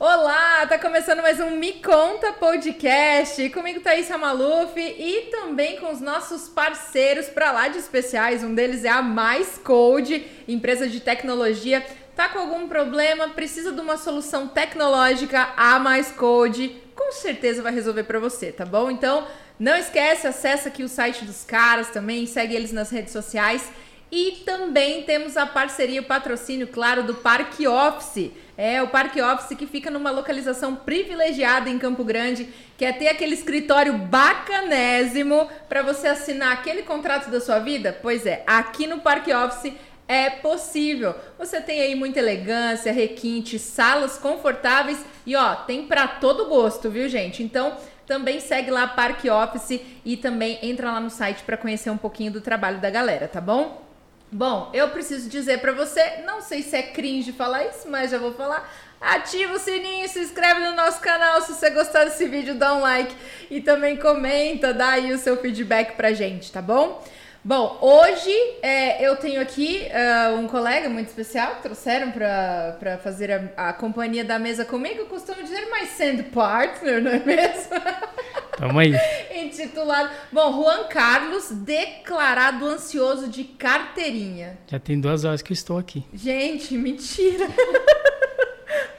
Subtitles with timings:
[0.00, 3.48] Olá, tá começando mais um Me Conta Podcast.
[3.50, 8.42] Comigo Thaís Maluf e também com os nossos parceiros para lá de especiais.
[8.42, 11.86] Um deles é a Mais Code, empresa de tecnologia.
[12.18, 17.72] Tá com algum problema, precisa de uma solução tecnológica, a Mais Code com certeza vai
[17.72, 18.90] resolver para você, tá bom?
[18.90, 19.24] Então,
[19.56, 23.70] não esquece, acessa aqui o site dos caras também, segue eles nas redes sociais.
[24.10, 28.32] E também temos a parceria, o patrocínio, claro, do Parque Office.
[28.56, 33.08] É o Parque Office que fica numa localização privilegiada em Campo Grande, que é ter
[33.08, 37.96] aquele escritório bacanésimo para você assinar aquele contrato da sua vida.
[38.02, 39.72] Pois é, aqui no Parque Office
[40.08, 41.14] é possível.
[41.38, 47.06] Você tem aí muita elegância, requinte, salas confortáveis e ó, tem para todo gosto, viu,
[47.08, 47.42] gente?
[47.42, 47.76] Então,
[48.06, 52.32] também segue lá Parque Office e também entra lá no site para conhecer um pouquinho
[52.32, 53.86] do trabalho da galera, tá bom?
[54.32, 58.18] Bom, eu preciso dizer para você, não sei se é cringe falar isso, mas já
[58.18, 58.70] vou falar.
[59.00, 62.80] Ativa o sininho, se inscreve no nosso canal se você gostar desse vídeo, dá um
[62.80, 63.14] like
[63.50, 67.02] e também comenta, dá aí o seu feedback pra gente, tá bom?
[67.44, 68.30] Bom, hoje
[68.62, 73.72] é, eu tenho aqui uh, um colega muito especial que trouxeram para fazer a, a,
[73.72, 75.00] companhia da mesa comigo.
[75.00, 77.76] Eu costumo dizer mais sendo partner, não é mesmo?
[78.58, 78.92] Tamo aí.
[79.32, 80.10] Intitulado.
[80.32, 84.58] Bom, Juan Carlos, declarado ansioso de carteirinha.
[84.66, 86.04] Já tem duas horas que eu estou aqui.
[86.12, 87.46] Gente, mentira.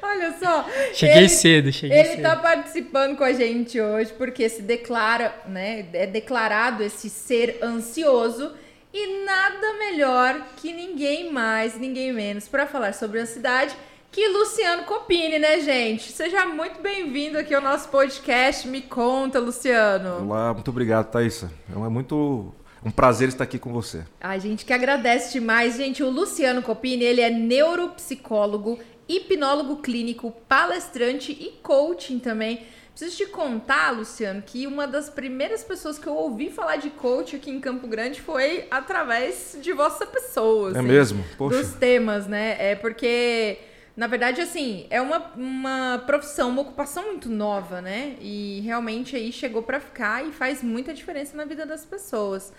[0.02, 0.66] Olha só.
[0.94, 2.20] Cheguei ele, cedo, cheguei ele cedo.
[2.20, 5.86] Ele tá participando com a gente hoje porque se declara, né?
[5.94, 8.52] É declarado esse ser ansioso.
[8.94, 13.76] E nada melhor que ninguém mais, ninguém menos, para falar sobre ansiedade
[14.12, 16.12] que Luciano Copini, né, gente?
[16.12, 18.68] Seja muito bem-vindo aqui ao nosso podcast.
[18.68, 20.26] Me conta, Luciano.
[20.26, 21.44] Olá, muito obrigado, Thaís.
[21.44, 22.52] É muito
[22.84, 24.04] um prazer estar aqui com você.
[24.20, 26.02] A gente que agradece demais, gente.
[26.02, 28.80] O Luciano Copini, ele é neuropsicólogo,
[29.10, 32.62] hipnólogo clínico, palestrante e coaching também.
[33.00, 37.36] Preciso te contar, Luciano, que uma das primeiras pessoas que eu ouvi falar de coach
[37.36, 40.72] aqui em Campo Grande foi através de vossa pessoa.
[40.72, 41.24] Assim, é mesmo?
[41.38, 41.58] Poxa.
[41.58, 42.58] Dos temas, né?
[42.60, 43.58] É porque,
[43.96, 48.18] na verdade, assim, é uma, uma profissão, uma ocupação muito nova, né?
[48.20, 52.52] E realmente aí chegou para ficar e faz muita diferença na vida das pessoas.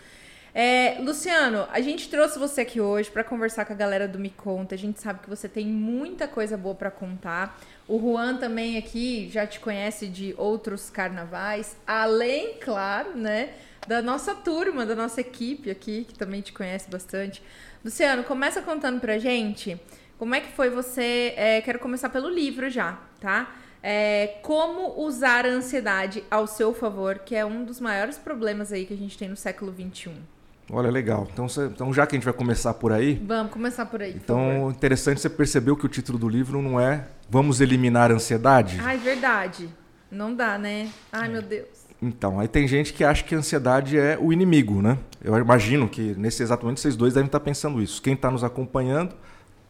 [0.52, 4.30] É, Luciano, a gente trouxe você aqui hoje para conversar com a galera do Me
[4.30, 4.74] Conta.
[4.74, 7.58] A gente sabe que você tem muita coisa boa para contar.
[7.86, 13.50] O Juan também aqui já te conhece de outros carnavais, além, claro, né,
[13.86, 17.42] da nossa turma, da nossa equipe aqui, que também te conhece bastante.
[17.84, 19.80] Luciano, começa contando pra gente
[20.18, 21.32] como é que foi você.
[21.36, 23.54] É, quero começar pelo livro já, tá?
[23.82, 28.84] É, como usar a ansiedade ao seu favor, que é um dos maiores problemas aí
[28.84, 30.39] que a gente tem no século XXI.
[30.72, 31.26] Olha, legal.
[31.32, 33.20] Então, então, já que a gente vai começar por aí.
[33.26, 34.14] Vamos começar por aí.
[34.14, 38.80] Então, interessante você percebeu que o título do livro não é Vamos eliminar a ansiedade?
[38.82, 39.68] Ai, verdade.
[40.10, 40.90] Não dá, né?
[41.12, 41.68] Ai, meu Deus.
[42.02, 44.98] Então, aí tem gente que acha que a ansiedade é o inimigo, né?
[45.22, 48.02] Eu imagino que nesse exato momento vocês dois devem estar pensando isso.
[48.02, 49.14] Quem está nos acompanhando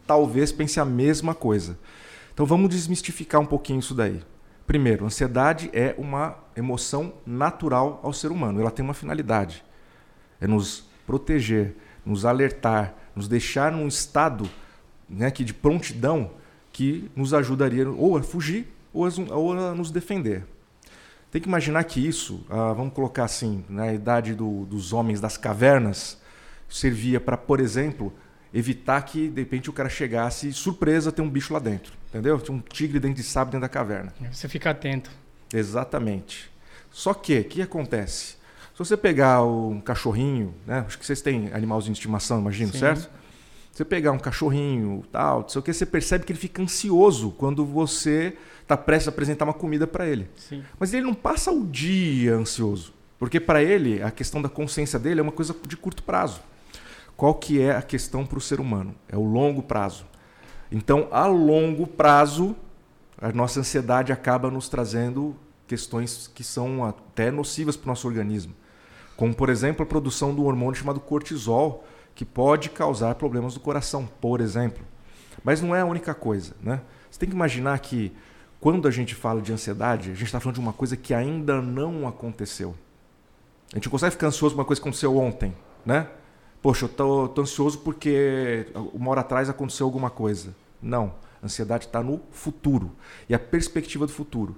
[0.07, 1.79] talvez pense a mesma coisa.
[2.33, 4.23] Então, vamos desmistificar um pouquinho isso daí.
[4.67, 8.61] Primeiro, ansiedade é uma emoção natural ao ser humano.
[8.61, 9.63] Ela tem uma finalidade.
[10.41, 11.75] É nos proteger,
[12.07, 14.49] nos alertar, nos deixar num estado
[15.09, 16.31] né, que de prontidão
[16.71, 20.47] que nos ajudaria ou a fugir ou a, ou a nos defender.
[21.29, 25.37] Tem que imaginar que isso, ah, vamos colocar assim, na idade do, dos homens das
[25.37, 26.17] cavernas,
[26.69, 28.13] servia para, por exemplo,
[28.55, 32.39] evitar que de repente o cara chegasse surpresa ter um bicho lá dentro, entendeu?
[32.39, 34.15] Tinha um tigre dentro de sábio dentro da caverna.
[34.31, 35.11] Você fica atento.
[35.53, 36.49] Exatamente.
[36.93, 38.39] Só que o que acontece?
[38.81, 40.83] Se você pegar um cachorrinho, né?
[40.87, 42.79] Acho que vocês têm animalzinho de estimação, imagino, Sim.
[42.79, 43.11] certo?
[43.71, 47.31] Você pegar um cachorrinho, tal, não sei o que, você percebe que ele fica ansioso
[47.33, 50.31] quando você está prestes a apresentar uma comida para ele.
[50.35, 50.65] Sim.
[50.79, 55.21] Mas ele não passa o dia ansioso, porque para ele a questão da consciência dele
[55.21, 56.41] é uma coisa de curto prazo.
[57.19, 58.95] Qual que é a questão para o ser humano?
[59.11, 60.07] É o longo prazo.
[60.73, 62.57] Então, a longo prazo,
[63.21, 68.55] a nossa ansiedade acaba nos trazendo questões que são até nocivas para o nosso organismo
[69.21, 71.85] como por exemplo a produção do hormônio chamado cortisol,
[72.15, 74.83] que pode causar problemas do coração, por exemplo.
[75.45, 76.81] Mas não é a única coisa, né?
[77.11, 78.17] Você tem que imaginar que
[78.59, 81.61] quando a gente fala de ansiedade, a gente está falando de uma coisa que ainda
[81.61, 82.75] não aconteceu.
[83.71, 86.09] A gente não consegue ficar ansioso por uma coisa que aconteceu ontem, né?
[86.63, 90.55] Poxa, eu tô, tô ansioso porque uma hora atrás aconteceu alguma coisa.
[90.81, 91.13] Não.
[91.43, 92.93] A ansiedade está no futuro.
[93.29, 94.57] E a perspectiva do futuro.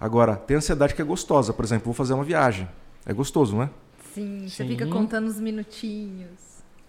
[0.00, 1.52] Agora, tem ansiedade que é gostosa.
[1.52, 2.68] Por exemplo, vou fazer uma viagem.
[3.06, 3.70] É gostoso, não é?
[4.14, 4.68] Sim, você Sim.
[4.68, 6.30] fica contando os minutinhos.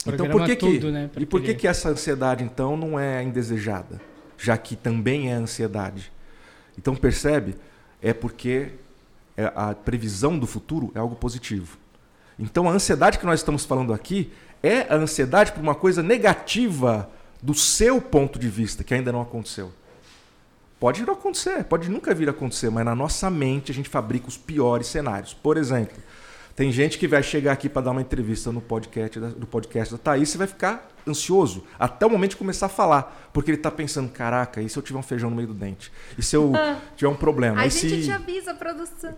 [0.01, 1.59] Então, por Programa que, que, tudo, né, pra e por que, querer.
[1.59, 3.99] que essa ansiedade, então, não é indesejada?
[4.37, 6.11] Já que também é ansiedade.
[6.77, 7.55] Então, percebe?
[8.01, 8.73] É porque
[9.35, 11.77] é- a previsão do futuro é algo positivo.
[12.37, 14.31] Então, a ansiedade que nós estamos falando aqui
[14.61, 17.09] é a ansiedade por uma coisa negativa
[17.41, 19.71] do seu ponto de vista, que ainda não aconteceu.
[20.79, 24.27] Pode não acontecer, pode nunca vir a acontecer, mas na nossa mente a gente fabrica
[24.27, 25.33] os piores cenários.
[25.33, 25.97] Por exemplo,
[26.55, 29.93] tem gente que vai chegar aqui para dar uma entrevista no podcast da, do podcast
[29.93, 33.57] da Thaís e vai ficar ansioso até o momento de começar a falar, porque ele
[33.57, 35.91] está pensando: caraca, e se eu tiver um feijão no meio do dente?
[36.17, 36.53] E se eu
[36.95, 37.61] tiver um problema?
[37.61, 38.03] A e gente se...
[38.03, 39.13] te avisa, produção.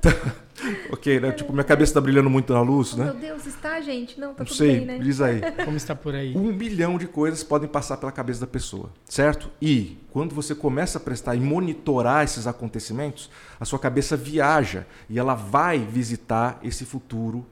[0.92, 1.31] Ok, né?
[1.31, 3.06] Tipo, minha cabeça está brilhando muito na luz, Oh, né?
[3.06, 4.19] Meu Deus, está, gente?
[4.19, 5.00] Não, tá Não tudo sei, bem, né?
[5.00, 5.42] diz aí.
[5.63, 6.36] Como está por aí?
[6.36, 9.50] Um milhão de coisas podem passar pela cabeça da pessoa, certo?
[9.62, 15.19] E quando você começa a prestar e monitorar esses acontecimentos, a sua cabeça viaja e
[15.19, 17.45] ela vai visitar esse futuro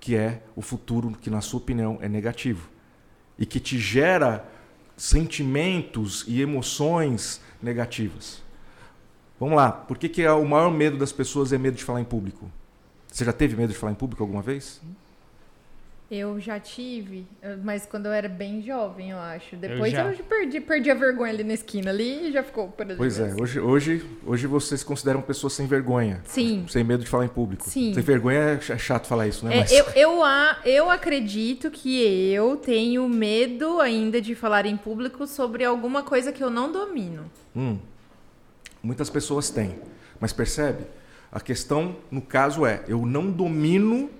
[0.00, 2.68] que é o futuro que, na sua opinião, é negativo
[3.38, 4.46] e que te gera
[4.96, 8.42] sentimentos e emoções negativas.
[9.44, 12.00] Vamos lá, por que, que é o maior medo das pessoas é medo de falar
[12.00, 12.50] em público?
[13.12, 14.80] Você já teve medo de falar em público alguma vez?
[16.10, 17.26] Eu já tive,
[17.62, 19.54] mas quando eu era bem jovem, eu acho.
[19.56, 20.10] Depois já.
[20.10, 22.96] eu, perdi, perdi a vergonha ali na esquina ali e já ficou por ali.
[22.96, 26.22] Pois é, hoje, hoje, hoje vocês se consideram pessoas sem vergonha.
[26.24, 26.64] Sim.
[26.66, 27.68] Sem medo de falar em público.
[27.68, 27.92] Sim.
[27.92, 29.56] Sem vergonha é é chato falar isso, né?
[29.56, 32.02] É, Mas- eu, eu, a- eu acredito que
[32.32, 37.30] eu tenho medo ainda de falar em público sobre alguma coisa que eu não domino.
[37.54, 37.78] Hum,
[38.84, 39.78] muitas pessoas têm.
[40.20, 40.84] Mas percebe?
[41.32, 44.10] A questão, no caso, é: eu não domino.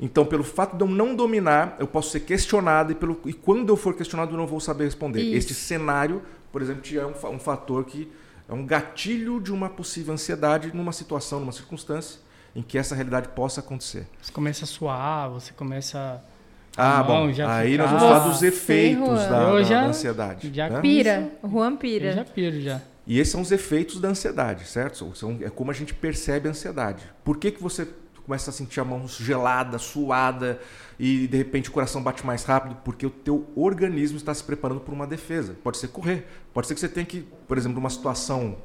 [0.00, 3.68] Então, pelo fato de eu não dominar, eu posso ser questionado e, pelo, e quando
[3.68, 5.20] eu for questionado, eu não vou saber responder.
[5.22, 5.36] Isso.
[5.36, 8.10] Este cenário, por exemplo, é um, um fator que
[8.48, 12.18] é um gatilho de uma possível ansiedade numa situação, numa circunstância
[12.54, 14.06] em que essa realidade possa acontecer.
[14.20, 16.20] Você começa a suar, você começa.
[16.76, 17.32] Ah, Não, bom.
[17.32, 20.50] já Aí fica- nós vamos falar dos efeitos da, Eu da- já- da ansiedade.
[20.52, 20.80] já né?
[20.80, 22.12] Pira, o Juan Eu pira.
[22.12, 22.80] já piro já.
[23.06, 25.14] E esses são os efeitos da ansiedade, certo?
[25.16, 27.04] São, é como a gente percebe a ansiedade.
[27.24, 27.88] Por que, que você
[28.24, 30.60] começa a sentir a mão gelada, suada
[30.98, 32.76] e de repente o coração bate mais rápido?
[32.84, 35.56] Porque o teu organismo está se preparando por uma defesa.
[35.64, 38.58] Pode ser correr, pode ser que você tenha que, por exemplo, numa situação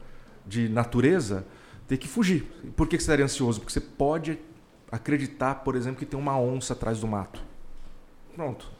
[0.45, 1.45] de natureza,
[1.87, 2.43] ter que fugir.
[2.75, 3.59] Por que você estaria ansioso?
[3.59, 4.37] Porque você pode
[4.91, 7.41] acreditar, por exemplo, que tem uma onça atrás do mato.
[8.35, 8.71] Pronto.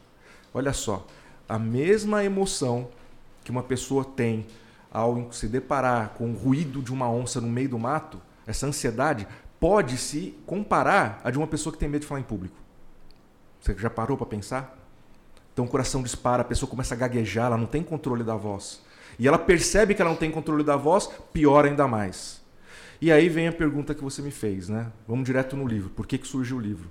[0.54, 1.06] Olha só,
[1.48, 2.88] a mesma emoção
[3.44, 4.46] que uma pessoa tem
[4.90, 9.26] ao se deparar com o ruído de uma onça no meio do mato, essa ansiedade
[9.60, 12.56] pode se comparar a de uma pessoa que tem medo de falar em público.
[13.60, 14.78] Você já parou para pensar?
[15.52, 18.80] Então o coração dispara, a pessoa começa a gaguejar, ela não tem controle da voz.
[19.18, 22.40] E ela percebe que ela não tem controle da voz, piora ainda mais.
[23.00, 24.92] E aí vem a pergunta que você me fez, né?
[25.06, 25.90] Vamos direto no livro.
[25.90, 26.90] Por que, que surgiu o livro?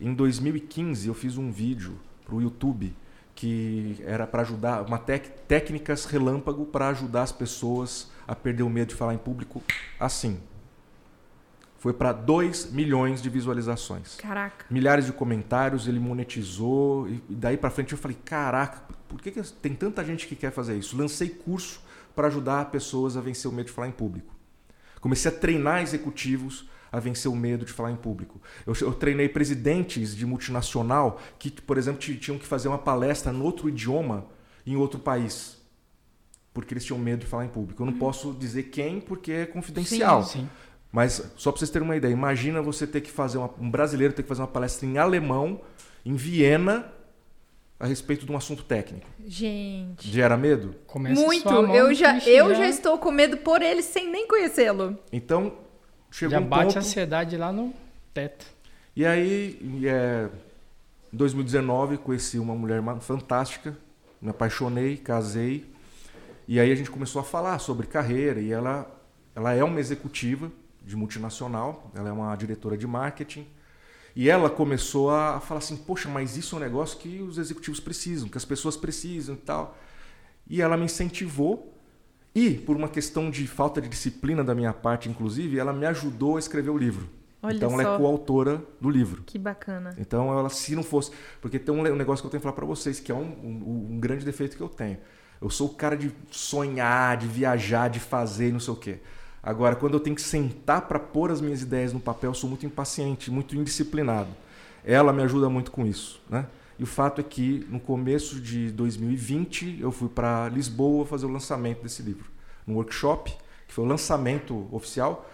[0.00, 2.94] Em 2015 eu fiz um vídeo para o YouTube
[3.40, 8.68] que era para ajudar, uma tec, técnicas relâmpago para ajudar as pessoas a perder o
[8.68, 9.62] medo de falar em público
[9.98, 10.38] assim.
[11.78, 14.66] Foi para 2 milhões de visualizações Caraca.
[14.68, 19.42] milhares de comentários, ele monetizou e daí para frente eu falei, caraca, por que, que
[19.42, 20.94] tem tanta gente que quer fazer isso?
[20.94, 21.80] Lancei curso
[22.14, 24.34] para ajudar pessoas a vencer o medo de falar em público.
[25.00, 28.40] Comecei a treinar executivos a vencer o medo de falar em público.
[28.66, 33.32] Eu, eu treinei presidentes de multinacional que, por exemplo, ti- tinham que fazer uma palestra
[33.32, 34.26] em outro idioma
[34.66, 35.58] em outro país.
[36.52, 37.80] Porque eles tinham medo de falar em público.
[37.82, 40.24] Eu não posso dizer quem porque é confidencial.
[40.24, 40.48] Sim.
[40.92, 44.12] Mas só para vocês terem uma ideia, imagina você ter que fazer uma, um brasileiro
[44.12, 45.60] ter que fazer uma palestra em alemão,
[46.04, 46.92] em Viena,
[47.78, 49.06] a respeito de um assunto técnico.
[49.24, 50.10] Gente.
[50.10, 50.74] Gera medo?
[50.88, 51.48] Começa a Muito.
[51.48, 54.98] Eu já, eu já estou com medo por ele sem nem conhecê-lo.
[55.12, 55.54] Então,
[56.10, 56.76] chegou Já um bate ponto...
[56.76, 57.72] a ansiedade lá no
[58.12, 58.46] teto.
[58.94, 60.28] E aí, e, é,
[61.12, 63.76] em 2019, conheci uma mulher fantástica,
[64.20, 65.70] me apaixonei, casei.
[66.46, 68.40] E aí a gente começou a falar sobre carreira.
[68.40, 68.90] E ela,
[69.34, 70.50] ela é uma executiva
[70.82, 73.46] de multinacional, ela é uma diretora de marketing.
[74.14, 77.80] E ela começou a falar assim: Poxa, mas isso é um negócio que os executivos
[77.80, 79.78] precisam, que as pessoas precisam e tal.
[80.48, 81.69] E ela me incentivou.
[82.34, 86.36] E, por uma questão de falta de disciplina da minha parte, inclusive, ela me ajudou
[86.36, 87.08] a escrever o livro.
[87.42, 87.94] Olha então ela só.
[87.94, 89.22] é coautora do livro.
[89.24, 89.94] Que bacana.
[89.98, 91.10] Então ela, se não fosse.
[91.40, 93.88] Porque tem um negócio que eu tenho que falar pra vocês, que é um, um-
[93.92, 94.98] um grande defeito que eu tenho.
[95.40, 98.98] Eu sou o cara de sonhar, de viajar, de fazer não sei o quê.
[99.42, 102.48] Agora, quando eu tenho que sentar pra pôr as minhas ideias no papel, eu sou
[102.48, 104.28] muito impaciente, muito indisciplinado.
[104.84, 106.46] Ela me ajuda muito com isso, né?
[106.80, 111.28] E o fato é que no começo de 2020 eu fui para Lisboa fazer o
[111.28, 112.24] lançamento desse livro,
[112.66, 113.36] num workshop,
[113.68, 115.28] que foi o lançamento oficial.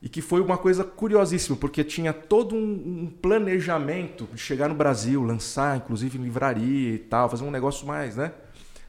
[0.00, 4.74] E que foi uma coisa curiosíssima, porque tinha todo um, um planejamento de chegar no
[4.76, 8.32] Brasil, lançar, inclusive, em livraria e tal, fazer um negócio mais, né?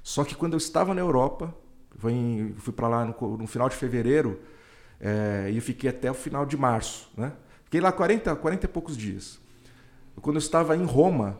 [0.03, 1.55] Só que quando eu estava na Europa,
[1.97, 4.39] fui, fui para lá no, no, final de fevereiro
[4.99, 7.33] é, e fiquei até o final de março, né?
[7.63, 9.39] Fiquei lá 40, 40 e poucos dias.
[10.21, 11.39] Quando eu estava em Roma,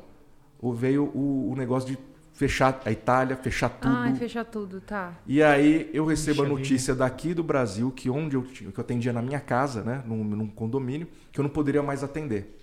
[0.74, 1.98] veio o, o negócio de
[2.36, 3.96] fechar a Itália, fechar tudo.
[3.96, 5.14] Ah, fechar tudo, tá.
[5.26, 7.06] E aí eu recebo Puxa a notícia vida.
[7.06, 10.48] daqui do Brasil que onde eu, que eu atendia na minha casa, né, num, num,
[10.48, 12.60] condomínio, que eu não poderia mais atender.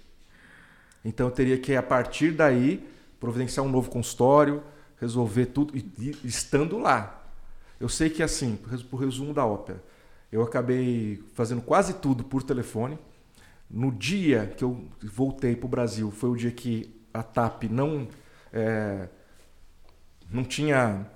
[1.05, 2.87] Então eu teria que a partir daí
[3.19, 4.63] providenciar um novo consultório,
[5.01, 7.25] resolver tudo e, e estando lá.
[7.81, 8.59] Eu sei que assim,
[8.91, 9.83] por resumo da ópera,
[10.31, 12.99] eu acabei fazendo quase tudo por telefone.
[13.71, 18.09] No dia que eu voltei para o Brasil, foi o dia que a TAP não
[18.53, 19.09] é,
[20.31, 21.07] não tinha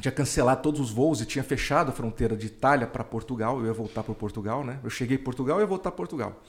[0.00, 3.58] tinha cancelado todos os voos e tinha fechado a fronteira de Itália para Portugal.
[3.60, 4.78] Eu ia voltar para Portugal, né?
[4.82, 6.40] Eu cheguei em Portugal e ia voltar para Portugal.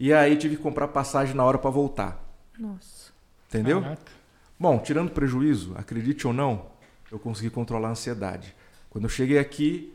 [0.00, 2.22] E aí tive que comprar passagem na hora para voltar.
[2.58, 3.12] Nossa.
[3.48, 3.82] Entendeu?
[3.82, 4.12] Caraca.
[4.58, 6.66] Bom, tirando prejuízo, acredite ou não,
[7.10, 8.54] eu consegui controlar a ansiedade.
[8.88, 9.92] Quando eu cheguei aqui,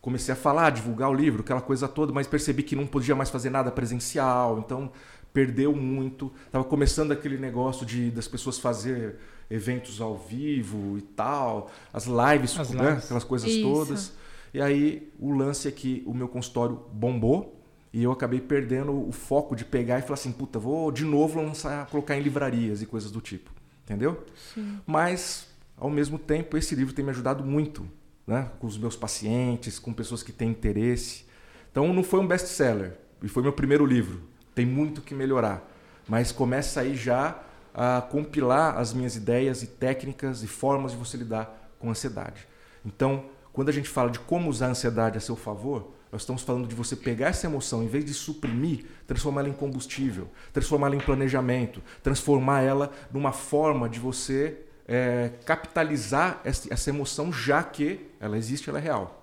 [0.00, 3.30] comecei a falar, divulgar o livro, aquela coisa toda, mas percebi que não podia mais
[3.30, 4.90] fazer nada presencial, então
[5.32, 6.32] perdeu muito.
[6.50, 9.16] Tava começando aquele negócio de das pessoas fazer
[9.50, 12.90] eventos ao vivo e tal, as lives, as né?
[12.90, 13.04] lives.
[13.04, 13.62] aquelas coisas Isso.
[13.62, 14.12] todas.
[14.54, 17.60] E aí o lance é que o meu consultório bombou
[17.92, 21.42] e eu acabei perdendo o foco de pegar e falar assim, puta, vou de novo
[21.42, 23.50] lançar, colocar em livrarias e coisas do tipo,
[23.84, 24.24] entendeu?
[24.54, 24.78] Sim.
[24.86, 27.86] Mas ao mesmo tempo esse livro tem me ajudado muito,
[28.26, 28.50] né?
[28.60, 31.24] Com os meus pacientes, com pessoas que têm interesse.
[31.70, 34.29] Então não foi um best-seller e foi meu primeiro livro.
[34.54, 35.62] Tem muito que melhorar,
[36.08, 37.38] mas começa aí já
[37.74, 42.46] a compilar as minhas ideias e técnicas e formas de você lidar com ansiedade.
[42.84, 46.42] Então, quando a gente fala de como usar a ansiedade a seu favor, nós estamos
[46.42, 51.00] falando de você pegar essa emoção, em vez de suprimir, transformá-la em combustível, transformá-la em
[51.00, 58.68] planejamento, transformar ela numa forma de você é, capitalizar essa emoção, já que ela existe,
[58.68, 59.19] ela é real.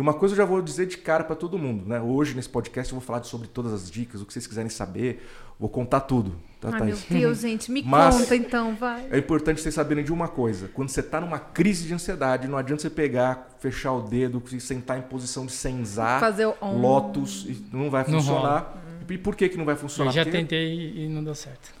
[0.00, 2.00] E uma coisa eu já vou dizer de cara para todo mundo, né?
[2.00, 5.22] Hoje nesse podcast eu vou falar sobre todas as dicas, o que vocês quiserem saber,
[5.58, 6.40] vou contar tudo.
[6.58, 9.06] Tá, Ai, meu Deus, gente, me Mas conta então, vai.
[9.10, 12.56] É importante vocês saberem de uma coisa: quando você está numa crise de ansiedade, não
[12.56, 16.80] adianta você pegar, fechar o dedo, sentar em posição de senzar, fazer o on.
[16.80, 18.82] lotus, não vai funcionar.
[19.06, 20.12] Não e por que, que não vai funcionar?
[20.12, 20.38] Eu já Porque...
[20.38, 21.74] tentei e não deu certo.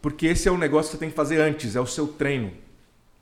[0.00, 2.52] Porque esse é o negócio que você tem que fazer antes, é o seu treino,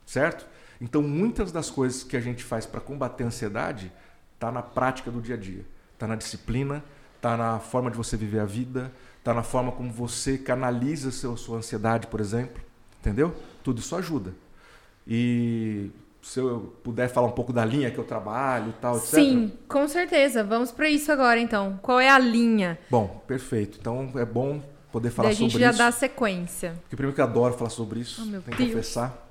[0.05, 0.47] certo?
[0.79, 3.91] Então, muitas das coisas que a gente faz para combater a ansiedade
[4.39, 5.65] Está na prática do dia a dia.
[5.93, 6.81] Está na disciplina,
[7.17, 11.35] está na forma de você viver a vida, está na forma como você canaliza seu,
[11.35, 12.63] sua ansiedade, por exemplo.
[13.01, 13.35] Entendeu?
[13.61, 14.33] Tudo isso ajuda.
[15.05, 15.91] E
[16.21, 19.09] se eu puder falar um pouco da linha que eu trabalho e tal, etc.
[19.09, 20.41] Sim, com certeza.
[20.41, 21.77] Vamos para isso agora, então.
[21.81, 22.79] Qual é a linha?
[22.89, 23.77] Bom, perfeito.
[23.77, 25.57] Então é bom poder falar sobre isso.
[25.57, 26.75] A gente já dá sequência.
[26.83, 29.29] Porque primeiro que eu adoro falar sobre isso, oh, tem que confessar.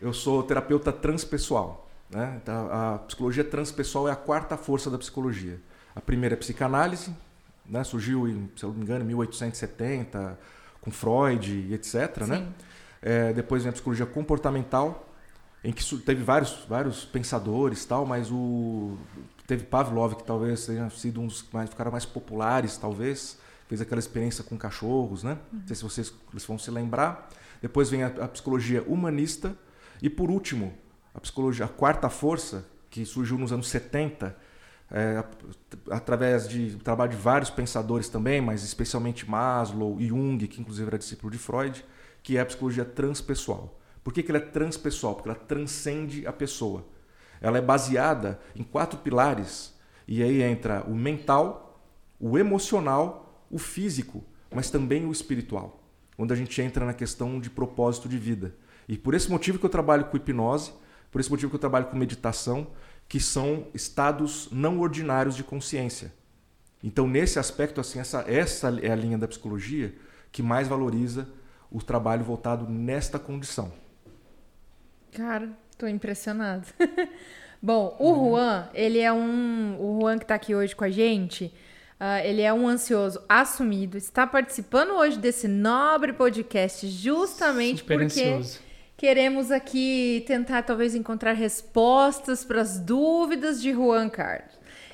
[0.00, 1.89] Eu sou terapeuta transpessoal.
[2.10, 2.40] Né?
[2.42, 5.60] Então, a psicologia transpessoal é a quarta força da psicologia.
[5.94, 7.14] A primeira é a psicanálise,
[7.64, 7.84] né?
[7.84, 10.38] surgiu em, se eu não me engano, 1870,
[10.80, 12.26] com Freud e etc.
[12.26, 12.48] Né?
[13.00, 15.08] É, depois vem a psicologia comportamental,
[15.62, 18.96] em que teve vários, vários pensadores, tal, mas o
[19.46, 23.38] teve Pavlov que talvez tenha sido um dos que mais ficaram mais populares, talvez
[23.68, 25.38] fez aquela experiência com cachorros, né?
[25.52, 25.58] Uhum.
[25.58, 26.14] Não sei se vocês
[26.46, 27.28] vão se lembrar.
[27.60, 29.54] Depois vem a, a psicologia humanista
[30.00, 30.72] e por último
[31.14, 34.36] a psicologia, a quarta força, que surgiu nos anos 70,
[34.90, 35.24] é,
[35.90, 40.98] através de trabalho de vários pensadores também, mas especialmente Maslow e Jung, que inclusive era
[40.98, 41.84] discípulo de Freud,
[42.22, 43.78] que é a psicologia transpessoal.
[44.02, 45.14] Por que, que ela é transpessoal?
[45.14, 46.86] Porque ela transcende a pessoa.
[47.40, 49.74] Ela é baseada em quatro pilares,
[50.06, 51.80] e aí entra o mental,
[52.18, 55.80] o emocional, o físico, mas também o espiritual,
[56.18, 58.54] onde a gente entra na questão de propósito de vida.
[58.88, 60.72] E por esse motivo que eu trabalho com hipnose,
[61.10, 62.68] por esse motivo que eu trabalho com meditação,
[63.08, 66.12] que são estados não ordinários de consciência.
[66.82, 69.94] Então, nesse aspecto, assim, essa, essa é a linha da psicologia
[70.32, 71.28] que mais valoriza
[71.70, 73.72] o trabalho voltado nesta condição.
[75.12, 76.66] Cara, tô impressionado.
[77.60, 78.30] Bom, o uhum.
[78.30, 79.76] Juan, ele é um.
[79.78, 81.52] O Juan que tá aqui hoje com a gente,
[82.00, 88.22] uh, ele é um ansioso assumido, está participando hoje desse nobre podcast justamente Super porque.
[88.22, 88.69] Ansioso
[89.00, 94.52] Queremos aqui tentar talvez encontrar respostas para as dúvidas de Juan Carlos.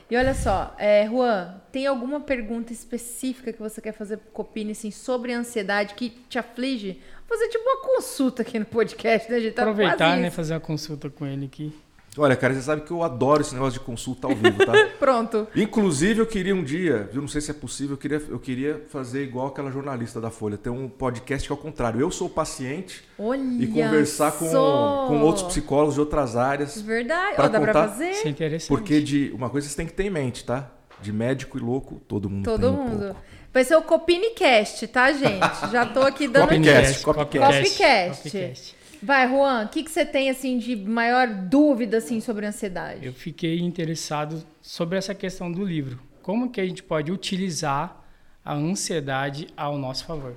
[0.09, 4.31] E olha só, é, Juan, tem alguma pergunta específica que você quer fazer para o
[4.31, 7.01] Copini assim, sobre a ansiedade que te aflige?
[7.29, 9.39] Vou fazer tipo uma consulta aqui no podcast, né?
[9.39, 10.31] A gente tá Aproveitar, né?
[10.31, 11.75] Fazer uma consulta com ele aqui.
[12.19, 14.73] Olha, cara, você sabe que eu adoro esse negócio de consulta ao vivo, tá?
[14.99, 15.47] Pronto.
[15.55, 18.83] Inclusive, eu queria um dia, eu não sei se é possível, eu queria, eu queria
[18.89, 22.01] fazer igual aquela jornalista da Folha, ter um podcast que é ao contrário.
[22.01, 25.07] Eu sou o paciente Olha e conversar com, só.
[25.09, 26.81] com outros psicólogos de outras áreas.
[26.81, 27.37] Verdade.
[27.37, 28.11] Pra Ó, dá pra contar- fazer?
[28.11, 28.69] Isso é interessante.
[28.69, 30.71] Porque de uma coisa você tem que ter em mente, tá?
[31.03, 33.05] De médico e louco, todo mundo Todo tem um mundo.
[33.07, 33.21] pouco.
[33.53, 35.71] Vai ser o Copinecast, tá, gente?
[35.71, 36.45] Já tô aqui dando...
[36.49, 37.03] Copycat.
[37.03, 37.03] Copycast.
[37.05, 38.23] Copycast.
[38.23, 38.77] Copycast.
[39.03, 43.05] Vai, Juan, o que, você tem, assim, de maior dúvida, assim, sobre ansiedade?
[43.05, 46.01] Eu fiquei interessado sobre essa questão do livro.
[46.23, 48.05] Como que a gente pode utilizar
[48.45, 50.35] a ansiedade ao nosso favor?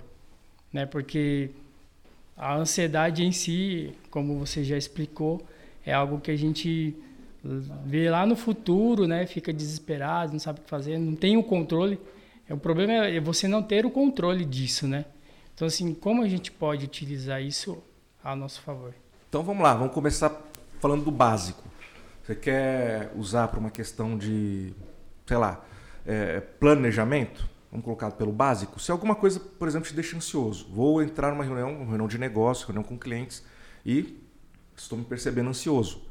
[0.72, 0.86] Né?
[0.86, 1.50] Porque
[2.38, 5.46] a ansiedade em si, como você já explicou,
[5.86, 6.96] é algo que a gente
[7.86, 9.26] vê lá no futuro, né?
[9.26, 12.00] Fica desesperado, não sabe o que fazer, não tem o controle.
[12.48, 15.06] É, O problema é você não ter o controle disso, né?
[15.54, 17.82] Então, assim, como a gente pode utilizar isso
[18.24, 18.94] a nosso favor?
[19.28, 20.32] Então vamos lá, vamos começar
[20.80, 21.64] falando do básico.
[22.24, 24.74] Você quer usar para uma questão de,
[25.26, 25.64] sei lá,
[26.06, 27.50] é, planejamento?
[27.72, 28.80] Vamos colocar pelo básico.
[28.80, 32.18] Se alguma coisa, por exemplo, te deixa ansioso, vou entrar numa reunião, uma reunião de
[32.18, 33.44] negócio, reunião com clientes
[33.86, 34.20] e
[34.76, 36.08] estou me percebendo ansioso.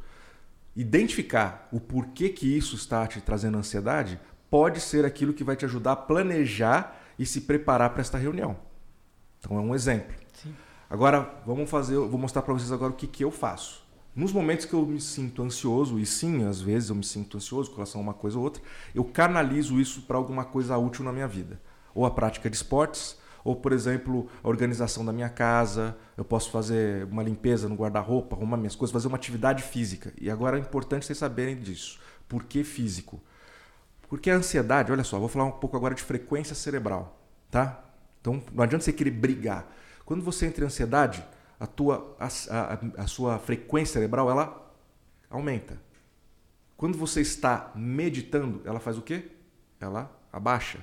[0.76, 5.64] Identificar o porquê que isso está te trazendo ansiedade pode ser aquilo que vai te
[5.64, 8.56] ajudar a planejar e se preparar para esta reunião.
[9.40, 10.14] Então é um exemplo.
[10.32, 10.54] Sim.
[10.90, 13.86] Agora, vamos fazer, vou mostrar para vocês agora o que, que eu faço.
[14.16, 17.70] Nos momentos que eu me sinto ansioso, e sim, às vezes eu me sinto ansioso
[17.70, 18.62] com relação a uma coisa ou outra,
[18.94, 21.60] eu canalizo isso para alguma coisa útil na minha vida.
[21.94, 26.50] Ou a prática de esportes, ou, por exemplo, a organização da minha casa, eu posso
[26.50, 30.12] fazer uma limpeza no guarda-roupa, arrumar minhas coisas, fazer uma atividade física.
[30.20, 32.00] E agora é importante vocês saberem disso.
[32.28, 33.20] Por que físico?
[34.08, 37.84] Porque a ansiedade, olha só, vou falar um pouco agora de frequência cerebral, tá?
[38.20, 39.66] Então, não adianta você querer brigar.
[40.08, 41.22] Quando você entra em ansiedade,
[41.60, 44.72] a, tua, a, a, a sua frequência cerebral ela
[45.28, 45.76] aumenta.
[46.78, 49.24] Quando você está meditando, ela faz o quê?
[49.78, 50.78] Ela abaixa.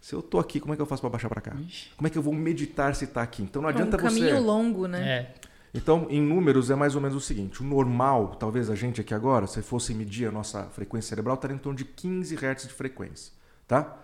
[0.00, 1.54] Se eu tô aqui, como é que eu faço para baixar para cá?
[1.54, 1.90] Ixi.
[1.98, 3.42] Como é que eu vou meditar se está aqui?
[3.42, 4.38] Então não É um adianta caminho você.
[4.38, 5.06] longo, né?
[5.06, 5.34] É,
[5.74, 9.12] Então, em números, é mais ou menos o seguinte: o normal, talvez a gente aqui
[9.12, 12.72] agora, se fosse medir a nossa frequência cerebral, estaria em torno de 15 Hz de
[12.72, 13.34] frequência.
[13.68, 13.98] Tá?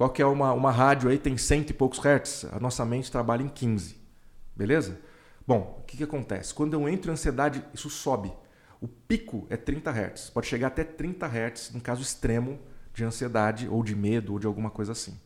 [0.00, 2.46] Qual que é uma, uma rádio aí, tem cento e poucos Hz?
[2.52, 3.98] A nossa mente trabalha em 15.
[4.56, 4.98] Beleza?
[5.46, 6.54] Bom, o que, que acontece?
[6.54, 8.32] Quando eu entro em ansiedade, isso sobe.
[8.80, 10.30] O pico é 30 Hz.
[10.30, 12.58] Pode chegar até 30 Hz, no caso extremo
[12.94, 15.20] de ansiedade, ou de medo, ou de alguma coisa assim.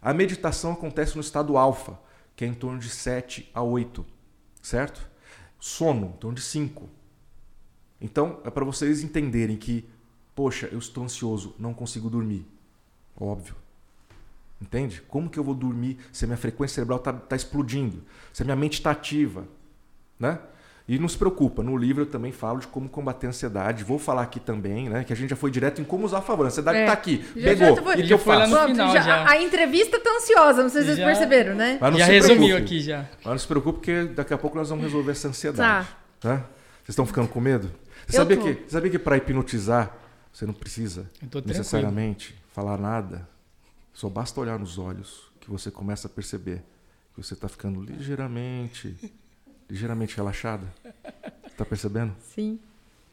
[0.00, 1.98] A meditação acontece no estado alfa,
[2.36, 4.06] que é em torno de 7 a 8.
[4.62, 5.10] Certo?
[5.58, 6.88] Sono, em torno de 5.
[8.00, 9.90] Então, é para vocês entenderem que,
[10.36, 12.46] poxa, eu estou ansioso, não consigo dormir.
[13.16, 13.56] Óbvio.
[14.60, 15.02] Entende?
[15.08, 18.02] Como que eu vou dormir se a minha frequência cerebral está tá explodindo?
[18.32, 19.44] Se a minha mente está ativa?
[20.18, 20.38] Né?
[20.86, 23.84] E não se preocupa, no livro eu também falo de como combater a ansiedade.
[23.84, 25.04] Vou falar aqui também, né?
[25.04, 26.44] Que a gente já foi direto em como usar a favor.
[26.44, 26.80] A ansiedade É.
[26.82, 27.24] está aqui.
[27.36, 27.76] Já- pegou.
[27.76, 28.50] já foi- O que eu faço?
[28.52, 29.14] Pronto, final já- já.
[29.24, 31.78] A, a entrevista tá ansiosa, não sei se vocês Já- perceberam, né?
[31.80, 32.62] Mas não já se resumiu preocupe.
[32.64, 32.98] aqui já.
[33.18, 35.88] Mas não se preocupe, porque daqui a pouco nós vamos resolver essa ansiedade.
[36.20, 36.28] Tá.
[36.28, 36.36] Né?
[36.82, 37.70] Vocês estão ficando com medo?
[38.08, 39.94] Você sabia que, sabia que para hipnotizar
[40.32, 41.08] você não precisa
[41.46, 43.28] necessariamente falar nada?
[43.92, 46.62] Só basta olhar nos olhos que você começa a perceber
[47.14, 48.96] que você está ficando ligeiramente,
[49.68, 50.66] ligeiramente relaxada.
[51.56, 52.14] Tá percebendo?
[52.34, 52.58] Sim.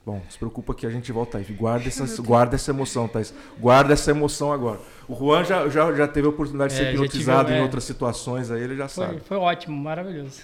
[0.06, 1.44] Bom, se preocupa que a gente volta aí.
[1.44, 3.34] Guarda essa, guarda essa emoção, Thaís.
[3.60, 4.80] Guarda essa emoção agora.
[5.06, 7.64] O Juan já, já, já teve a oportunidade de É, ser hipnotizado tive, em é.
[7.64, 9.20] outras situações, aí ele já Foi, sabe.
[9.20, 10.40] foi ótimo, maravilhoso.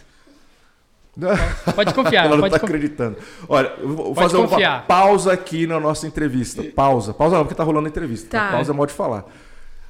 [1.75, 2.75] Pode confiar, Ela não pode tá confiar.
[2.75, 3.17] acreditando.
[3.47, 4.87] Olha, eu vou Pode fazer uma confiar.
[4.87, 6.63] pausa aqui na nossa entrevista.
[6.75, 7.13] Pausa.
[7.13, 8.29] Pausa não, porque tá rolando a entrevista.
[8.29, 8.51] Tá.
[8.51, 9.25] Pausa é modo de falar.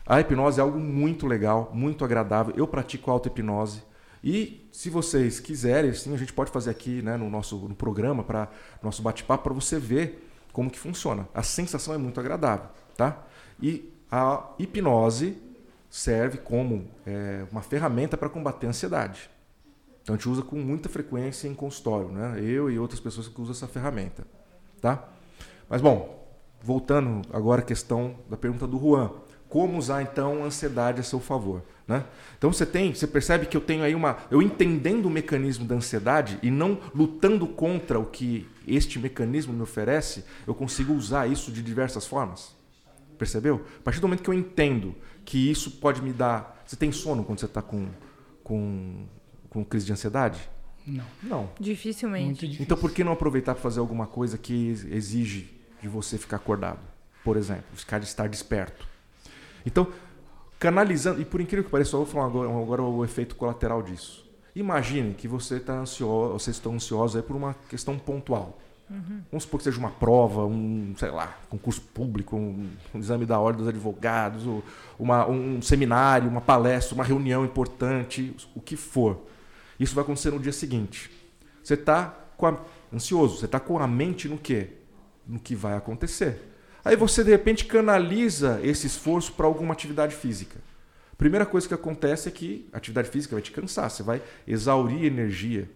[0.05, 2.53] A hipnose é algo muito legal, muito agradável.
[2.57, 3.83] Eu pratico auto-hipnose.
[4.23, 8.23] E se vocês quiserem, sim, a gente pode fazer aqui né, no nosso no programa,
[8.23, 8.49] para
[8.81, 11.27] nosso bate-papo, para você ver como que funciona.
[11.33, 12.67] A sensação é muito agradável.
[12.95, 13.23] Tá?
[13.61, 15.37] E a hipnose
[15.89, 19.29] serve como é, uma ferramenta para combater a ansiedade.
[20.01, 22.39] Então a gente usa com muita frequência em consultório, né?
[22.41, 24.27] Eu e outras pessoas que usam essa ferramenta,
[24.81, 25.07] tá?
[25.69, 26.27] Mas bom,
[26.61, 29.11] voltando agora à questão da pergunta do Juan,
[29.53, 32.03] como usar então a ansiedade a seu favor, né?
[32.35, 35.75] Então você tem, você percebe que eu tenho aí uma, eu entendendo o mecanismo da
[35.75, 41.51] ansiedade e não lutando contra o que este mecanismo me oferece, eu consigo usar isso
[41.51, 42.55] de diversas formas.
[43.15, 43.63] Percebeu?
[43.77, 47.23] A partir do momento que eu entendo que isso pode me dar, você tem sono
[47.23, 47.89] quando você está com
[48.43, 49.05] com
[49.51, 50.49] com crise de ansiedade?
[50.87, 51.49] Não, Não.
[51.59, 52.25] Dificilmente.
[52.25, 52.63] muito difícil.
[52.63, 55.47] Então por que não aproveitar para fazer alguma coisa que exige
[55.79, 56.79] de você ficar acordado?
[57.23, 58.92] Por exemplo, ficar estar desperto.
[59.65, 59.87] Então,
[60.59, 64.23] canalizando, e por incrível que pareça, eu vou falar agora, agora o efeito colateral disso.
[64.55, 68.59] Imagine que você está ansioso, vocês estão ansiosos aí por uma questão pontual.
[68.89, 69.21] Uhum.
[69.31, 73.39] Vamos supor que seja uma prova, um, sei lá, concurso público, um, um exame da
[73.39, 74.43] ordem dos advogados,
[74.99, 79.25] uma, um seminário, uma palestra, uma reunião importante, o que for.
[79.79, 81.09] Isso vai acontecer no dia seguinte.
[81.63, 82.13] Você está
[82.93, 84.69] ansioso, você está com a mente no quê?
[85.27, 86.52] No que vai acontecer.
[86.83, 90.59] Aí você, de repente, canaliza esse esforço para alguma atividade física.
[91.17, 95.05] Primeira coisa que acontece é que a atividade física vai te cansar, você vai exaurir
[95.05, 95.69] energia.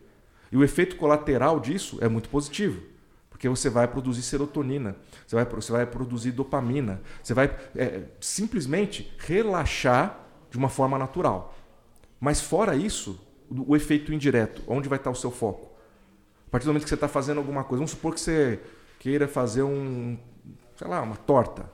[0.52, 2.82] E o efeito colateral disso é muito positivo,
[3.30, 9.14] porque você vai produzir serotonina, você vai, você vai produzir dopamina, você vai é, simplesmente
[9.20, 11.56] relaxar de uma forma natural.
[12.20, 15.72] Mas fora isso, o, efeito indireto, onde vai estar o seu foco?
[16.48, 18.60] A partir do momento que você está fazendo alguma coisa, vamos supor que você
[19.00, 20.18] queira fazer um,
[20.78, 21.70] sei lá, uma torta.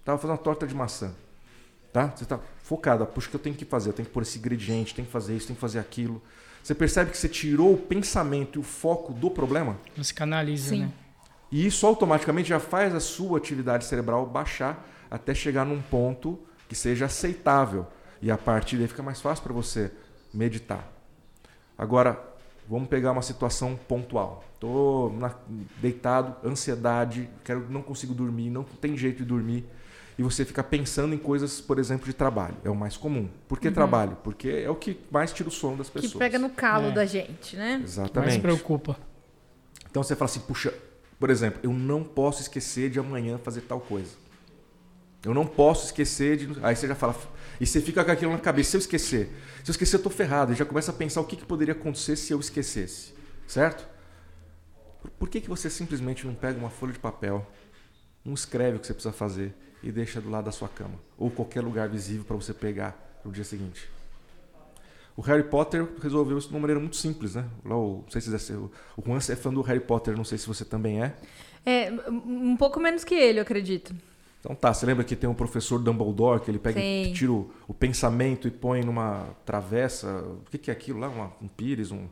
[0.00, 1.12] Estava fazendo uma torta de maçã.
[1.92, 2.08] Tá?
[2.08, 3.90] Você está focado, puxa, o que eu tenho que fazer?
[3.90, 6.22] Eu tenho que pôr esse ingrediente, tenho que fazer isso, tenho que fazer aquilo.
[6.62, 9.76] Você percebe que você tirou o pensamento e o foco do problema?
[9.96, 10.80] Você canaliza, Sim.
[10.82, 10.92] né?
[11.50, 16.76] E isso automaticamente já faz a sua atividade cerebral baixar até chegar num ponto que
[16.76, 17.86] seja aceitável.
[18.22, 19.90] E a partir daí fica mais fácil para você
[20.32, 20.86] meditar.
[21.76, 22.29] Agora,
[22.70, 24.44] vamos pegar uma situação pontual.
[24.54, 25.12] Estou
[25.80, 29.66] deitado, ansiedade, quero, não consigo dormir, não tem jeito de dormir
[30.20, 32.54] e você fica pensando em coisas, por exemplo, de trabalho.
[32.62, 33.26] É o mais comum.
[33.48, 33.74] Por que uhum.
[33.74, 34.18] trabalho?
[34.22, 36.12] Porque é o que mais tira o sono das pessoas.
[36.12, 36.90] Que pega no calo é.
[36.90, 37.80] da gente, né?
[37.82, 38.32] Exatamente.
[38.32, 38.98] Mais preocupa.
[39.90, 40.74] Então você fala assim, puxa,
[41.18, 44.10] por exemplo, eu não posso esquecer de amanhã fazer tal coisa.
[45.24, 46.54] Eu não posso esquecer de.
[46.62, 47.14] Aí você já fala.
[47.60, 48.70] E você fica com aquilo na cabeça.
[48.70, 49.30] Se eu esquecer,
[49.62, 50.52] se eu esquecer, eu tô ferrado.
[50.52, 53.12] E já começa a pensar o que, que poderia acontecer se eu esquecesse.
[53.46, 53.86] Certo?
[55.18, 57.46] Por que, que você simplesmente não pega uma folha de papel,
[58.24, 61.30] não escreve o que você precisa fazer e deixa do lado da sua cama ou
[61.30, 63.88] qualquer lugar visível para você pegar no dia seguinte.
[65.16, 67.44] O Harry Potter resolveu isso de uma maneira muito simples, né?
[67.64, 68.70] não sei se é, o
[69.04, 71.14] Juan é fã do Harry Potter, não sei se você também é.
[71.64, 73.94] É, um pouco menos que ele, eu acredito.
[74.40, 77.50] Então tá, você lembra que tem um professor Dumbledore que ele pega e tira o,
[77.68, 81.08] o, pensamento e põe numa travessa, o que, que é aquilo lá?
[81.08, 82.08] Uma, um pires, um,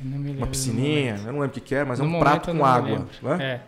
[0.00, 2.64] uma piscininha, eu não lembro o que, que é, mas no é um prato com
[2.64, 3.06] água.
[3.22, 3.44] Né?
[3.44, 3.60] É.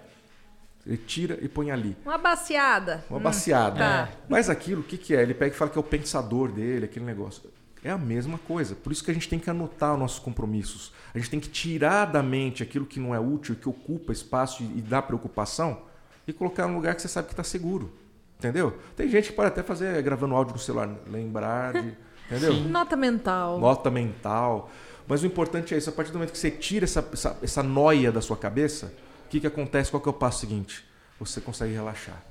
[0.86, 1.94] Ele tira e põe ali.
[2.02, 3.04] Uma baciada.
[3.10, 3.78] Uma hum, baciada.
[3.78, 4.08] Tá.
[4.26, 5.20] Mas aquilo, o que, que é?
[5.20, 7.42] Ele pega e fala que é o pensador dele, aquele negócio.
[7.84, 8.74] É a mesma coisa.
[8.74, 10.92] Por isso que a gente tem que anotar os nossos compromissos.
[11.14, 14.62] A gente tem que tirar da mente aquilo que não é útil, que ocupa espaço
[14.62, 15.87] e dá preocupação
[16.28, 17.90] e colocar num lugar que você sabe que está seguro.
[18.38, 18.78] Entendeu?
[18.94, 21.96] Tem gente que pode até fazer gravando áudio no celular, lembrar de.
[22.30, 22.52] Entendeu?
[22.52, 22.68] Sim.
[22.68, 23.58] Nota mental.
[23.58, 24.70] Nota mental.
[25.08, 27.62] Mas o importante é isso, a partir do momento que você tira essa, essa, essa
[27.62, 28.92] noia da sua cabeça,
[29.24, 29.90] o que, que acontece?
[29.90, 30.84] Qual que é o passo seguinte?
[31.18, 32.22] Você consegue relaxar.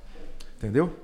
[0.56, 0.94] Entendeu?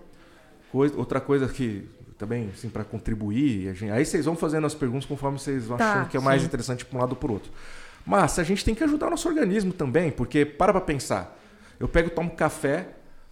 [0.70, 5.04] Coisa, outra coisa que também, assim, para contribuir, gente, aí vocês vão fazendo as perguntas
[5.04, 6.46] conforme vocês vão tá, achando que é mais sim.
[6.46, 7.50] interessante para um lado ou para o outro.
[8.07, 11.37] Mas a gente tem que ajudar o nosso organismo também, porque para para pensar.
[11.79, 12.89] Eu pego, tomo café,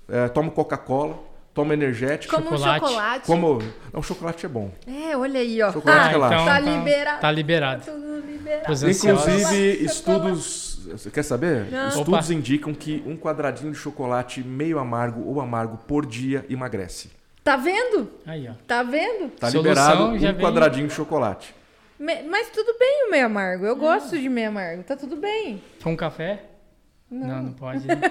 [0.08, 1.18] é, tomo Coca-Cola,
[1.54, 2.34] tomo energético.
[2.34, 2.84] Como chocolate.
[2.84, 3.26] Um chocolate.
[3.26, 3.58] Como.
[3.92, 4.70] Não, chocolate é bom.
[4.86, 5.72] É, olha aí, ó.
[5.72, 7.20] Chocolate ah, então, tá liberado.
[7.20, 7.84] Tá liberado.
[7.84, 8.62] Tá liberado.
[8.62, 11.70] Inclusive, estudos você quer saber?
[11.70, 11.88] Não.
[11.88, 12.34] Estudos Opa.
[12.34, 17.10] indicam que um quadradinho de chocolate meio amargo ou amargo por dia emagrece.
[17.42, 18.10] Tá vendo?
[18.26, 18.52] Aí, ó.
[18.66, 19.30] Tá vendo?
[19.30, 20.34] Tá liberado um vem...
[20.34, 21.54] quadradinho de chocolate.
[21.98, 22.22] Me...
[22.22, 23.64] Mas tudo bem o meio amargo.
[23.64, 24.82] Eu gosto de meio amargo.
[24.82, 25.62] Tá tudo bem.
[25.82, 26.44] Com café?
[27.12, 27.86] Não, não, não pode.
[27.86, 27.94] Né?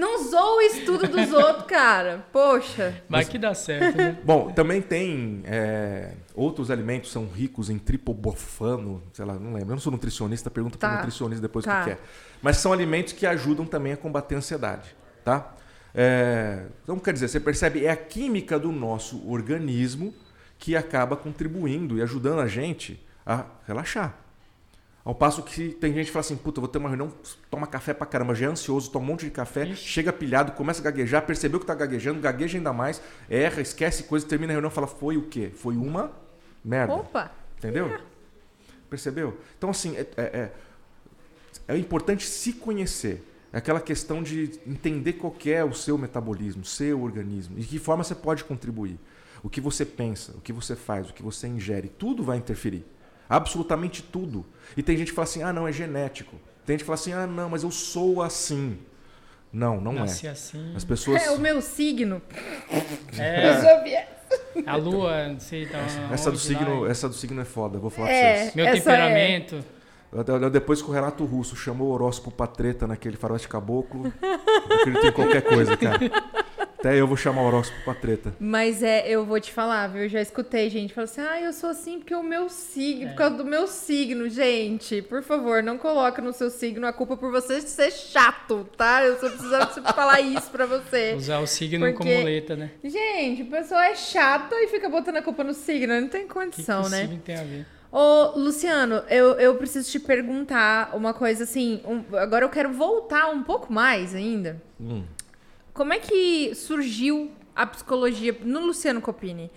[0.00, 2.24] Não usou o estudo dos outros, cara.
[2.32, 3.02] Poxa.
[3.06, 4.16] Vai que dá certo, né?
[4.24, 9.72] Bom, também tem é, outros alimentos são ricos em tripobofano, sei lá, não lembro.
[9.72, 10.88] Eu não sou nutricionista, pergunta tá.
[10.88, 11.82] para nutricionista depois tá.
[11.82, 11.98] o que é.
[12.40, 15.54] Mas são alimentos que ajudam também a combater a ansiedade, tá?
[15.94, 20.14] É, então, quer dizer, você percebe, é a química do nosso organismo
[20.58, 24.16] que acaba contribuindo e ajudando a gente a relaxar.
[25.02, 27.10] Ao passo que tem gente que fala assim, puta, vou ter uma reunião,
[27.50, 29.88] toma café pra caramba, já é ansioso, toma um monte de café, Ixi.
[29.88, 34.26] chega pilhado, começa a gaguejar, percebeu que tá gaguejando, gagueja ainda mais, erra, esquece coisa,
[34.26, 35.50] termina a reunião e fala, foi o quê?
[35.54, 36.12] Foi uma
[36.62, 36.92] merda.
[36.92, 37.32] Opa!
[37.56, 37.86] Entendeu?
[37.88, 38.00] É.
[38.90, 39.38] Percebeu?
[39.56, 40.52] Então, assim, é, é, é,
[41.68, 43.26] é importante se conhecer.
[43.52, 47.78] É aquela questão de entender qual é o seu metabolismo, seu organismo, e de que
[47.78, 48.98] forma você pode contribuir.
[49.42, 52.84] O que você pensa, o que você faz, o que você ingere, tudo vai interferir.
[53.30, 54.44] Absolutamente tudo.
[54.76, 56.36] E tem gente que fala assim: ah, não, é genético.
[56.66, 58.76] Tem gente que fala assim: ah, não, mas eu sou assim.
[59.52, 60.30] Não, não Nasci é.
[60.30, 60.72] assim.
[60.74, 61.22] As pessoas.
[61.22, 62.20] É o meu signo.
[63.16, 64.08] É.
[64.64, 65.78] A lua, não sei, tá
[66.12, 68.54] essa do signo, essa do signo é foda, vou falar é, pra vocês.
[68.54, 69.64] Meu temperamento.
[70.12, 70.50] É.
[70.50, 75.06] Depois que o Renato Russo chamou o horóscopo pra treta naquele faroeste caboclo, eu acredito
[75.06, 75.98] em qualquer coisa, cara.
[76.80, 78.34] Até eu vou chamar o horóscopo pra treta.
[78.40, 80.02] Mas é, eu vou te falar, viu?
[80.04, 83.16] Eu já escutei gente falando assim: ah, eu sou assim porque o meu signo, por
[83.16, 84.28] causa do meu signo.
[84.28, 89.04] Gente, por favor, não coloque no seu signo a culpa por você ser chato, tá?
[89.04, 91.14] Eu só precisava falar isso pra você.
[91.16, 92.70] Usar o signo Porque- como muleta, né?
[92.82, 96.00] Gente, o pessoal é chata e fica botando a culpa no signo.
[96.00, 97.02] Não tem O que, que condição, o né?
[97.02, 97.66] signo tem a ver?
[97.92, 101.80] Ô, Luciano, eu, eu preciso te perguntar uma coisa assim.
[101.84, 104.62] um- agora eu quero voltar um pouco mais ainda.
[104.80, 105.02] Hum.
[105.72, 109.50] Como é que surgiu a psicologia no Luciano Copini?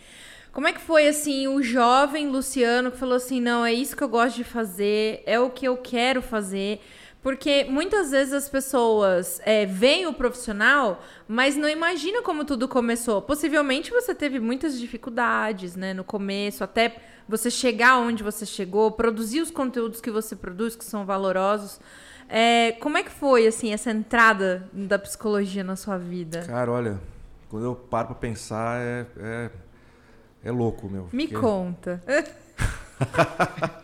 [0.52, 4.04] Como é que foi assim o jovem Luciano que falou assim, não, é isso que
[4.04, 6.80] eu gosto de fazer, é o que eu quero fazer?
[7.23, 13.21] Porque muitas vezes as pessoas é, veem o profissional, mas não imagina como tudo começou.
[13.21, 16.97] Possivelmente você teve muitas dificuldades, né, no começo, até
[17.28, 21.80] você chegar onde você chegou, produzir os conteúdos que você produz, que são valorosos.
[22.36, 26.41] É, como é que foi, assim, essa entrada da psicologia na sua vida?
[26.48, 27.00] Cara, olha,
[27.48, 29.50] quando eu paro pra pensar, é, é,
[30.46, 31.08] é louco, meu.
[31.13, 32.02] Me Porque- conta.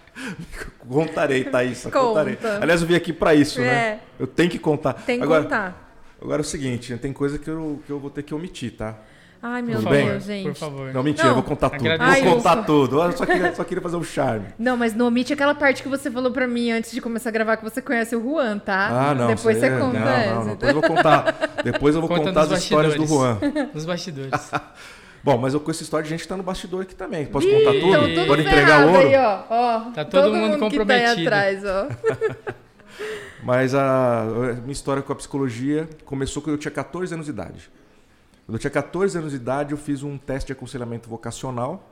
[0.88, 1.84] Contarei, Thaís.
[1.84, 2.00] Conta.
[2.00, 2.38] Contarei.
[2.60, 3.64] Aliás, eu vim aqui pra isso, É.
[3.66, 4.00] né?
[4.18, 4.94] Eu tenho que contar.
[4.94, 5.94] Tem que agora, contar.
[6.22, 8.98] Agora é o seguinte, tem coisa que eu, que eu vou ter que omitir, tá?
[9.42, 9.92] Ai, meu bem?
[10.06, 10.46] Deus, favor, gente.
[10.48, 10.94] por favor.
[10.94, 11.32] Não, mentira, Não.
[11.32, 11.90] eu vou contar tudo.
[11.90, 12.24] Agradeço.
[12.26, 13.02] Vou contar tudo.
[13.02, 14.48] Eu só queria, só queria fazer um charme.
[14.60, 17.32] Não, mas não omite aquela parte que você falou pra mim antes de começar a
[17.32, 18.88] gravar que você conhece o Juan, tá?
[19.12, 19.28] Ah, não.
[19.28, 20.34] Depois você é- conta não, essa.
[20.36, 20.56] não, não.
[20.56, 21.36] Depois eu vou contar.
[21.64, 23.38] Depois eu vou Conta contar as histórias do Juan.
[23.74, 24.52] Nos bastidores.
[25.24, 27.26] Bom, mas eu conheço história de gente que tá no bastidor aqui também.
[27.26, 28.14] Posso Ih, contar tudo?
[28.16, 29.08] tudo Pode entregar ferrado ouro?
[29.08, 29.40] aí, ó.
[29.50, 29.80] ó.
[29.92, 31.22] Tá todo mundo que tá aí comprometido.
[31.28, 31.88] atrás, ó.
[33.44, 34.26] Mas a
[34.62, 37.70] minha história com a psicologia começou quando eu tinha 14 anos de idade.
[38.50, 41.88] Quando eu tinha 14 anos de idade, eu fiz um teste de aconselhamento vocacional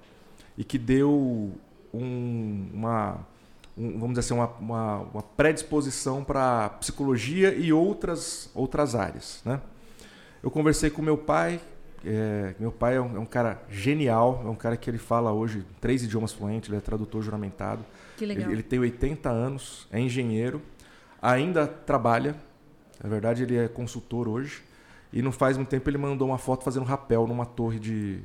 [0.57, 1.53] e que deu
[1.93, 3.19] um- uma,
[3.77, 9.39] um- vamos dizer assim, uma, uma, uma predisposição para psicologia e outras, outras áreas.
[9.45, 9.61] Né?
[10.41, 11.61] Eu conversei com meu pai.
[12.03, 15.31] é, meu pai é um, é um cara genial, é um cara que ele fala
[15.31, 17.85] hoje três idiomas fluentes, ele é tradutor juramentado.
[18.17, 18.45] Que legal.
[18.45, 20.59] Ele, ele tem 80 anos, é engenheiro,
[21.21, 22.35] ainda trabalha.
[23.03, 24.63] Na verdade, ele é consultor hoje.
[25.17, 28.19] E não faz muito tempo ele mandou uma foto fazendo rapel numa torre de,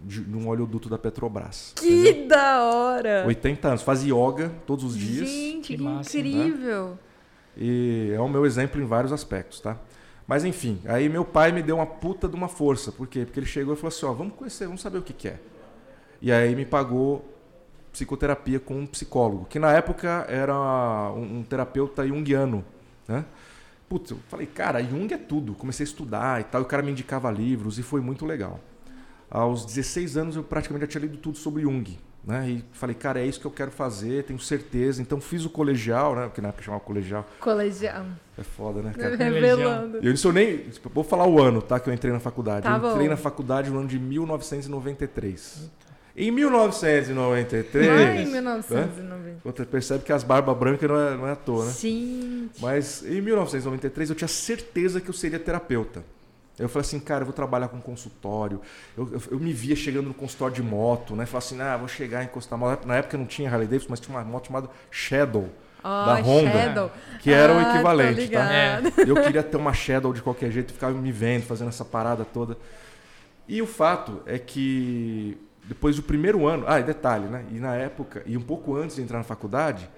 [0.00, 1.74] de, de um oleoduto da Petrobras.
[1.76, 2.28] Que entendeu?
[2.28, 3.24] da hora!
[3.26, 5.28] 80 anos, faz yoga todos os dias.
[5.28, 6.20] Gente, Que que, massa, né?
[6.26, 6.98] incrível!
[7.54, 9.76] E é o meu exemplo em vários aspectos, tá?
[10.26, 12.90] Mas enfim, aí meu pai me deu uma puta de uma força.
[12.90, 13.26] Por quê?
[13.26, 15.38] Porque ele chegou e falou assim: ó, vamos conhecer, vamos saber o que, que é.
[16.22, 17.22] E aí me pagou
[17.92, 20.56] psicoterapia com um psicólogo, que na época era
[21.12, 22.64] um, um terapeuta junguiano,
[23.06, 23.26] né?
[23.88, 25.54] Putz, eu falei, cara, Jung é tudo.
[25.54, 28.60] Comecei a estudar e tal, e o cara me indicava livros e foi muito legal.
[29.30, 32.48] Aos 16 anos eu praticamente já tinha lido tudo sobre Jung, né?
[32.48, 35.00] E falei, cara, é isso que eu quero fazer, tenho certeza.
[35.00, 36.24] Então fiz o colegial, né?
[36.24, 37.26] Porque na época chamava colegial.
[37.40, 38.06] Colegial.
[38.38, 39.16] É foda, né, cara?
[39.16, 39.98] Revelando.
[39.98, 40.66] Eu isso eu nem.
[40.94, 41.78] Vou falar o ano, tá?
[41.80, 42.64] Que eu entrei na faculdade.
[42.64, 45.70] Tá eu entrei na faculdade no ano de 1993.
[46.20, 47.88] Em 1993.
[47.88, 49.40] Ai, 1990.
[49.44, 51.70] Você percebe que as barbas brancas não é, não é à toa, né?
[51.70, 52.50] Sim.
[52.60, 56.02] Mas em 1993 eu tinha certeza que eu seria terapeuta.
[56.58, 58.60] Eu falei assim, cara, eu vou trabalhar com consultório.
[58.96, 61.24] Eu, eu, eu me via chegando no consultório de moto, né?
[61.24, 62.58] Falei assim, ah, vou chegar e encostar.
[62.58, 62.84] moto.
[62.84, 65.48] Na época não tinha Harley Davidson, mas tinha uma moto chamada Shadow,
[65.84, 66.90] Ó, da Honda, Shadow.
[67.20, 68.20] que era o Ah, tô equivalente, tá?
[68.82, 68.92] ligada.
[69.06, 72.56] Eu queria ter uma Shadow de qualquer jeito, ficava me vendo, fazendo essa parada toda.
[73.46, 77.44] E o fato é que depois do primeiro ano, ah, detalhe, né?
[77.52, 79.88] E na época, e um pouco antes de entrar na faculdade,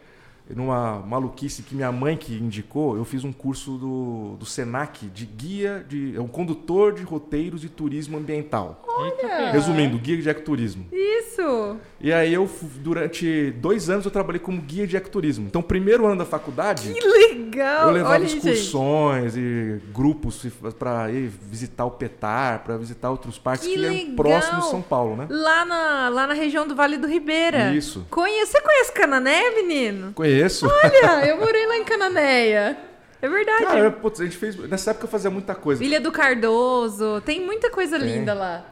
[0.55, 5.27] numa maluquice que minha mãe que indicou, eu fiz um curso do, do Senac de
[5.27, 8.83] guia de é um condutor de roteiros de turismo ambiental.
[9.21, 9.51] Pega.
[9.53, 10.87] Resumindo, guia de ecoturismo.
[10.93, 11.77] Isso!
[12.01, 12.49] E aí eu
[12.81, 15.47] durante dois anos eu trabalhei como guia de ecoturismo.
[15.47, 17.89] Então, primeiro ano da faculdade, Que legal!
[17.89, 18.47] eu levava Olha, gente.
[18.49, 20.47] excursões e grupos
[20.79, 24.17] para ir visitar o Petar, para visitar outros parques Que que, é legal!
[24.17, 25.27] próximo de São Paulo, né?
[25.31, 27.73] Lá na, lá na região do Vale do Ribeira.
[27.73, 28.07] Isso.
[28.11, 30.13] Conhece, você conhece Canané, menino?
[30.13, 30.40] Conheço.
[30.67, 32.77] Olha, eu morei lá em Cananéia.
[33.23, 33.65] É verdade.
[33.65, 34.57] Cara, putz, a gente fez.
[34.57, 35.85] Nessa época eu fazia muita coisa.
[35.85, 37.21] Ilha do Cardoso.
[37.25, 38.09] Tem muita coisa Tem.
[38.09, 38.65] linda lá.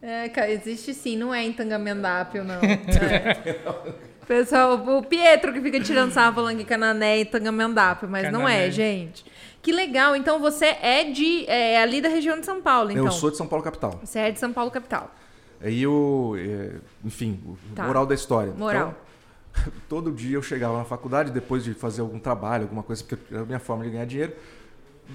[0.00, 2.58] É, existe sim, não é em Tangamandápio, não.
[3.00, 3.94] É.
[4.26, 8.52] Pessoal, o Pietro que fica tirando sarro falando que Canané e Tangamandápio, mas não é,
[8.54, 8.70] Canané.
[8.70, 9.24] gente.
[9.60, 10.16] Que legal.
[10.16, 13.04] Então você é de é, ali da região de São Paulo, então.
[13.04, 14.00] Eu sou de São Paulo capital.
[14.02, 15.12] Você é de São Paulo capital.
[15.60, 16.70] Aí eu, é,
[17.04, 17.84] enfim, o Tá.
[17.84, 18.52] moral da história.
[18.56, 18.88] Moral.
[18.88, 18.94] Então,
[19.88, 23.42] todo dia eu chegava na faculdade, depois de fazer algum trabalho, alguma coisa, porque era
[23.42, 24.32] a minha forma de ganhar dinheiro,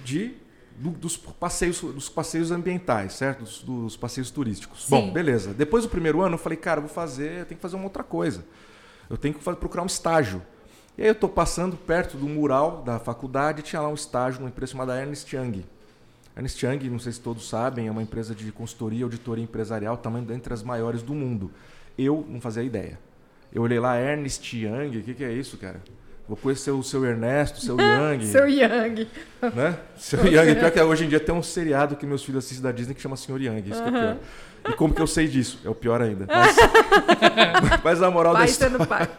[0.04, 0.34] de,
[0.78, 3.44] do- dos, passeios, dos passeios ambientais, certo?
[3.44, 4.84] Dos, dos passeios turísticos.
[4.86, 4.90] Sim.
[4.92, 5.54] Bom, beleza.
[5.54, 7.86] Depois do primeiro ano, eu falei, cara, eu vou fazer, eu tenho que fazer uma
[7.86, 8.46] outra coisa.
[9.10, 10.42] Eu tenho que fa- procurar um estágio.
[10.98, 14.50] E aí eu estou passando perto do mural da faculdade, tinha lá um estágio numa
[14.50, 15.64] empresa chamada Ernest Young.
[16.36, 20.32] Ernst Young, não sei se todos sabem, é uma empresa de consultoria, auditoria empresarial, tamanho
[20.34, 21.52] entre as maiores do mundo.
[21.98, 23.00] Eu não fazia ideia.
[23.52, 25.82] Eu olhei lá, Ernest Young, o que, que é isso, cara?
[26.28, 28.26] Vou conhecer o seu Ernesto, o seu Young.
[28.26, 29.08] seu Young.
[29.56, 29.80] Né?
[29.96, 30.56] Seu Young.
[30.56, 33.02] Pior que hoje em dia tem um seriado que meus filhos assistem da Disney que
[33.02, 33.64] chama Senhor Young.
[33.66, 33.92] Isso uhum.
[33.92, 34.18] que é pior.
[34.70, 35.60] E como que eu sei disso?
[35.64, 36.28] É o pior ainda.
[36.30, 36.56] Mas,
[37.84, 38.86] mas a moral pai da história.
[38.86, 39.10] Pai.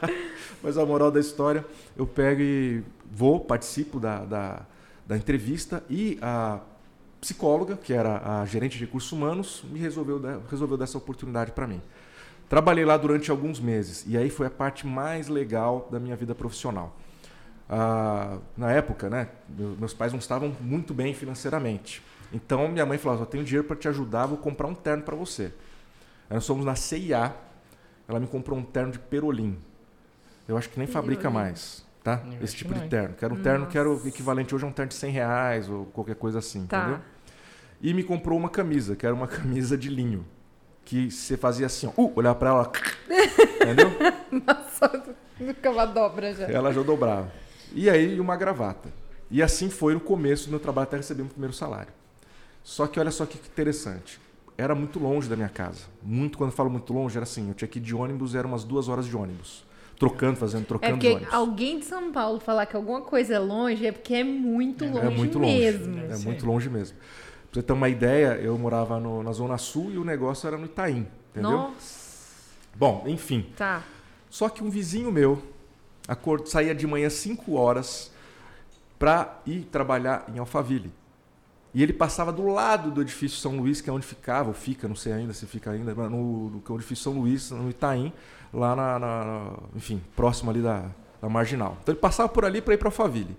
[0.63, 1.65] Mas a moral da história,
[1.97, 4.67] eu pego e vou, participo da, da,
[5.07, 6.61] da entrevista e a
[7.21, 11.67] psicóloga, que era a gerente de recursos humanos, me resolveu, resolveu dar essa oportunidade para
[11.67, 11.81] mim.
[12.49, 16.35] Trabalhei lá durante alguns meses e aí foi a parte mais legal da minha vida
[16.35, 16.97] profissional.
[17.69, 22.03] Ah, na época, né, meus pais não estavam muito bem financeiramente.
[22.33, 25.15] Então minha mãe falou: "Eu tenho dinheiro para te ajudar, vou comprar um terno para
[25.15, 25.53] você".
[26.31, 27.35] Aí nós fomos na CIA,
[28.09, 29.59] ela me comprou um terno de perolim.
[30.47, 32.23] Eu acho que nem fabrica mais, tá?
[32.39, 33.15] Eu Esse tipo de terno.
[33.15, 35.85] Quero um terno que era o equivalente hoje a um terno de 100 reais ou
[35.87, 36.79] qualquer coisa assim, tá.
[36.79, 37.01] entendeu?
[37.83, 40.25] E me comprou uma camisa, que era uma camisa de linho
[40.89, 42.73] que você fazia assim, ó, uh, olhar para ela,
[43.61, 43.91] entendeu?
[44.33, 46.47] Nossa, ficava dobra já.
[46.47, 47.31] Ela já dobrava.
[47.75, 48.89] E aí uma gravata.
[49.31, 51.93] E assim foi no começo do meu trabalho até receber o meu primeiro salário.
[52.65, 54.19] Só que olha só que interessante.
[54.57, 55.83] Era muito longe da minha casa.
[56.03, 58.47] Muito, quando eu falo muito longe, era assim, eu tinha que ir de ônibus, era
[58.47, 59.65] umas duas horas de ônibus.
[59.99, 61.35] Trocando, fazendo, trocando é de ônibus.
[61.35, 64.89] alguém de São Paulo falar que alguma coisa é longe é porque é muito é,
[64.89, 65.97] longe é muito mesmo.
[65.97, 66.13] Longe.
[66.13, 66.97] É muito longe mesmo.
[67.51, 70.57] Pra você ter uma ideia, eu morava no, na Zona Sul e o negócio era
[70.57, 71.51] no Itaim, entendeu?
[71.51, 72.09] Nossa.
[72.75, 73.51] Bom, enfim.
[73.57, 73.83] Tá.
[74.29, 75.43] Só que um vizinho meu
[76.07, 76.47] acord...
[76.47, 78.13] saía de manhã 5 horas
[78.99, 80.93] para ir trabalhar em Alphaville.
[81.73, 84.89] E ele passava do lado do edifício São Luís, que é onde ficava, ou fica,
[84.89, 88.13] não sei ainda se fica ainda, no, no, no edifício São Luís, no Itaim,
[88.53, 90.87] lá na, na, na enfim, próximo ali da,
[91.21, 91.77] da Marginal.
[91.83, 93.37] Então ele passava por ali para ir para Alphaville.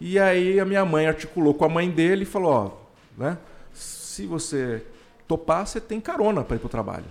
[0.00, 2.87] E aí a minha mãe articulou com a mãe dele e falou, ó,
[3.18, 3.36] né?
[3.72, 4.82] Se você
[5.26, 7.04] topar, você tem carona para ir para o trabalho.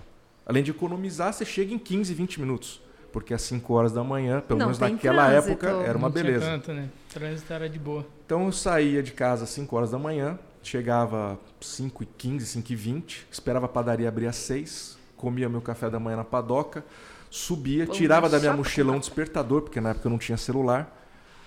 [0.45, 2.81] Além de economizar, você chega em 15, 20 minutos.
[3.11, 5.51] Porque às 5 horas da manhã, pelo Não, menos naquela trânsito.
[5.51, 6.45] época, era uma Não beleza.
[6.45, 6.89] Tanto, né?
[7.09, 8.05] O trânsito era de boa.
[8.25, 12.71] Então eu saía de casa às 5 horas da manhã, chegava 5 e 15, 5
[12.71, 16.83] e 20, esperava a padaria abrir às 6, comia meu café da manhã na padoca,
[17.29, 20.93] subia, Pô, tirava da minha mochila um despertador, porque na época eu não tinha celular,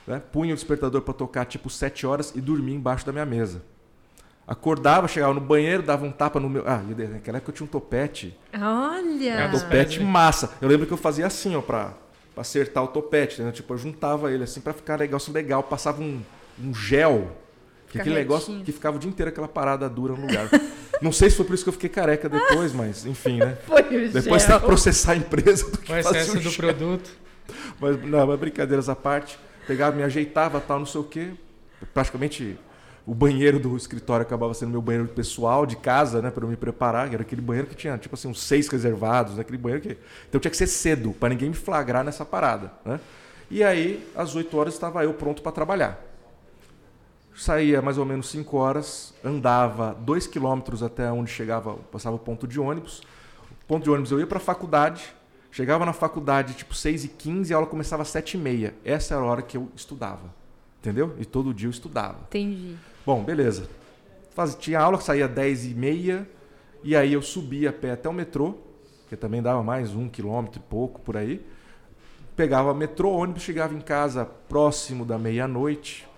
[0.07, 0.20] né?
[0.33, 3.62] punha o despertador para tocar tipo 7 horas e dormia embaixo da minha mesa.
[4.51, 6.65] Acordava, chegava no banheiro, dava um tapa no meu.
[6.67, 8.37] Ah, naquela época eu tinha um topete.
[8.53, 9.47] Olha!
[9.47, 10.51] Um topete massa.
[10.61, 11.95] Eu lembro que eu fazia assim, ó, pra,
[12.35, 13.41] pra acertar o topete.
[13.41, 13.53] Né?
[13.53, 15.63] Tipo, eu juntava ele assim pra ficar negócio legal.
[15.63, 16.21] Passava um,
[16.61, 17.31] um gel.
[17.91, 20.49] Que aquele negócio que ficava o dia inteiro aquela parada dura no lugar.
[21.01, 23.57] Não sei se foi por isso que eu fiquei careca depois, mas enfim, né?
[23.67, 24.61] Foi o Depois gel.
[24.61, 26.53] processar a empresa do que o excesso do gel.
[26.53, 27.09] produto.
[27.81, 29.39] Mas, não, mas brincadeiras à parte.
[29.67, 31.31] Pegava, me ajeitava, tal, não sei o quê.
[31.95, 32.59] Praticamente
[33.11, 36.57] o banheiro do escritório acabava sendo meu banheiro pessoal de casa, né, para eu me
[36.57, 37.12] preparar.
[37.12, 39.99] Era aquele banheiro que tinha, tipo assim, uns seis reservados, né, aquele banheiro que.
[40.29, 43.01] Então tinha que ser cedo, para ninguém me flagrar nessa parada, né?
[43.51, 46.01] E aí, às 8 horas, estava eu pronto para trabalhar.
[47.35, 52.46] Saía mais ou menos 5 horas, andava 2 quilômetros até onde chegava, passava o ponto
[52.46, 53.01] de ônibus.
[53.64, 55.12] O ponto de ônibus eu ia para a faculdade,
[55.51, 58.73] chegava na faculdade tipo 6 e 15 e a aula começava às 7 e meia.
[58.85, 60.33] Essa era a hora que eu estudava,
[60.79, 61.16] entendeu?
[61.18, 62.20] E todo dia eu estudava.
[62.29, 62.77] Entendi.
[63.05, 63.69] Bom, beleza.
[64.35, 66.29] Faz, tinha aula que saía 10 e meia,
[66.83, 68.55] e aí eu subia a pé até o metrô,
[69.09, 71.45] que também dava mais um quilômetro e pouco por aí.
[72.37, 76.09] Pegava metrô, ônibus, chegava em casa próximo da meia-noite,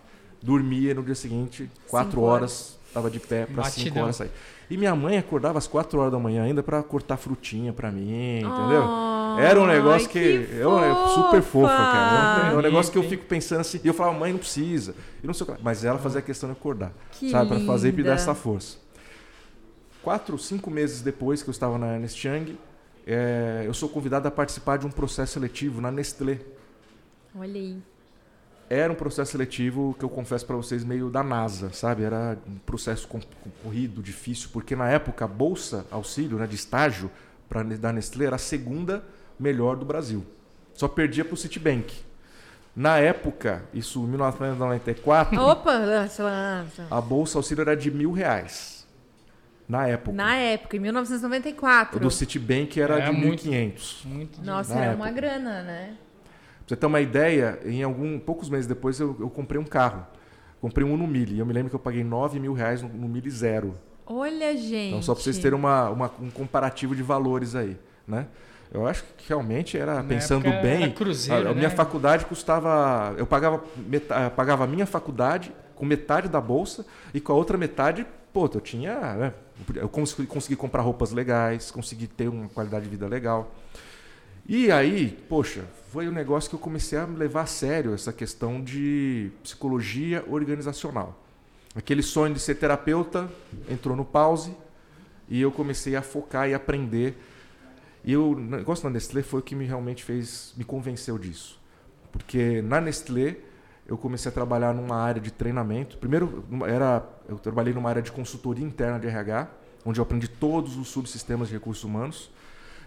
[0.42, 4.31] dormia no dia seguinte, quatro horas, estava de pé para cinco horas sair.
[4.72, 8.38] E minha mãe acordava às quatro horas da manhã ainda para cortar frutinha para mim,
[8.38, 8.82] entendeu?
[8.82, 9.38] Oh.
[9.38, 10.46] Era um negócio Ai, que.
[10.46, 12.48] que é um, super fofa, cara.
[12.48, 13.78] É um, é um negócio que eu fico pensando assim.
[13.85, 14.94] E eu falava, mãe, não precisa.
[15.22, 15.62] E não sei o que.
[15.62, 16.90] Mas ela fazia questão de acordar.
[17.11, 17.48] Que sabe?
[17.48, 18.78] Para fazer e me dar essa força.
[20.02, 22.56] Quatro, cinco meses depois que eu estava na Ernest Young,
[23.06, 26.38] é, eu sou convidado a participar de um processo seletivo na Nestlé.
[27.37, 27.76] Olha aí.
[28.72, 32.04] Era um processo seletivo que eu confesso para vocês meio da NASA, sabe?
[32.04, 37.11] Era um processo concorrido, difícil, porque na época a bolsa auxílio, né, de estágio
[37.50, 39.04] para da Nestlé era a segunda
[39.38, 40.24] melhor do Brasil.
[40.72, 41.94] Só perdia para o Citibank.
[42.74, 45.73] Na época, isso em 1994, Opa,
[46.90, 48.87] a bolsa auxílio era de mil reais.
[49.68, 50.16] Na época.
[50.16, 51.98] Na época, em 1994.
[51.98, 54.06] O do Citibank era é, de 1.500.
[54.42, 54.96] Nossa, era época.
[54.96, 55.94] uma grana, né?
[56.67, 60.06] Pra você ter uma ideia, em algum, poucos meses depois eu, eu comprei um carro.
[60.60, 61.38] Comprei um no Mille.
[61.38, 63.75] Eu me lembro que eu paguei 9 mil reais no, no Mille Zero.
[64.06, 64.90] Olha, gente.
[64.90, 68.27] Então, só para vocês terem uma, uma, um comparativo de valores aí, né?
[68.73, 71.58] Eu acho que realmente era, Na pensando bem, era cruzeiro, a, a né?
[71.58, 77.21] minha faculdade custava, eu pagava, metade, pagava a minha faculdade com metade da bolsa e
[77.21, 79.15] com a outra metade pô, eu tinha.
[79.15, 79.33] Né,
[79.75, 83.54] eu consegui, consegui comprar roupas legais, consegui ter uma qualidade de vida legal.
[84.48, 88.65] E aí, poxa, foi um negócio que eu comecei a levar a sério essa questão
[88.65, 91.23] de psicologia organizacional.
[91.75, 93.31] Aquele sonho de ser terapeuta
[93.69, 94.57] entrou no pause
[95.29, 97.15] e eu comecei a focar e aprender.
[98.03, 101.61] E o negócio da Nestlé foi o que me realmente fez, me convenceu disso.
[102.11, 103.37] Porque na Nestlé
[103.87, 105.99] eu comecei a trabalhar numa área de treinamento.
[105.99, 109.47] Primeiro, era, eu trabalhei numa área de consultoria interna de RH,
[109.85, 112.31] onde eu aprendi todos os subsistemas de recursos humanos.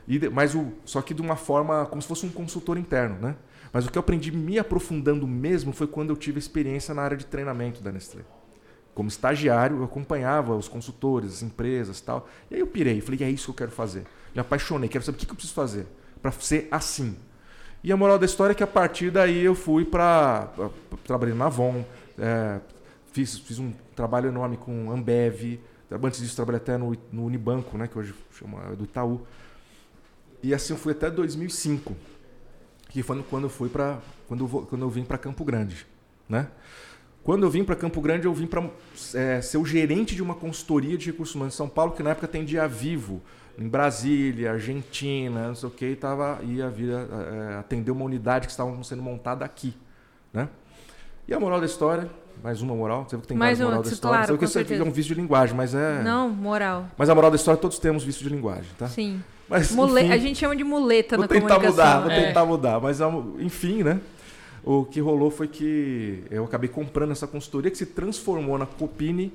[0.08, 3.36] E, mas o, só que de uma forma como se fosse um consultor interno, né?
[3.74, 7.18] Mas o que eu aprendi me aprofundando mesmo foi quando eu tive experiência na área
[7.18, 8.22] de treinamento da Nestlé.
[8.94, 12.30] Como estagiário, eu acompanhava os consultores, as empresas tal.
[12.50, 14.06] E aí eu pirei, falei, é isso que eu quero fazer.
[14.34, 15.86] Me apaixonei, quero saber o que eu preciso fazer
[16.22, 17.18] para ser assim.
[17.84, 20.50] E a moral da história é que a partir daí eu fui para.
[21.04, 21.86] Trabalhei na Avon,
[22.18, 22.60] é,
[23.12, 25.60] fiz, fiz um trabalho enorme com Ambev.
[25.92, 29.22] Antes disso, trabalhei até no, no Unibanco, né, que hoje chama do Itaú.
[30.46, 31.96] E assim eu fui até 2005,
[32.90, 35.88] que foi quando eu fui para quando, quando eu vim para Campo Grande,
[36.30, 36.48] né?
[37.24, 38.70] Quando eu vim para Campo Grande, eu vim para
[39.16, 42.12] é, ser o gerente de uma consultoria de recursos humanos em São Paulo, que na
[42.12, 43.24] época atendia vivo
[43.58, 48.46] em Brasília, Argentina, não sei o que, e tava, ia vir é, atender uma unidade
[48.46, 49.74] que estava sendo montada aqui.
[50.32, 50.48] Né?
[51.28, 52.08] E a moral da história,
[52.44, 54.28] mais uma moral, você que tem mais, moral da história.
[54.28, 56.04] Claro, você que é um vício de linguagem, mas é.
[56.04, 56.86] Não, moral.
[56.96, 58.88] Mas a moral da história, todos temos vício de linguagem, tá?
[58.88, 59.24] Sim.
[59.48, 60.02] Mas, Mule...
[60.02, 61.62] enfim, a gente chama de muleta na comunicação.
[61.62, 62.26] Vou tentar mudar, vou é.
[62.26, 62.80] tentar mudar.
[62.80, 63.00] Mas,
[63.40, 64.00] enfim, né?
[64.64, 69.32] O que rolou foi que eu acabei comprando essa consultoria que se transformou na Copini,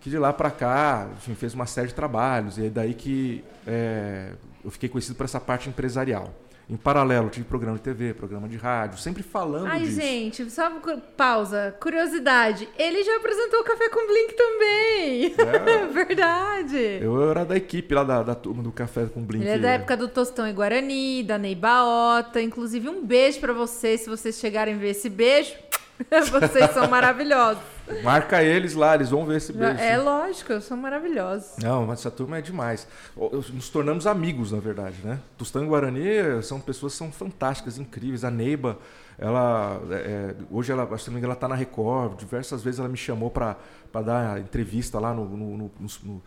[0.00, 2.56] que de lá para cá, enfim, fez uma série de trabalhos.
[2.56, 4.30] E é daí que é,
[4.64, 6.32] eu fiquei conhecido por essa parte empresarial.
[6.68, 10.00] Em paralelo, tive programa de TV, programa de rádio, sempre falando Ai, disso.
[10.00, 10.68] Ai, gente, só
[11.16, 11.76] pausa.
[11.80, 15.34] Curiosidade, ele já apresentou o Café com Blink também.
[15.38, 15.86] É.
[15.94, 16.98] Verdade.
[17.00, 19.44] Eu era da equipe lá da, da turma do Café com Blink.
[19.44, 22.42] Ele é da época do Tostão e Guarani, da Ney Baota.
[22.42, 25.54] Inclusive, um beijo para vocês, se vocês chegarem a ver esse beijo.
[26.30, 27.75] vocês são maravilhosos.
[28.02, 29.78] Marca eles lá, eles vão ver esse beijo.
[29.78, 31.54] É lógico, eu sou maravilhoso.
[31.62, 32.86] Não, mas essa turma é demais.
[33.16, 35.20] Nos tornamos amigos, na verdade, né?
[35.36, 38.24] Tostão e Guarani são pessoas são fantásticas, incríveis.
[38.24, 38.78] A Neiba,
[39.18, 42.18] ela é, hoje ela, acho que ela está na Record.
[42.18, 43.56] Diversas vezes ela me chamou para
[44.04, 46.22] dar entrevista lá no, no, no, no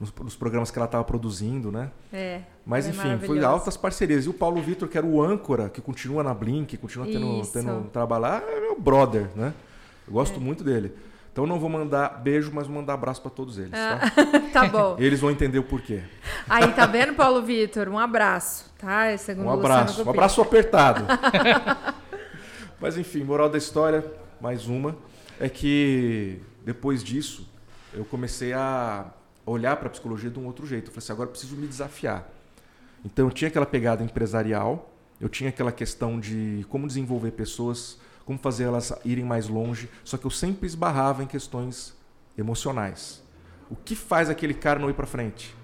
[0.00, 1.90] nos, nos, programas que ela estava produzindo, né?
[2.10, 2.40] É.
[2.64, 4.24] Mas é enfim, foi altas parcerias.
[4.24, 7.90] E o Paulo Vitor, que era o âncora, que continua na Blink, continua tendo, tendo
[7.90, 9.52] trabalhar, é meu brother, né?
[10.10, 10.42] Eu gosto é.
[10.42, 10.92] muito dele.
[11.32, 14.00] Então não vou mandar beijo, mas vou mandar abraço para todos eles, tá?
[14.02, 14.96] Ah, tá bom.
[14.98, 16.02] Eles vão entender o porquê.
[16.48, 17.88] Aí, tá vendo, Paulo Vitor?
[17.88, 19.06] Um abraço, tá?
[19.06, 21.06] É segundo um abraço, um abraço apertado.
[22.80, 24.04] mas enfim, moral da história,
[24.40, 24.96] mais uma,
[25.38, 27.48] é que depois disso
[27.94, 29.06] eu comecei a
[29.46, 30.88] olhar para a psicologia de um outro jeito.
[30.88, 32.28] Eu falei assim, agora eu preciso me desafiar.
[33.04, 38.38] Então eu tinha aquela pegada empresarial, eu tinha aquela questão de como desenvolver pessoas como
[38.38, 41.94] fazer elas irem mais longe, só que eu sempre esbarrava em questões
[42.36, 43.22] emocionais.
[43.70, 45.54] O que faz aquele cara não ir para frente?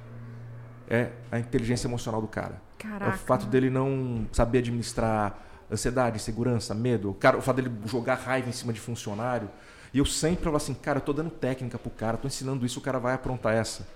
[0.88, 2.60] É a inteligência emocional do cara.
[2.78, 3.12] Caraca.
[3.12, 7.72] É o fato dele não saber administrar ansiedade, insegurança, medo, o, cara, o fato dele
[7.86, 9.50] jogar raiva em cima de funcionário.
[9.92, 12.78] E eu sempre falava assim, cara, eu tô dando técnica pro cara, tô ensinando isso,
[12.78, 13.86] o cara vai aprontar essa.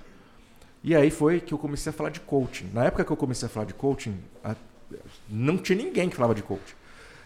[0.83, 2.71] E aí foi que eu comecei a falar de coaching.
[2.73, 4.19] Na época que eu comecei a falar de coaching,
[5.29, 6.75] não tinha ninguém que falava de coaching.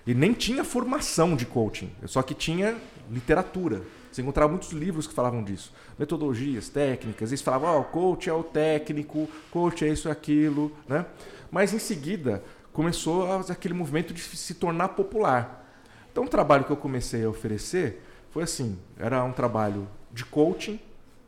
[0.06, 2.76] E nem tinha formação de coaching, só que tinha
[3.10, 3.82] literatura.
[4.10, 5.72] Você encontrava muitos livros que falavam disso.
[5.98, 7.30] Metodologias, técnicas.
[7.30, 10.70] Eles falavam, oh, coach é o técnico, coach é isso e aquilo.
[10.86, 11.04] Né?
[11.50, 12.42] Mas em seguida
[12.72, 15.64] começou aquele movimento de se tornar popular.
[16.12, 20.78] Então o trabalho que eu comecei a oferecer foi assim, era um trabalho de coaching,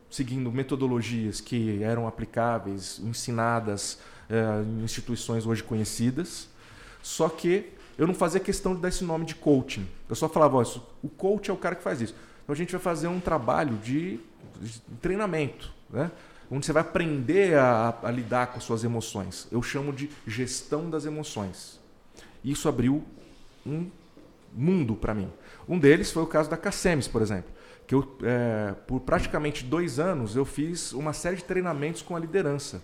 [0.09, 3.99] seguindo metodologias que eram aplicáveis, ensinadas
[4.29, 6.49] eh, em instituições hoje conhecidas,
[7.01, 9.87] só que eu não fazia questão de dar esse nome de coaching.
[10.07, 10.63] Eu só falava, ó,
[11.01, 12.15] o coach é o cara que faz isso.
[12.43, 14.19] Então a gente vai fazer um trabalho de,
[14.61, 16.11] de treinamento, né?
[16.49, 19.47] onde você vai aprender a, a, lidar com as suas emoções.
[19.51, 21.79] Eu chamo de gestão das emoções.
[22.43, 23.03] Isso abriu
[23.65, 23.89] um
[24.53, 25.29] mundo para mim.
[25.67, 27.51] Um deles foi o caso da Cassemes, por exemplo.
[27.85, 32.19] Que eu, é, por praticamente dois anos, eu fiz uma série de treinamentos com a
[32.19, 32.81] liderança.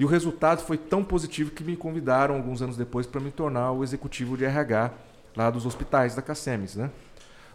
[0.00, 3.70] E o resultado foi tão positivo que me convidaram alguns anos depois para me tornar
[3.72, 4.92] o executivo de RH
[5.36, 6.90] lá dos hospitais da Cassemes, né?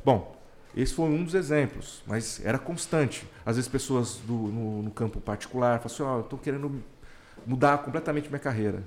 [0.06, 0.40] Bom,
[0.78, 3.28] esse foi um dos exemplos, mas era constante.
[3.44, 6.84] Às vezes pessoas do, no, no campo particular falam assim, oh, eu estou querendo
[7.48, 8.84] mudar completamente minha carreira,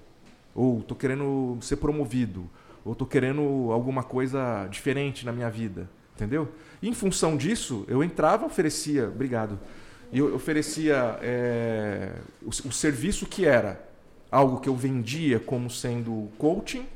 [0.55, 2.49] ou estou querendo ser promovido,
[2.85, 6.49] ou estou querendo alguma coisa diferente na minha vida, entendeu?
[6.81, 9.59] E em função disso, eu entrava, oferecia, obrigado,
[10.11, 13.87] E eu oferecia é, o, o serviço que era
[14.31, 16.87] algo que eu vendia como sendo coaching,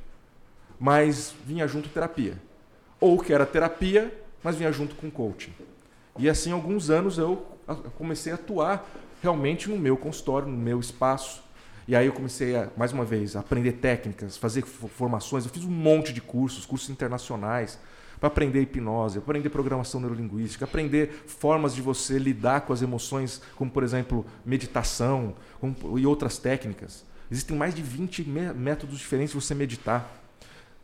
[0.79, 2.41] mas vinha junto terapia.
[3.01, 5.53] Ou que era terapia, mas vinha junto com coaching.
[6.19, 7.47] E assim, alguns anos eu
[7.97, 8.87] comecei a atuar
[9.23, 11.43] realmente no meu consultório, no meu espaço.
[11.87, 15.45] E aí eu comecei a, mais uma vez, a aprender técnicas, fazer formações.
[15.45, 17.79] Eu fiz um monte de cursos, cursos internacionais,
[18.23, 23.69] para aprender hipnose, aprender programação neurolinguística, aprender formas de você lidar com as emoções, como
[23.69, 27.05] por exemplo, meditação como, e outras técnicas.
[27.29, 30.09] Existem mais de 20 métodos diferentes de você meditar.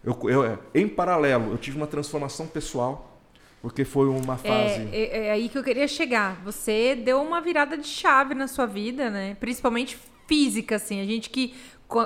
[0.03, 3.21] Eu, eu, é, em paralelo, eu tive uma transformação pessoal
[3.63, 4.89] porque foi uma é, fase.
[4.91, 6.43] É, é, é, aí que eu queria chegar.
[6.45, 9.37] Você deu uma virada de chave na sua vida, né?
[9.39, 11.01] Principalmente física, assim.
[11.01, 11.55] A gente que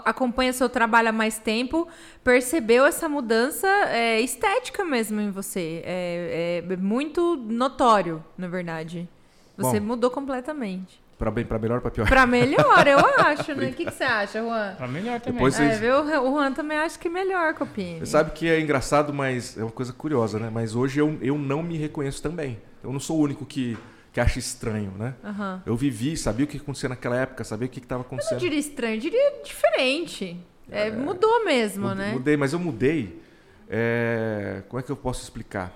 [0.04, 1.88] acompanha seu trabalho há mais tempo,
[2.22, 5.82] percebeu essa mudança é, estética mesmo em você.
[5.84, 9.08] É, é muito notório, na verdade.
[9.56, 11.02] Você Bom, mudou completamente.
[11.18, 12.08] Para bem, para melhor ou para pior?
[12.08, 13.68] Para melhor, eu acho, né?
[13.68, 14.74] O que, que você acha, Juan?
[14.76, 15.34] Para melhor também.
[15.34, 15.72] Depois vocês...
[15.72, 16.00] é, viu?
[16.00, 18.00] O Juan também acha que melhor, Copini.
[18.00, 20.50] Você sabe que é engraçado, mas é uma coisa curiosa, né?
[20.52, 22.58] Mas hoje eu, eu não me reconheço também.
[22.82, 23.78] Eu não sou o único que
[24.12, 25.14] que acha estranho, né?
[25.24, 25.60] Uhum.
[25.64, 28.32] Eu vivi, sabia o que acontecia naquela época, sabia o que estava acontecendo.
[28.32, 30.38] Eu não diria estranho, eu diria diferente.
[30.70, 32.12] É, é, mudou mesmo, mudei, né?
[32.12, 33.22] Mudei, mas eu mudei.
[33.68, 34.62] É...
[34.68, 35.72] Como é que eu posso explicar?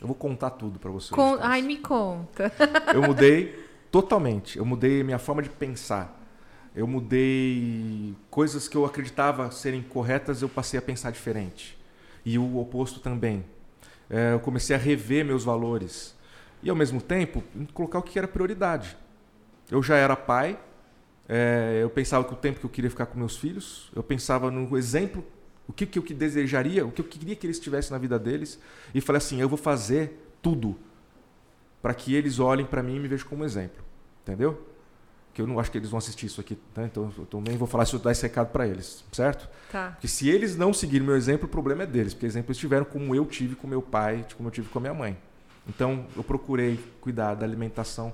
[0.00, 1.12] Eu vou contar tudo para você.
[1.12, 1.38] Con...
[1.40, 2.52] Ai, me conta.
[2.94, 4.56] eu mudei totalmente.
[4.56, 6.16] Eu mudei minha forma de pensar.
[6.74, 11.76] Eu mudei coisas que eu acreditava serem corretas, eu passei a pensar diferente.
[12.24, 13.44] E o oposto também.
[14.08, 16.14] É, eu comecei a rever meus valores
[16.62, 17.42] e, ao mesmo tempo,
[17.72, 18.96] colocar o que era prioridade.
[19.70, 20.58] Eu já era pai,
[21.28, 24.50] é, eu pensava que o tempo que eu queria ficar com meus filhos, eu pensava
[24.50, 25.24] no exemplo,
[25.68, 28.58] o que, que eu desejaria, o que eu queria que eles tivessem na vida deles,
[28.92, 30.76] e falei assim: eu vou fazer tudo
[31.80, 33.82] para que eles olhem para mim e me vejam como exemplo.
[34.22, 34.66] Entendeu?
[35.32, 36.84] Que eu não acho que eles vão assistir isso aqui, tá?
[36.84, 39.48] então eu também vou falar isso, dar esse recado para eles, certo?
[39.70, 39.92] Tá.
[39.92, 42.84] Porque se eles não seguirem meu exemplo, o problema é deles, porque exemplo eles tiveram
[42.84, 45.16] como eu tive com meu pai, como eu tive com a minha mãe.
[45.68, 48.12] Então, eu procurei cuidar da alimentação.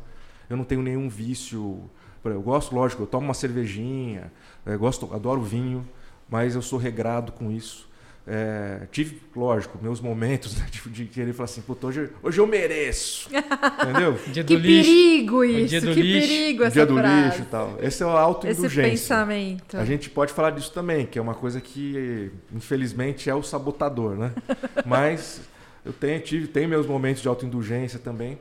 [0.48, 1.80] Eu não tenho nenhum vício.
[2.24, 4.32] Eu gosto, lógico, eu tomo uma cervejinha,
[4.64, 5.86] eu gosto, adoro vinho,
[6.28, 7.88] mas eu sou regrado com isso.
[8.28, 12.46] É, tive, lógico, meus momentos né, de, de querer falar assim, puta, hoje, hoje eu
[12.46, 13.30] mereço.
[13.80, 14.18] Entendeu?
[14.32, 14.90] Dia do que lixo.
[14.90, 16.28] perigo isso, que lixo.
[16.28, 17.24] perigo essa Dia do frase.
[17.26, 17.78] lixo e tal.
[17.80, 18.92] Esse é o autoindulgência.
[18.92, 19.76] Esse pensamento.
[19.76, 24.16] A gente pode falar disso também, que é uma coisa que, infelizmente, é o sabotador,
[24.16, 24.32] né?
[24.84, 25.40] Mas
[25.86, 28.38] eu tenho, tive, tenho meus momentos de autoindulgência também,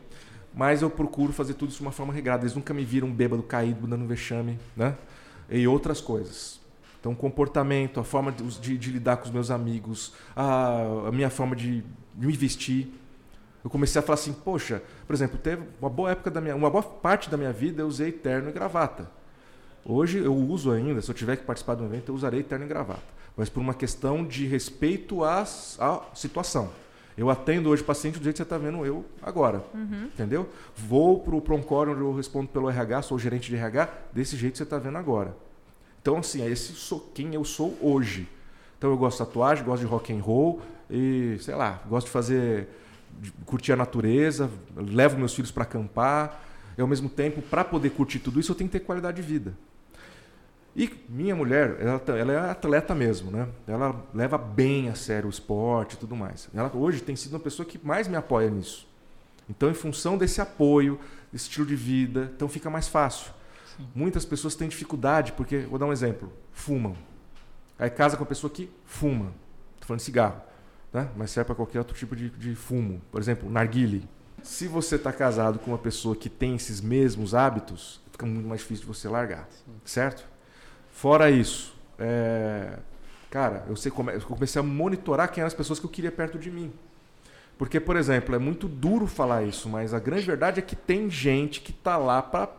[0.52, 2.44] mas eu procuro fazer tudo isso de uma forma regrada.
[2.44, 4.96] Eles nunca me viram bêbado, caído, dando vexame, né?
[5.48, 6.60] E outras coisas.
[7.00, 11.30] Então, comportamento, a forma de, de, de lidar com os meus amigos, a, a minha
[11.30, 11.84] forma de,
[12.16, 12.92] me vestir.
[13.64, 16.70] Eu comecei a falar assim, poxa, por exemplo, teve uma boa época da minha, uma
[16.70, 19.08] boa parte da minha vida eu usei terno e gravata.
[19.84, 22.66] Hoje eu uso ainda, se eu tiver que participar de um evento, eu usarei terno
[22.66, 23.04] e gravata,
[23.38, 25.46] mas por uma questão de respeito à
[26.16, 26.85] situação.
[27.18, 29.64] Eu atendo hoje paciente do jeito que você está vendo eu agora.
[29.74, 30.06] Uhum.
[30.06, 30.50] Entendeu?
[30.76, 34.54] Vou para o Proncor, onde eu respondo pelo RH, sou gerente de RH, desse jeito
[34.54, 35.36] que você está vendo agora.
[36.02, 38.28] Então, assim, é esse sou quem eu sou hoje.
[38.78, 42.12] Então, eu gosto de tatuagem, gosto de rock and roll e, sei lá, gosto de
[42.12, 42.68] fazer,
[43.20, 46.42] de curtir a natureza, levo meus filhos para acampar.
[46.78, 49.28] E, ao mesmo tempo, para poder curtir tudo isso, eu tenho que ter qualidade de
[49.28, 49.54] vida.
[50.76, 53.48] E minha mulher, ela, ela, é atleta mesmo, né?
[53.66, 56.50] Ela leva bem a sério o esporte e tudo mais.
[56.54, 58.86] Ela hoje tem sido uma pessoa que mais me apoia nisso.
[59.50, 61.00] Então, em função desse apoio,
[61.32, 63.32] desse estilo de vida, então fica mais fácil.
[63.78, 63.88] Sim.
[63.96, 66.96] Muitas pessoas têm dificuldade, porque, vou dar um exemplo, fumam.
[67.80, 69.34] Aí casa com a pessoa que fuma.
[69.76, 70.42] Estou falando de cigarro,
[70.92, 71.10] né?
[71.16, 73.02] mas serve para qualquer outro tipo de, de fumo.
[73.12, 74.08] Por exemplo, narguile.
[74.44, 78.62] Se você está casado com uma pessoa que tem esses mesmos hábitos, fica muito mais
[78.62, 79.74] difícil de você largar, Sim.
[79.84, 80.35] certo?
[80.96, 82.80] Fora isso, é,
[83.30, 86.10] cara, eu, sei como, eu comecei a monitorar quem eram as pessoas que eu queria
[86.10, 86.72] perto de mim.
[87.58, 91.10] Porque, por exemplo, é muito duro falar isso, mas a grande verdade é que tem
[91.10, 92.50] gente que tá lá para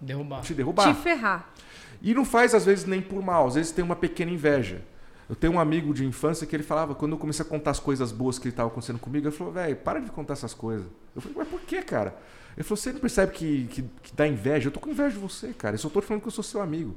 [0.00, 0.40] derrubar.
[0.40, 0.94] te derrubar.
[0.94, 1.52] Te ferrar.
[2.00, 4.80] E não faz, às vezes, nem por mal, às vezes tem uma pequena inveja.
[5.28, 7.78] Eu tenho um amigo de infância que ele falava, quando eu comecei a contar as
[7.78, 10.86] coisas boas que ele estava acontecendo comigo, ele falou, velho, para de contar essas coisas.
[11.14, 12.16] Eu falei, mas por que, cara?
[12.56, 14.68] Ele falou, você não percebe que, que, que dá inveja?
[14.68, 15.74] Eu tô com inveja de você, cara.
[15.74, 16.96] Eu só tô falando que eu sou seu amigo.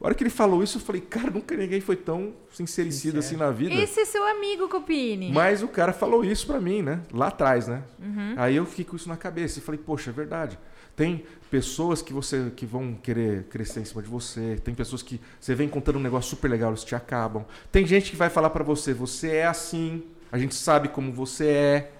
[0.00, 3.36] A hora que ele falou isso, eu falei, cara, nunca ninguém foi tão sincericido assim
[3.36, 3.74] na vida.
[3.74, 5.32] Esse é seu amigo, Copini.
[5.32, 7.00] Mas o cara falou isso pra mim, né?
[7.12, 7.82] Lá atrás, né?
[7.98, 8.34] Uhum.
[8.36, 10.58] Aí eu fiquei com isso na cabeça e falei, poxa, é verdade.
[10.94, 14.56] Tem pessoas que você que vão querer crescer em cima de você.
[14.62, 17.44] Tem pessoas que você vem contando um negócio super legal, eles te acabam.
[17.72, 20.02] Tem gente que vai falar para você, você é assim.
[20.30, 21.92] A gente sabe como você é.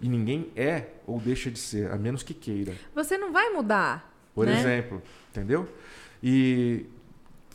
[0.00, 2.74] E ninguém é ou deixa de ser, a menos que queira.
[2.94, 4.10] Você não vai mudar.
[4.34, 4.58] Por né?
[4.58, 5.68] exemplo, entendeu?
[6.22, 6.86] E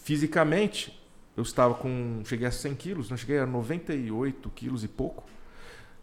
[0.05, 0.97] fisicamente,
[1.35, 2.21] eu estava com.
[2.25, 5.23] Cheguei a 100 quilos, não cheguei a 98 quilos e pouco.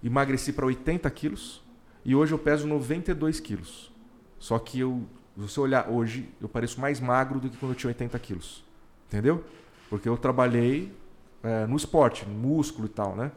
[0.03, 1.63] Emagreci para 80 quilos
[2.05, 3.93] e hoje eu peso 92 quilos.
[4.41, 5.05] Só que eu,
[5.37, 8.65] se você olhar hoje, eu pareço mais magro do que quando eu tinha 80 quilos.
[9.07, 9.45] Entendeu?
[9.89, 10.93] Porque eu trabalhei
[11.41, 13.31] é, no esporte, no músculo e tal, né?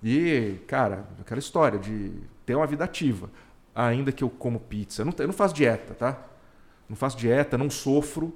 [0.00, 2.12] E, cara, aquela história de
[2.46, 3.28] ter uma vida ativa.
[3.74, 5.02] Ainda que eu como pizza.
[5.02, 6.22] Eu não, eu não faço dieta, tá?
[6.88, 8.32] Não faço dieta, não sofro.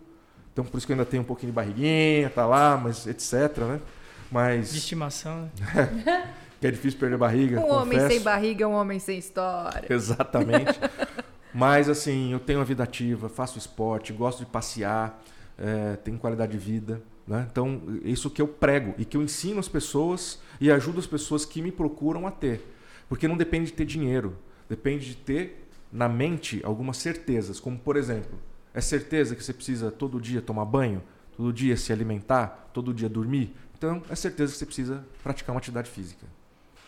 [0.58, 3.58] Então por isso que eu ainda tenho um pouquinho de barriguinha, tá lá, mas etc,
[3.58, 3.80] né?
[4.28, 4.72] Mas.
[4.72, 6.28] De estimação, né?
[6.60, 7.60] que é difícil perder barriga.
[7.60, 7.80] Um confesso.
[7.80, 9.86] homem sem barriga é um homem sem história.
[9.88, 10.80] Exatamente.
[11.54, 15.22] Mas assim, eu tenho uma vida ativa, faço esporte, gosto de passear,
[15.56, 17.00] é, tenho qualidade de vida.
[17.24, 17.46] Né?
[17.50, 21.44] Então, isso que eu prego e que eu ensino as pessoas e ajudo as pessoas
[21.44, 22.60] que me procuram a ter.
[23.08, 24.36] Porque não depende de ter dinheiro,
[24.68, 28.38] depende de ter na mente algumas certezas, como por exemplo,
[28.78, 31.02] é certeza que você precisa todo dia tomar banho,
[31.36, 33.52] todo dia se alimentar, todo dia dormir?
[33.76, 36.24] Então, é certeza que você precisa praticar uma atividade física.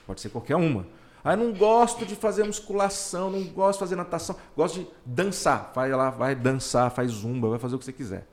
[0.07, 0.87] Pode ser qualquer uma.
[1.25, 5.73] Ah, eu não gosto de fazer musculação, não gosto de fazer natação, gosto de dançar.
[5.75, 8.25] Vai lá, vai dançar, faz zumba, vai fazer o que você quiser.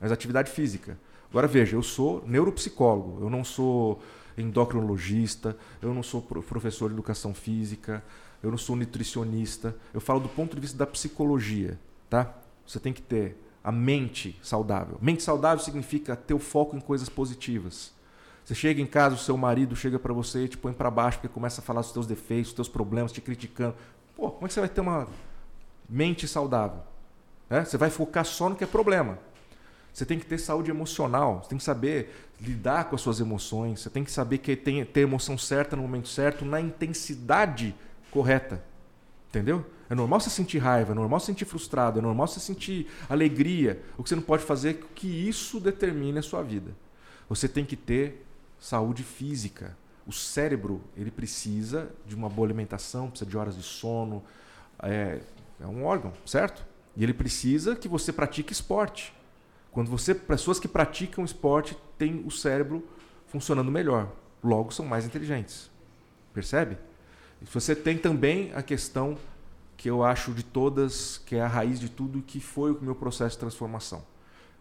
[0.00, 0.98] Mas atividade física.
[1.30, 4.02] Agora veja, eu sou neuropsicólogo, eu não sou
[4.36, 8.02] endocrinologista, eu não sou professor de educação física,
[8.42, 9.76] eu não sou nutricionista.
[9.94, 11.78] Eu falo do ponto de vista da psicologia,
[12.10, 12.34] tá?
[12.66, 14.98] Você tem que ter a mente saudável.
[15.00, 17.92] Mente saudável significa ter o foco em coisas positivas.
[18.44, 21.18] Você chega em casa, o seu marido chega para você e te põe para baixo
[21.18, 23.74] porque começa a falar dos teus defeitos, dos teus problemas, te criticando.
[24.14, 25.08] Pô, como é que você vai ter uma
[25.88, 26.80] mente saudável?
[27.50, 27.64] É?
[27.64, 29.18] Você vai focar só no que é problema.
[29.92, 33.80] Você tem que ter saúde emocional, você tem que saber lidar com as suas emoções,
[33.80, 37.74] você tem que saber que tem, ter emoção certa no momento certo, na intensidade
[38.10, 38.62] correta.
[39.28, 39.64] Entendeu?
[39.88, 43.82] É normal você sentir raiva, é normal você sentir frustrado, é normal você sentir alegria.
[43.96, 46.72] O que você não pode fazer é que isso determine a sua vida.
[47.28, 48.26] Você tem que ter
[48.58, 49.76] saúde física.
[50.06, 54.22] O cérebro ele precisa de uma boa alimentação, precisa de horas de sono.
[54.82, 55.20] É,
[55.60, 56.64] é um órgão, certo?
[56.96, 59.12] E ele precisa que você pratique esporte.
[59.70, 62.86] Quando você, pessoas que praticam esporte têm o cérebro
[63.26, 64.10] funcionando melhor,
[64.42, 65.70] logo são mais inteligentes.
[66.32, 66.78] Percebe?
[67.52, 69.18] Você tem também a questão
[69.76, 72.94] que eu acho de todas, que é a raiz de tudo, que foi o meu
[72.94, 74.02] processo de transformação.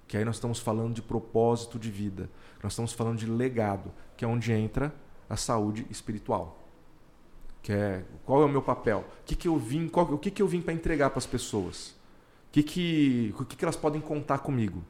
[0.08, 2.30] Que aí nós estamos falando de propósito de vida,
[2.62, 4.94] nós estamos falando de legado, que é onde entra
[5.30, 6.60] a saúde espiritual.
[7.64, 9.06] Que é qual é o meu papel?
[9.22, 11.26] O que, que eu vim, qual, o que, que eu vim para entregar para as
[11.26, 11.90] pessoas?
[12.50, 14.84] O que, que, o que, que elas podem contar comigo?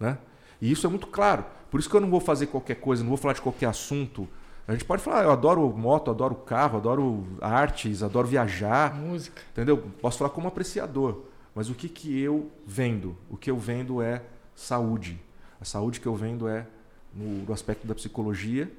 [0.00, 0.16] Né?
[0.60, 1.44] E isso é muito claro.
[1.70, 4.28] Por isso que eu não vou fazer qualquer coisa, não vou falar de qualquer assunto
[4.66, 8.94] a gente pode falar, eu adoro moto, adoro carro, adoro artes, adoro viajar.
[8.94, 9.40] Música.
[9.52, 9.78] Entendeu?
[10.00, 11.22] Posso falar como apreciador.
[11.54, 13.16] Mas o que, que eu vendo?
[13.30, 14.22] O que eu vendo é
[14.54, 15.20] saúde.
[15.60, 16.66] A saúde que eu vendo é
[17.14, 18.70] no, no aspecto da psicologia,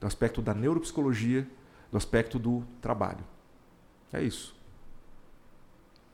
[0.00, 1.46] do aspecto da neuropsicologia,
[1.90, 3.24] do aspecto do trabalho.
[4.12, 4.56] É isso.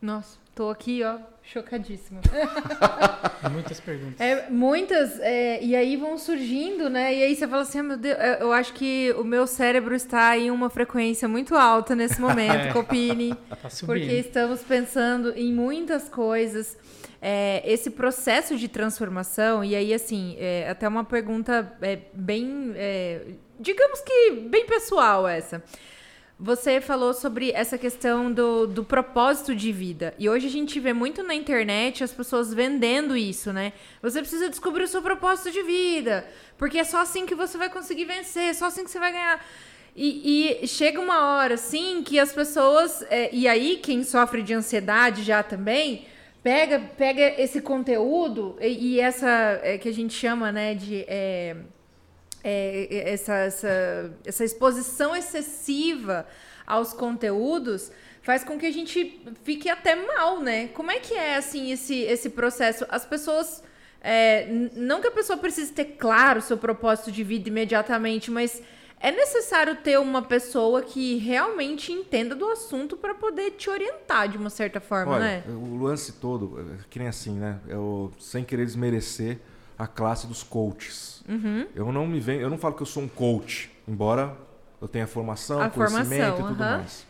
[0.01, 2.21] Nossa, tô aqui, ó, chocadíssima.
[3.51, 4.21] muitas perguntas.
[4.21, 7.15] É, muitas, é, e aí vão surgindo, né?
[7.15, 10.37] E aí você fala assim, ah, meu Deus, eu acho que o meu cérebro está
[10.39, 12.73] em uma frequência muito alta nesse momento, é.
[12.73, 13.35] Copini.
[13.49, 16.77] Tá porque estamos pensando em muitas coisas.
[17.25, 23.23] É, esse processo de transformação, e aí, assim, é, até uma pergunta é, bem, é,
[23.61, 25.63] digamos que bem pessoal essa.
[26.45, 30.13] Você falou sobre essa questão do, do propósito de vida.
[30.19, 33.73] E hoje a gente vê muito na internet as pessoas vendendo isso, né?
[34.03, 36.27] Você precisa descobrir o seu propósito de vida.
[36.59, 39.13] Porque é só assim que você vai conseguir vencer, é só assim que você vai
[39.13, 39.47] ganhar.
[39.95, 43.03] E, e chega uma hora, assim, que as pessoas.
[43.09, 46.07] É, e aí, quem sofre de ansiedade já também.
[46.43, 51.55] Pega, pega esse conteúdo e, e essa é, que a gente chama né, de é,
[52.43, 56.27] é, essa, essa, essa exposição excessiva
[56.67, 57.91] aos conteúdos
[58.23, 60.69] faz com que a gente fique até mal, né?
[60.69, 62.87] Como é que é, assim, esse, esse processo?
[62.89, 63.63] As pessoas...
[64.05, 68.61] É, não que a pessoa precise ter claro o seu propósito de vida imediatamente, mas
[69.03, 74.39] é necessário ter uma pessoa que realmente entenda do assunto para poder te orientar de
[74.39, 75.45] uma certa forma, Olha, né?
[75.49, 77.59] O lance todo, é que nem assim, né?
[77.69, 79.41] Eu, sem querer desmerecer
[79.79, 81.23] a classe dos coaches.
[81.29, 81.67] Uhum.
[81.75, 84.37] Eu não me venho, eu não falo que eu sou um coach, embora
[84.81, 86.71] eu tenha formação, a conhecimento formação, e tudo uhum.
[86.71, 87.07] mais.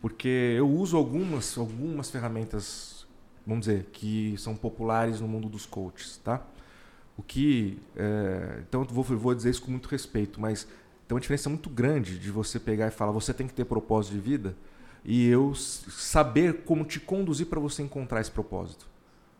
[0.00, 3.06] Porque eu uso algumas, algumas ferramentas,
[3.46, 6.42] vamos dizer, que são populares no mundo dos coaches, tá?
[7.16, 10.66] O que, é, então vou, vou dizer isso com muito respeito, mas
[11.06, 14.14] tem uma diferença muito grande de você pegar e falar, você tem que ter propósito
[14.14, 14.56] de vida,
[15.04, 18.86] e eu saber como te conduzir para você encontrar esse propósito.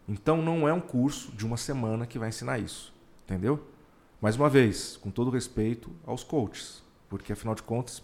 [0.09, 2.93] Então não é um curso de uma semana que vai ensinar isso.
[3.25, 3.65] Entendeu?
[4.21, 8.03] Mais uma vez, com todo respeito aos coaches, porque afinal de contas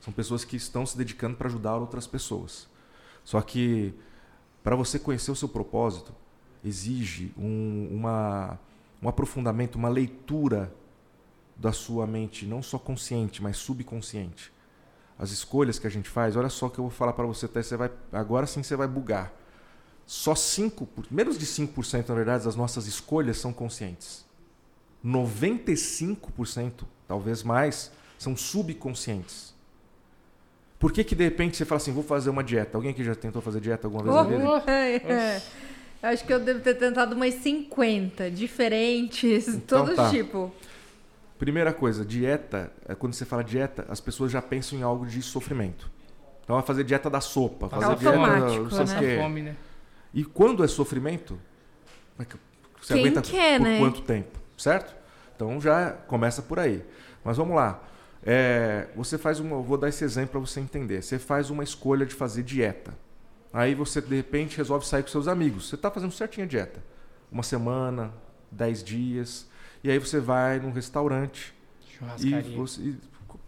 [0.00, 2.68] são pessoas que estão se dedicando para ajudar outras pessoas.
[3.24, 3.94] Só que
[4.62, 6.14] para você conhecer o seu propósito,
[6.64, 8.58] exige um, uma,
[9.02, 10.72] um aprofundamento, uma leitura
[11.56, 14.52] da sua mente, não só consciente, mas subconsciente.
[15.18, 17.46] As escolhas que a gente faz, olha só o que eu vou falar para você,
[17.46, 19.32] até você vai, agora sim você vai bugar.
[20.12, 24.24] Só 5, menos de 5% na verdade das nossas escolhas são conscientes.
[25.06, 26.72] 95%,
[27.06, 29.54] talvez mais, são subconscientes.
[30.80, 32.76] Por que que de repente você fala assim, vou fazer uma dieta?
[32.76, 34.72] Alguém que já tentou fazer dieta alguma vez Oh, na vida?
[34.72, 35.42] é, é.
[36.02, 40.10] Acho que eu devo ter tentado umas 50 diferentes, Então todo tá.
[40.10, 40.52] tipo.
[41.38, 45.22] Primeira coisa, dieta, é, quando você fala dieta, as pessoas já pensam em algo de
[45.22, 45.88] sofrimento.
[46.42, 48.96] Então vai fazer dieta da sopa, fazer Automático, dieta, não sei né?
[48.96, 49.16] o quê.
[49.22, 49.56] fome, né?
[50.12, 51.38] E quando é sofrimento,
[52.16, 52.36] como é que
[52.80, 53.78] você Quem aguenta quer, por né?
[53.78, 54.94] quanto tempo, certo?
[55.36, 56.84] Então já começa por aí.
[57.24, 57.82] Mas vamos lá.
[58.22, 61.02] É, você faz uma, eu vou dar esse exemplo para você entender.
[61.02, 62.92] Você faz uma escolha de fazer dieta.
[63.52, 65.68] Aí você de repente resolve sair com seus amigos.
[65.68, 66.82] Você está fazendo certinho a dieta,
[67.30, 68.12] uma semana,
[68.50, 69.48] dez dias,
[69.82, 72.56] e aí você vai num restaurante e Churrascaria.
[72.56, 72.98] você, e,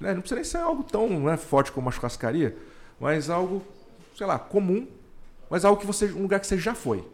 [0.01, 2.57] né, não precisa nem ser algo tão né, forte como uma churrascaria,
[2.99, 3.63] mas algo,
[4.17, 4.89] sei lá, comum,
[5.53, 7.07] mas algo que você, um lugar que você já foi.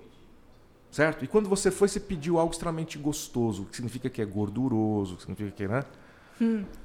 [0.92, 1.24] Certo?
[1.24, 5.22] E quando você foi, você pediu algo extremamente gostoso, que significa que é gorduroso, que
[5.22, 5.84] significa que, né?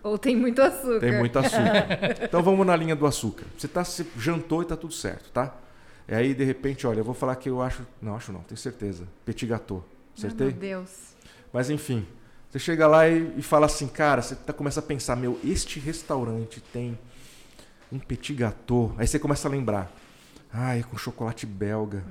[0.01, 0.99] Ou tem muito açúcar.
[0.99, 1.85] Tem muito açúcar.
[2.25, 3.45] então vamos na linha do açúcar.
[3.55, 5.55] Você tá, você jantou e tá tudo certo, tá?
[6.07, 7.85] E aí, de repente, olha, eu vou falar que eu acho.
[8.01, 9.07] Não, acho não, tenho certeza.
[9.23, 9.85] Petit gâteau.
[9.87, 10.47] Ah, Acertei?
[10.47, 10.89] meu Deus.
[11.53, 12.03] Mas enfim,
[12.49, 15.79] você chega lá e, e fala assim, cara, você tá, começa a pensar, meu, este
[15.79, 16.97] restaurante tem
[17.91, 18.91] um petit gâteau.
[18.97, 20.02] Aí você começa a lembrar.
[20.53, 22.03] Ai, com chocolate belga.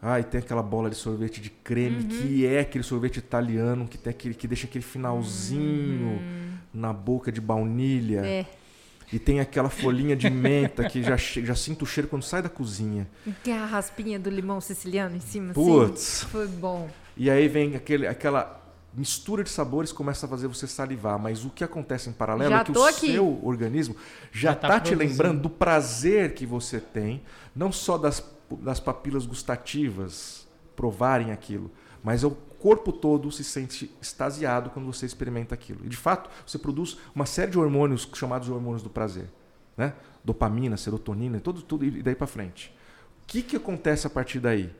[0.00, 4.10] Ai, tem aquela bola de sorvete de creme, que é aquele sorvete italiano que, tem
[4.10, 6.20] aquele, que deixa aquele finalzinho
[6.72, 8.20] na boca de baunilha.
[8.24, 8.46] É.
[9.12, 12.48] E tem aquela folhinha de menta que já, já sinto o cheiro quando sai da
[12.48, 13.08] cozinha.
[13.42, 16.22] Tem a raspinha do limão siciliano em cima, Putz.
[16.22, 16.26] assim.
[16.26, 16.90] Foi bom.
[17.16, 18.65] E aí vem aquele, aquela
[18.96, 21.18] mistura de sabores começa a fazer você salivar.
[21.18, 23.12] Mas o que acontece em paralelo Já é que o aqui.
[23.12, 23.94] seu organismo
[24.32, 25.10] já Já tá está te produzindo.
[25.10, 27.22] lembrando do prazer que você tem,
[27.54, 28.24] não só das,
[28.60, 31.70] das papilas gustativas provarem aquilo,
[32.02, 35.80] mas é o corpo todo se sente extasiado quando você experimenta aquilo.
[35.84, 39.26] E de fato, você produz uma série de hormônios chamados de hormônios do prazer,
[39.76, 39.92] né?
[40.24, 42.74] Dopamina, serotonina, tudo, tudo e daí para frente.
[43.22, 44.72] O que, que acontece a partir daí?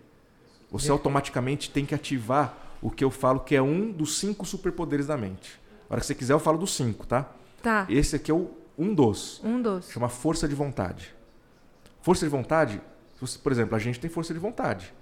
[0.70, 0.90] Você É.
[0.92, 2.56] automaticamente tem que ativar
[2.86, 5.60] o que eu falo que é um dos cinco superpoderes da mente.
[5.90, 7.32] A hora que você quiser, eu falo dos cinco, tá?
[7.60, 7.84] Tá.
[7.90, 9.40] Esse aqui é o um dos.
[9.42, 9.92] Um doce.
[9.92, 11.12] Chama força de vontade.
[12.00, 12.80] Força de vontade,
[13.42, 14.94] por exemplo, a gente tem força de vontade.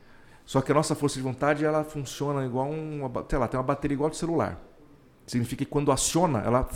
[0.47, 3.64] Só que a nossa força de vontade, ela funciona igual uma, sei lá, tem uma
[3.66, 4.59] bateria igual de celular.
[5.26, 6.66] Significa que quando aciona, ela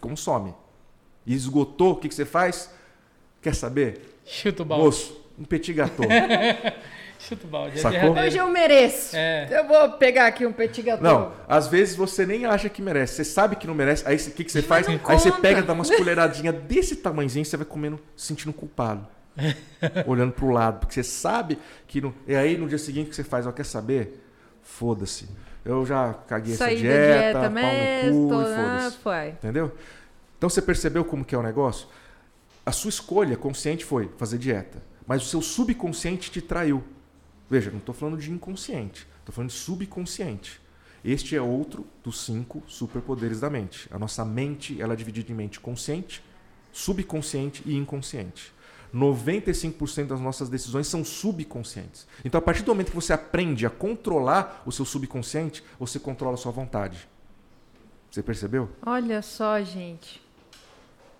[0.00, 0.54] consome.
[1.26, 2.70] E esgotou, o que, que você faz?
[3.42, 4.20] Quer saber?
[4.24, 4.84] Chuta o balde.
[4.84, 6.06] Moço, um petit gâteau.
[7.20, 7.78] Chuta o balde.
[7.78, 8.18] é Sacou?
[8.18, 9.14] Hoje eu mereço.
[9.14, 9.48] É.
[9.50, 11.02] Eu vou pegar aqui um petit gâteau.
[11.02, 13.16] Não, às vezes você nem acha que merece.
[13.16, 14.02] Você sabe que não merece.
[14.06, 14.88] Aí o que, que você Mas faz?
[14.88, 15.42] Aí você conta.
[15.42, 19.06] pega, dá umas colheradinhas desse tamanhozinho e você vai comendo, se sentindo culpado.
[20.06, 20.80] olhando pro lado.
[20.80, 22.00] Porque você sabe que.
[22.00, 22.14] Não...
[22.26, 23.46] E aí no dia seguinte o que você faz?
[23.46, 24.24] Ó, quer saber?
[24.62, 25.28] Foda-se.
[25.62, 28.20] Eu já caguei Saí essa dieta, dieta pau mesmo.
[28.22, 28.96] no cu e ah, foda-se.
[28.98, 29.28] foi.
[29.28, 29.72] Entendeu?
[30.38, 31.86] Então você percebeu como que é o negócio?
[32.64, 34.82] A sua escolha consciente foi fazer dieta.
[35.06, 36.82] Mas o seu subconsciente te traiu.
[37.50, 39.08] Veja, não estou falando de inconsciente.
[39.18, 40.60] Estou falando de subconsciente.
[41.04, 43.88] Este é outro dos cinco superpoderes da mente.
[43.90, 46.22] A nossa mente ela é dividida em mente consciente,
[46.72, 48.52] subconsciente e inconsciente.
[48.94, 52.06] 95% das nossas decisões são subconscientes.
[52.24, 56.34] Então, a partir do momento que você aprende a controlar o seu subconsciente, você controla
[56.34, 57.08] a sua vontade.
[58.10, 58.68] Você percebeu?
[58.84, 60.20] Olha só, gente.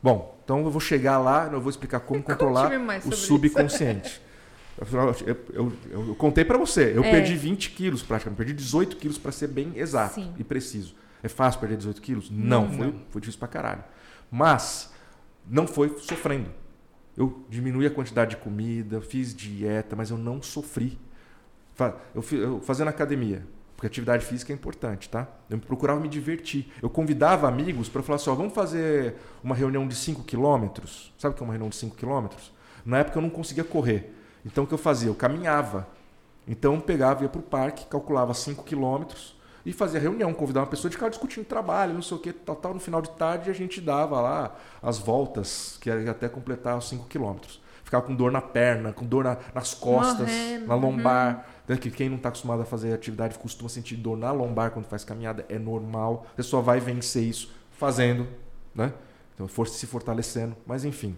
[0.02, 2.70] Bom, então eu vou chegar lá, eu vou explicar como controlar
[3.06, 4.20] o subconsciente.
[4.78, 7.10] Eu, eu- eu- contei pra você, eu É.
[7.10, 10.32] perdi 20 quilos praticamente, perdi 18 quilos pra ser bem exato Sim.
[10.38, 10.94] e preciso.
[11.22, 12.30] É fácil perder 18 quilos?
[12.30, 12.72] Não, Não.
[12.72, 13.84] foi, foi difícil pra caralho.
[14.30, 14.90] Mas
[15.46, 16.48] não foi sofrendo.
[17.16, 20.98] Eu diminui a quantidade de comida, fiz dieta, mas eu não sofri.
[22.14, 23.44] Eu, eu fazendo academia,
[23.74, 25.26] porque atividade física é importante, tá?
[25.48, 26.70] Eu procurava me divertir.
[26.82, 31.12] Eu convidava amigos para falar assim: ó, vamos fazer uma reunião de 5 quilômetros.
[31.18, 32.52] Sabe o que é uma reunião de 5 quilômetros?
[32.84, 34.14] Na época eu não conseguia correr.
[34.44, 35.08] Então o que eu fazia?
[35.08, 35.86] Eu caminhava.
[36.48, 40.70] Então eu pegava, ia para o parque, calculava 5 quilômetros e fazia reunião, convidava uma
[40.70, 42.74] pessoa de ficar discutindo trabalho, não sei o que, tal, tal.
[42.74, 46.88] No final de tarde a gente dava lá as voltas, que era até completar os
[46.88, 47.60] 5 quilômetros.
[47.84, 51.46] Ficava com dor na perna, com dor na- nas costas, Morrendo, na lombar.
[51.68, 51.76] Né?
[51.76, 55.04] Que quem não está acostumado a fazer atividade costuma sentir dor na lombar quando faz
[55.04, 56.24] caminhada, é normal.
[56.36, 58.26] Você só vai vencer isso fazendo,
[58.74, 58.92] né?
[59.34, 61.16] Então, força se fortalecendo, mas enfim.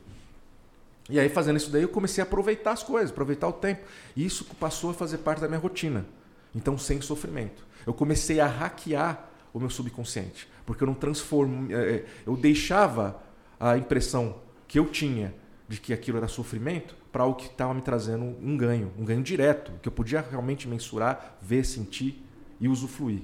[1.12, 3.82] E aí, fazendo isso daí, eu comecei a aproveitar as coisas, aproveitar o tempo.
[4.16, 6.06] E isso passou a fazer parte da minha rotina.
[6.54, 7.66] Então, sem sofrimento.
[7.86, 10.48] Eu comecei a hackear o meu subconsciente.
[10.64, 11.70] Porque eu não transformo.
[11.70, 13.22] É, é, eu deixava
[13.60, 14.36] a impressão
[14.66, 15.34] que eu tinha
[15.68, 19.22] de que aquilo era sofrimento para o que estava me trazendo um ganho, um ganho
[19.22, 22.26] direto, que eu podia realmente mensurar, ver, sentir
[22.58, 23.20] e usufruir.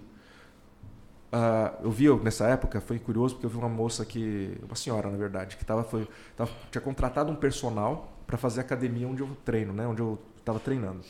[1.31, 5.11] Uh, eu vi nessa época, foi curioso porque eu vi uma moça que, uma senhora
[5.11, 9.29] na verdade, que tava, foi, tava, tinha contratado um personal para fazer academia onde eu
[9.45, 11.01] treino, né, onde eu estava treinando.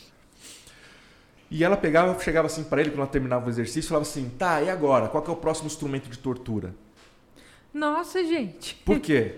[1.51, 4.61] E ela pegava, chegava assim para ele quando ela terminava o exercício, falava assim: "Tá,
[4.61, 5.09] e agora?
[5.09, 6.75] Qual é o próximo instrumento de tortura?"
[7.73, 8.75] Nossa, gente.
[8.85, 9.37] Por quê?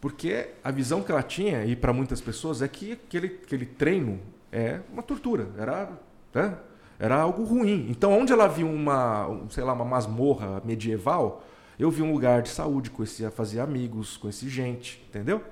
[0.00, 4.18] Porque a visão que ela tinha e para muitas pessoas é que aquele, aquele treino
[4.50, 5.92] é uma tortura, era,
[6.34, 6.58] né?
[7.02, 7.88] Era algo ruim.
[7.90, 11.44] Então, onde ela viu uma, sei lá, uma masmorra medieval,
[11.76, 15.42] eu vi um lugar de saúde, conhecia, fazia amigos, conheci gente, entendeu?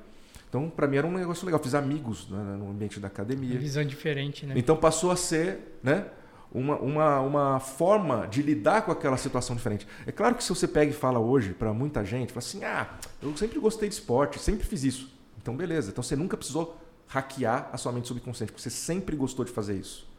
[0.49, 1.61] Então, para mim era um negócio legal.
[1.61, 3.55] Fiz amigos né, no ambiente da academia.
[3.55, 4.55] Uma visão diferente, né?
[4.57, 6.07] Então passou a ser, né?
[6.53, 9.89] Uma, uma, uma forma de lidar com aquela situação diferente.
[10.07, 12.91] É claro que se você pega e fala hoje para muita gente, fala assim: ah,
[13.21, 15.13] eu sempre gostei de esporte, sempre fiz isso.
[15.43, 15.91] Então, beleza.
[15.91, 16.77] Então você nunca precisou
[17.09, 20.10] hackear a sua mente subconsciente, porque você sempre gostou de fazer isso.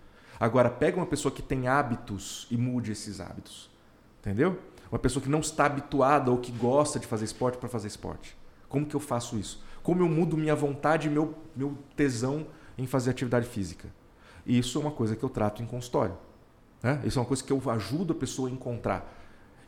[0.41, 3.69] Agora, pega uma pessoa que tem hábitos e mude esses hábitos.
[4.19, 4.59] Entendeu?
[4.91, 8.35] Uma pessoa que não está habituada ou que gosta de fazer esporte para fazer esporte.
[8.67, 9.63] Como que eu faço isso?
[9.83, 12.45] como eu mudo minha vontade e meu, meu tesão
[12.77, 13.89] em fazer atividade física.
[14.45, 16.17] E isso é uma coisa que eu trato em consultório.
[16.81, 17.01] Né?
[17.03, 19.11] Isso é uma coisa que eu ajudo a pessoa a encontrar.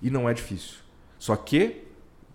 [0.02, 0.78] E não é difícil.
[1.20, 1.88] Só que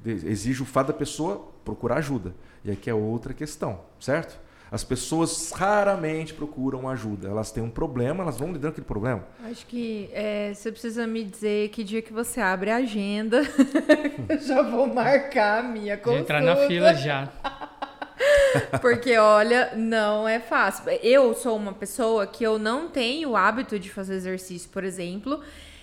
[0.04, 2.34] exige o fato da pessoa procurar ajuda.
[2.64, 4.38] E aqui é outra questão, certo?
[4.70, 7.28] As pessoas raramente procuram ajuda.
[7.28, 9.24] Elas têm um problema, elas vão lidando com aquele problema.
[9.44, 13.42] Acho que é, você precisa me dizer que dia que você abre a agenda.
[14.28, 16.20] eu já vou marcar a minha consulta.
[16.20, 17.28] Entrar na fila já.
[18.80, 20.84] Porque, olha, não é fácil.
[21.02, 25.40] Eu sou uma pessoa que eu não tenho o hábito de fazer exercício, por exemplo.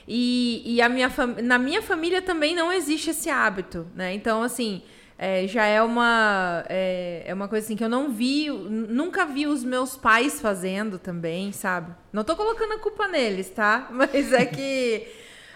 [0.07, 1.11] E, e a minha
[1.41, 4.13] na minha família também não existe esse hábito, né?
[4.13, 4.83] Então, assim,
[5.17, 9.47] é, já é uma, é, é, uma coisa assim que eu não vi, nunca vi
[9.47, 11.93] os meus pais fazendo também, sabe?
[12.11, 13.87] Não tô colocando a culpa neles, tá?
[13.91, 15.07] Mas é que.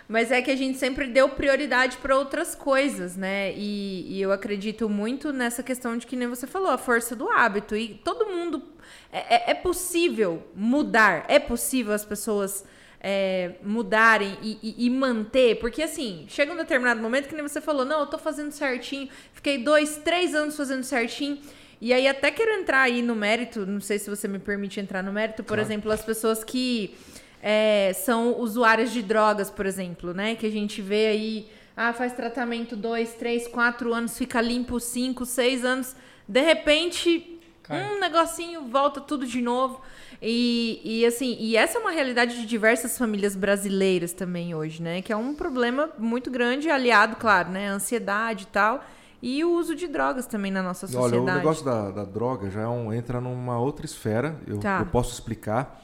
[0.07, 3.53] Mas é que a gente sempre deu prioridade para outras coisas, né?
[3.53, 7.29] E, e, eu acredito muito nessa questão de que nem você falou, a força do
[7.29, 7.75] hábito.
[7.75, 8.63] E todo mundo.
[9.11, 12.63] É, é, é possível mudar, é possível as pessoas
[13.01, 17.61] é, mudarem e, e, e, manter, porque assim, chega um determinado momento que nem você
[17.61, 21.39] falou, não, eu tô fazendo certinho, fiquei dois, três anos fazendo certinho.
[21.81, 25.01] E aí, até quero entrar aí no mérito, não sei se você me permite entrar
[25.01, 25.61] no mérito, por claro.
[25.61, 26.93] exemplo, as pessoas que
[27.41, 30.35] é, são usuárias de drogas, por exemplo, né?
[30.35, 35.25] Que a gente vê aí, ah, faz tratamento dois, três, quatro anos, fica limpo cinco,
[35.25, 35.95] seis anos,
[36.27, 37.39] de repente,
[37.69, 39.81] um negocinho volta tudo de novo.
[40.21, 45.01] E, e assim, e essa é uma realidade de diversas famílias brasileiras também hoje, né?
[45.01, 47.69] Que é um problema muito grande, aliado, claro, né?
[47.69, 48.83] A ansiedade e tal.
[49.21, 51.21] E o uso de drogas também na nossa sociedade.
[51.21, 54.37] Olha, o negócio da, da droga já é um, entra numa outra esfera.
[54.47, 54.79] Eu, tá.
[54.79, 55.81] eu posso explicar.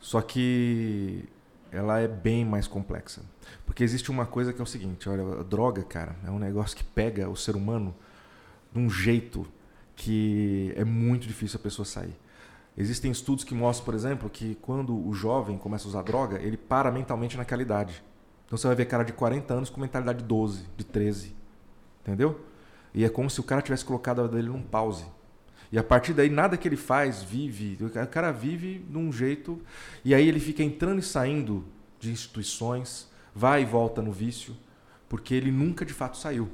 [0.00, 1.24] Só que
[1.70, 3.22] ela é bem mais complexa.
[3.66, 6.76] Porque existe uma coisa que é o seguinte, olha, a droga, cara, é um negócio
[6.76, 7.94] que pega o ser humano
[8.72, 9.46] de um jeito
[9.94, 12.14] que é muito difícil a pessoa sair.
[12.80, 16.56] Existem estudos que mostram, por exemplo, que quando o jovem começa a usar droga, ele
[16.56, 18.04] para mentalmente naquela idade.
[18.46, 21.34] Então você vai ver cara de 40 anos com mentalidade de 12, de 13.
[22.02, 22.40] Entendeu?
[22.94, 25.04] E é como se o cara tivesse colocado a vida dele num pause.
[25.72, 27.76] E a partir daí, nada que ele faz vive.
[27.84, 29.60] O cara vive de um jeito.
[30.04, 31.64] E aí ele fica entrando e saindo
[31.98, 34.56] de instituições, vai e volta no vício,
[35.08, 36.48] porque ele nunca de fato saiu.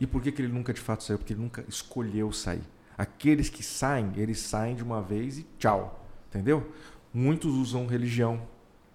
[0.00, 1.18] E por que, que ele nunca de fato saiu?
[1.18, 2.64] Porque ele nunca escolheu sair.
[2.96, 6.04] Aqueles que saem, eles saem de uma vez e tchau.
[6.28, 6.72] Entendeu?
[7.12, 8.42] Muitos usam religião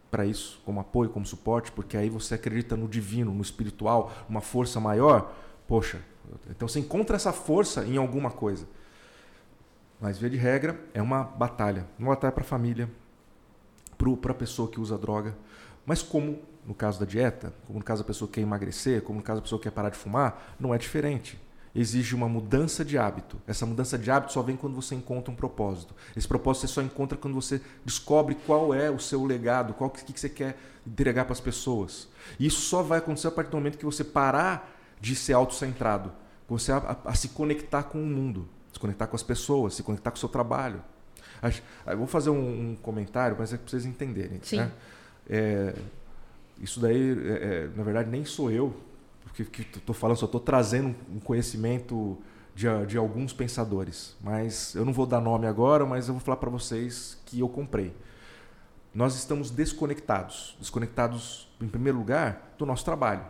[0.09, 4.41] para isso, como apoio, como suporte, porque aí você acredita no divino, no espiritual, uma
[4.41, 5.33] força maior.
[5.67, 6.01] Poxa,
[6.49, 8.67] então você encontra essa força em alguma coisa.
[9.99, 11.87] Mas, via de regra, é uma batalha.
[11.97, 12.89] Uma batalha para a família,
[14.21, 15.35] para a pessoa que usa droga.
[15.85, 19.19] Mas, como no caso da dieta, como no caso da pessoa que quer emagrecer, como
[19.19, 21.39] no caso da pessoa que quer parar de fumar, não é diferente.
[21.79, 23.37] Exige uma mudança de hábito.
[23.45, 25.93] Essa mudança de hábito só vem quando você encontra um propósito.
[26.15, 30.03] Esse propósito você só encontra quando você descobre qual é o seu legado, qual que,
[30.03, 30.57] que você quer
[30.87, 32.07] entregar para as pessoas.
[32.39, 36.11] E isso só vai acontecer a partir do momento que você parar de ser autocentrado,
[36.49, 39.83] você a, a, a se conectar com o mundo, se conectar com as pessoas, se
[39.83, 40.81] conectar com o seu trabalho.
[41.85, 44.39] Eu vou fazer um, um comentário, mas é para vocês entenderem.
[44.41, 44.57] Sim.
[44.57, 44.71] Né?
[45.29, 45.75] É,
[46.59, 48.75] isso daí, é, é, na verdade, nem sou eu
[49.45, 52.17] que estou falando, só trazendo um conhecimento
[52.55, 54.15] de, de alguns pensadores.
[54.21, 57.47] Mas eu não vou dar nome agora, mas eu vou falar para vocês que eu
[57.47, 57.93] comprei.
[58.93, 60.57] Nós estamos desconectados.
[60.59, 63.23] Desconectados, em primeiro lugar, do nosso trabalho.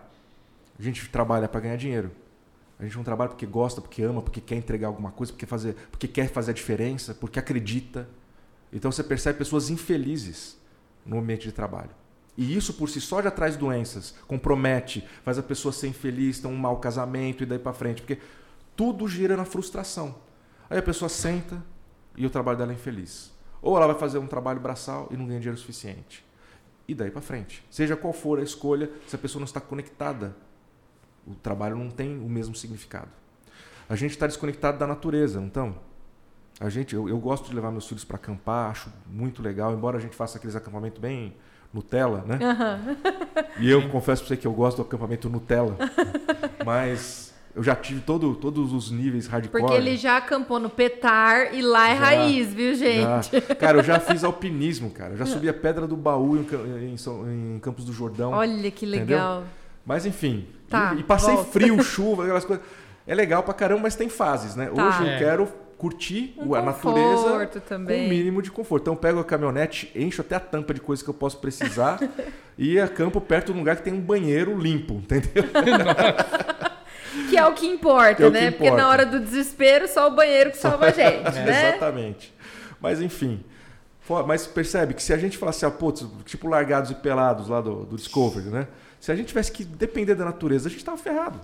[0.80, 2.12] A gente trabalha para ganhar dinheiro.
[2.80, 5.76] A gente não trabalha porque gosta, porque ama, porque quer entregar alguma coisa, porque, fazer,
[5.92, 8.08] porque quer fazer a diferença, porque acredita.
[8.72, 10.58] Então você percebe pessoas infelizes
[11.06, 11.90] no ambiente de trabalho.
[12.38, 16.48] E isso por si só já traz doenças, compromete, faz a pessoa ser infeliz, ter
[16.48, 18.20] um mau casamento e daí para frente, porque
[18.76, 20.16] tudo gira na frustração.
[20.70, 21.64] Aí a pessoa senta
[22.16, 23.32] e o trabalho dela é infeliz.
[23.60, 26.24] Ou ela vai fazer um trabalho braçal e não ganha dinheiro suficiente.
[26.88, 27.66] E daí para frente.
[27.72, 30.36] Seja qual for a escolha, se a pessoa não está conectada,
[31.26, 33.10] o trabalho não tem o mesmo significado.
[33.90, 35.76] A gente está desconectado da natureza, então?
[36.60, 39.98] A gente, eu, eu gosto de levar meus filhos para acampar, acho muito legal, embora
[39.98, 41.36] a gente faça aqueles acampamentos bem
[41.74, 42.40] Nutella, né?
[42.42, 42.96] Uhum.
[43.60, 45.78] E eu confesso para você que eu gosto do acampamento Nutella.
[46.66, 49.62] mas eu já tive todo, todos os níveis hardcore.
[49.62, 53.32] Porque ele já acampou no Petar e lá é já, raiz, viu, gente?
[53.32, 53.56] Já.
[53.56, 55.14] Cara, eu já fiz alpinismo, cara.
[55.14, 56.48] Eu já subi a Pedra do Baú em,
[56.86, 58.32] em, em Campos do Jordão.
[58.32, 59.38] Olha que legal.
[59.38, 59.54] Entendeu?
[59.86, 60.48] Mas enfim.
[60.70, 61.52] Tá, e, e passei volta.
[61.52, 62.64] frio, chuva, aquelas coisas.
[63.08, 64.68] É legal pra caramba, mas tem fases, né?
[64.68, 64.88] Tá.
[64.88, 65.18] Hoje eu é.
[65.18, 65.48] quero
[65.78, 68.02] curtir um a natureza também.
[68.02, 68.84] com o mínimo de conforto.
[68.84, 72.00] Então eu pego a caminhonete, encho até a tampa de coisas que eu posso precisar
[72.58, 75.44] e acampo perto de um lugar que tem um banheiro limpo, entendeu?
[77.30, 78.40] que é o que importa, é né?
[78.40, 78.58] Que importa.
[78.58, 81.46] Porque na hora do desespero, só o banheiro que salva a gente, é.
[81.46, 81.70] né?
[81.70, 82.34] Exatamente.
[82.82, 83.44] Mas enfim.
[84.26, 87.84] Mas percebe que se a gente falasse, ah, putz, tipo largados e pelados lá do,
[87.84, 88.68] do Discovery, né?
[89.02, 91.40] Se a gente tivesse que depender da natureza, a gente estava ferrado.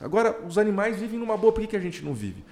[0.00, 2.42] Agora, os animais vivem numa boa, por que, que a gente não vive?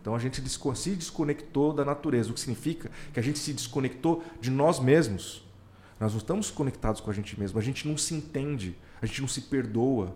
[0.00, 4.22] Então a gente se desconectou da natureza, o que significa que a gente se desconectou
[4.40, 5.44] de nós mesmos.
[6.00, 9.20] Nós não estamos conectados com a gente mesmo, a gente não se entende, a gente
[9.20, 10.14] não se perdoa.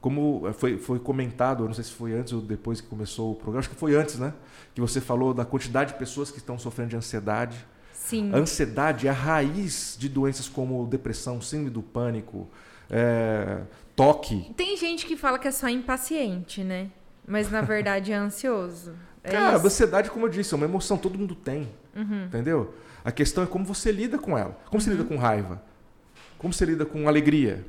[0.00, 3.34] Como foi, foi comentado, eu não sei se foi antes ou depois que começou o
[3.34, 4.34] programa, acho que foi antes, né?
[4.74, 7.66] Que você falou da quantidade de pessoas que estão sofrendo de ansiedade.
[7.92, 8.30] Sim.
[8.32, 12.46] A ansiedade é a raiz de doenças como depressão, síndrome do pânico,
[12.90, 13.62] é,
[13.96, 14.52] toque.
[14.56, 16.90] Tem gente que fala que é só impaciente, né?
[17.26, 18.94] Mas na verdade é ansioso.
[19.22, 19.66] É Cara, isso.
[19.66, 21.68] ansiedade, como eu disse, é uma emoção, todo mundo tem.
[21.94, 22.26] Uhum.
[22.26, 22.74] Entendeu?
[23.04, 24.52] A questão é como você lida com ela.
[24.66, 24.80] Como uhum.
[24.80, 25.62] você lida com raiva?
[26.38, 27.64] Como você lida com alegria?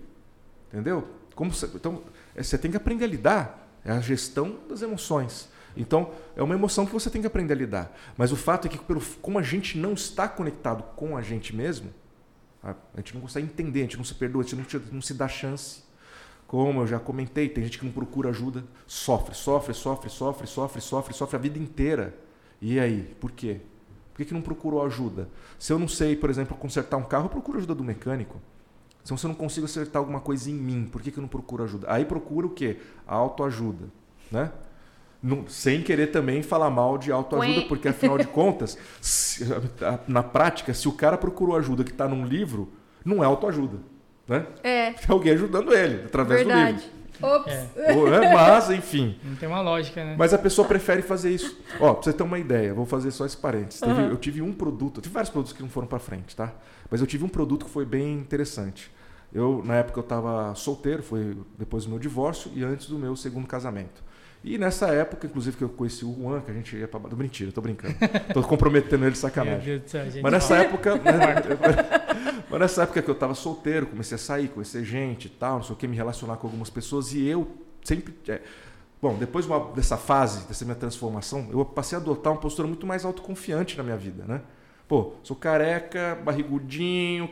[0.72, 1.08] Entendeu?
[1.34, 2.04] Como você, então,
[2.36, 3.70] é, você tem que aprender a lidar.
[3.84, 5.50] É a gestão das emoções.
[5.76, 7.98] Então, é uma emoção que você tem que aprender a lidar.
[8.18, 11.56] Mas o fato é que, pelo, como a gente não está conectado com a gente
[11.56, 11.94] mesmo,
[12.62, 15.02] a, a gente não consegue entender, a gente não se perdoa, a gente não, não
[15.02, 15.84] se dá chance.
[16.48, 20.82] Como eu já comentei, tem gente que não procura ajuda, sofre, sofre, sofre, sofre, sofre,
[20.82, 22.16] sofre, sofre a vida inteira.
[22.62, 23.60] E aí, por quê?
[24.14, 25.28] Por que, que não procurou ajuda?
[25.60, 28.42] Se eu não sei, por exemplo, consertar um carro, eu procuro ajuda do mecânico.
[29.04, 31.64] Se eu não consigo acertar alguma coisa em mim, por que, que eu não procuro
[31.64, 31.86] ajuda?
[31.90, 32.78] Aí procura o quê?
[33.06, 33.86] A autoajuda.
[34.32, 34.52] Né?
[35.22, 37.68] Não, sem querer também falar mal de autoajuda, Ué.
[37.68, 39.46] porque afinal de contas, se,
[40.08, 42.72] na prática, se o cara procurou ajuda que está num livro,
[43.04, 43.78] não é autoajuda.
[44.28, 44.46] Né?
[44.64, 44.92] É.
[44.92, 46.74] Tem alguém ajudando ele através Verdade.
[46.74, 46.98] do livro.
[47.22, 47.54] Ops.
[47.76, 48.34] É.
[48.34, 49.18] Mas, enfim.
[49.24, 50.16] Não tem uma lógica, né?
[50.18, 51.58] Mas a pessoa prefere fazer isso.
[51.80, 53.82] Ó, pra você ter uma ideia, vou fazer só esse parênteses.
[53.82, 54.10] Uhum.
[54.10, 56.54] eu tive um produto, eu tive vários produtos que não foram para frente, tá?
[56.90, 58.92] Mas eu tive um produto que foi bem interessante.
[59.34, 63.16] Eu, na época, eu estava solteiro, foi depois do meu divórcio e antes do meu
[63.16, 64.04] segundo casamento.
[64.48, 67.00] E nessa época, inclusive, que eu conheci o Juan, que a gente ia pra.
[67.16, 67.94] Mentira, tô brincando.
[68.34, 69.84] tô comprometendo ele sacanagem.
[69.86, 70.94] Céu, Mas nessa época.
[72.50, 75.64] Mas nessa época que eu tava solteiro, comecei a sair, conhecer gente e tal, não
[75.64, 77.46] sei o que, me relacionar com algumas pessoas, e eu
[77.84, 78.18] sempre.
[78.30, 78.40] É,
[79.02, 79.46] bom, depois
[79.76, 83.84] dessa fase, dessa minha transformação, eu passei a adotar uma postura muito mais autoconfiante na
[83.84, 84.42] minha vida, né?
[84.88, 87.30] Pô, sou careca, barrigudinho,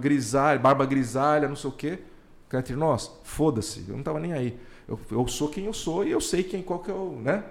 [0.00, 2.00] grisalha, barba grisalha, não sei o quê.
[2.48, 4.58] Cá entre nós, foda-se, eu não tava nem aí.
[4.88, 7.44] Eu, eu sou quem eu sou e eu sei quem qual que é o, né?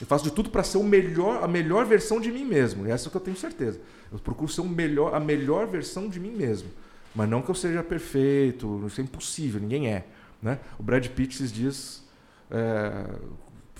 [0.00, 2.86] Eu faço de tudo para ser o melhor, a melhor versão de mim mesmo.
[2.86, 3.80] E essa é que eu tenho certeza.
[4.12, 6.68] Eu procuro ser o melhor, a melhor versão de mim mesmo.
[7.14, 10.06] Mas não que eu seja perfeito, isso é impossível, ninguém é.
[10.40, 10.58] Né?
[10.78, 12.04] O Brad Pitt esses dias,
[12.48, 13.06] é,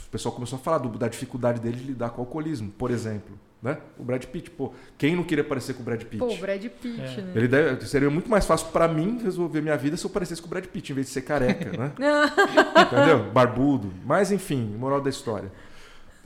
[0.04, 2.90] o pessoal começou a falar do, da dificuldade dele de lidar com o alcoolismo, por
[2.90, 3.38] exemplo.
[3.60, 3.76] Né?
[3.98, 6.18] O Brad Pitt, pô, quem não queria parecer com o Brad Pitt?
[6.18, 7.22] Pô, o Brad Pitt, é.
[7.22, 7.32] né?
[7.34, 10.46] Ele deve, seria muito mais fácil para mim resolver minha vida se eu parecesse com
[10.46, 11.92] o Brad Pitt, em vez de ser careca, né?
[12.86, 13.32] Entendeu?
[13.32, 13.92] Barbudo.
[14.04, 15.50] Mas enfim, moral da história.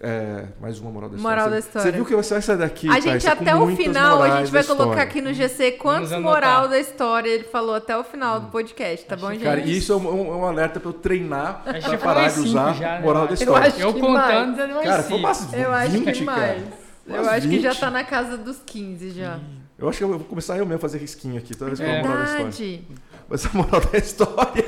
[0.05, 1.37] É, mais uma moral da história.
[1.37, 1.91] Moral da história.
[1.91, 2.89] Você viu que você vai sair daqui?
[2.91, 6.78] A gente até o final, a gente vai colocar aqui no GC quantos moral da
[6.78, 9.45] história ele falou até o final do podcast, tá bom, gente?
[9.45, 13.01] Cara, isso é um, um alerta para eu treinar para parar de usar já, né?
[13.01, 13.72] moral da história.
[13.78, 16.41] Eu, eu contando, Cara, foi umas eu 20, acho que cara.
[16.41, 16.82] mais.
[17.17, 17.81] Eu acho que já 20.
[17.81, 19.39] tá na casa dos 15 já.
[19.79, 21.85] Eu acho que eu vou começar eu mesmo a fazer risquinho aqui, toda vez que
[21.87, 22.03] eu É.
[22.03, 22.83] falar a moral da história.
[23.29, 24.65] Mas a moral da história.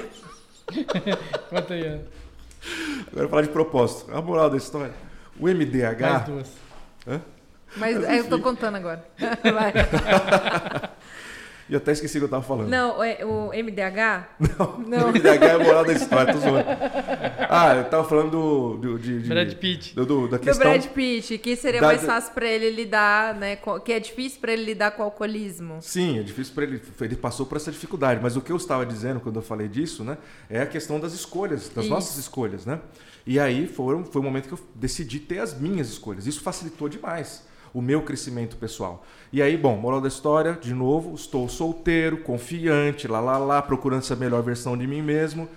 [1.50, 2.02] Conta aí, Ana.
[2.02, 4.12] Agora eu vou falar de propósito.
[4.14, 4.92] A moral da história.
[5.38, 6.24] O Mais MDH.
[6.26, 6.48] duas.
[7.76, 9.04] Mas Mas é, eu tô contando agora.
[9.42, 9.72] Vai.
[11.74, 12.68] E eu até esqueci o que eu tava falando.
[12.68, 14.28] Não, é- o MDH?
[14.38, 14.78] Não.
[14.86, 15.06] Não.
[15.08, 16.64] O MDH é a moral da história, tô zoando.
[17.50, 18.76] Ah, eu tava falando do.
[18.76, 19.92] do de, de- Brad Pitt.
[19.96, 20.64] do- do- da Do questão.
[20.70, 23.58] Brad Pitt, que seria da- mais fácil pra ele lidar, né?
[23.84, 25.78] Que é difícil pra ele lidar com o alcoolismo.
[25.80, 26.80] Sim, é difícil para ele.
[27.00, 28.20] Ele passou por essa dificuldade.
[28.22, 30.16] Mas o que eu estava dizendo quando eu falei disso, né?
[30.48, 31.92] É a questão das escolhas, das Isso.
[31.92, 32.78] nossas escolhas, né?
[33.26, 36.24] E aí foram, foi o momento que eu decidi ter as minhas escolhas.
[36.28, 37.42] Isso facilitou demais
[37.74, 39.04] o meu crescimento pessoal.
[39.32, 43.98] E aí, bom, moral da história, de novo, estou solteiro, confiante, lá, lá, lá, procurando
[43.98, 45.48] essa melhor versão de mim mesmo.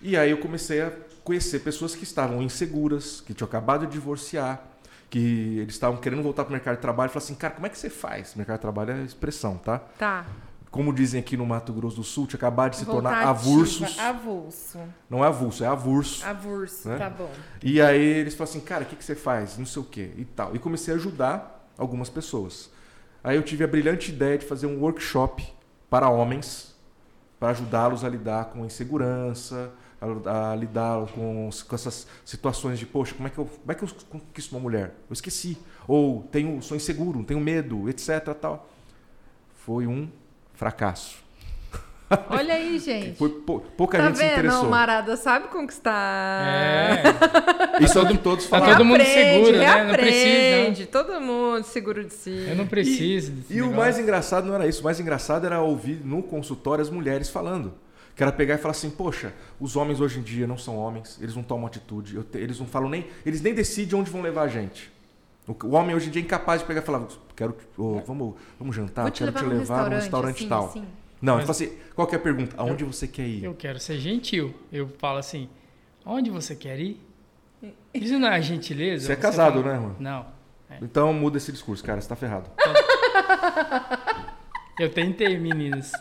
[0.00, 0.92] E aí eu comecei a
[1.24, 4.62] conhecer pessoas que estavam inseguras, que tinham acabado de divorciar,
[5.10, 7.10] que eles estavam querendo voltar para o mercado de trabalho.
[7.10, 8.36] Falei assim, cara, como é que você faz?
[8.36, 9.80] Mercado de trabalho é expressão, tá?
[9.98, 10.24] Tá.
[10.70, 13.98] Como dizem aqui no Mato Grosso do Sul, tinha acabado de se Voltar tornar avulsos.
[13.98, 14.78] Avulso.
[15.08, 16.24] Não é avulso, é avulso.
[16.26, 16.98] Avulso, Né?
[16.98, 17.30] tá bom.
[17.62, 19.56] E aí eles falaram assim, cara, o que, que você faz?
[19.56, 20.54] Não sei o quê e tal.
[20.54, 22.70] E comecei a ajudar algumas pessoas.
[23.22, 25.46] Aí eu tive a brilhante ideia de fazer um workshop
[25.90, 26.74] para homens,
[27.38, 33.14] para ajudá-los a lidar com insegurança, a, a lidar com, com essas situações de, poxa,
[33.14, 34.94] como é, que eu, como é que eu conquisto uma mulher?
[35.08, 35.58] Eu esqueci.
[35.88, 38.34] Ou tenho, sou inseguro, tenho medo, etc.
[38.40, 38.68] Tal.
[39.54, 40.08] Foi um
[40.54, 41.25] fracasso.
[42.30, 43.16] Olha aí, gente.
[43.18, 44.32] Foi pou- pouca Tá gente se vendo?
[44.32, 44.64] interessou.
[44.66, 46.46] O Marada sabe conquistar.
[46.46, 47.82] É.
[47.84, 48.76] Isso é o que todos Tá falaram.
[48.76, 49.66] todo mundo seguro, né?
[49.66, 50.86] Não reaprende.
[50.86, 52.46] Todo mundo seguro de si.
[52.48, 54.82] Eu não preciso desse E o mais engraçado não era isso.
[54.82, 57.74] O mais engraçado era ouvir no consultório as mulheres falando.
[58.14, 61.18] Que era pegar e falar assim, poxa, os homens hoje em dia não são homens,
[61.20, 63.06] eles não tomam atitude, eu te- eles não falam nem.
[63.26, 64.90] Eles nem decidem onde vão levar a gente.
[65.46, 67.02] O, o homem hoje em dia é incapaz de pegar e falar,
[67.36, 67.54] quero.
[67.76, 70.64] ô, vamos, vamos jantar, te quero levar te levar num restaurante, restaurante assim, tal.
[70.64, 70.84] assim.
[71.20, 72.54] Não, Mas- assim, qual que é a pergunta?
[72.58, 73.44] Aonde você quer ir?
[73.44, 74.54] Eu quero ser gentil.
[74.72, 75.48] Eu falo assim,
[76.04, 77.00] onde você quer ir?
[77.94, 79.06] Isso não é gentileza?
[79.06, 79.96] Você é casado, fala- né, mano?
[79.98, 80.36] Não.
[80.82, 82.50] Então muda esse discurso, cara, você tá ferrado.
[84.78, 85.92] Eu tentei, meninas.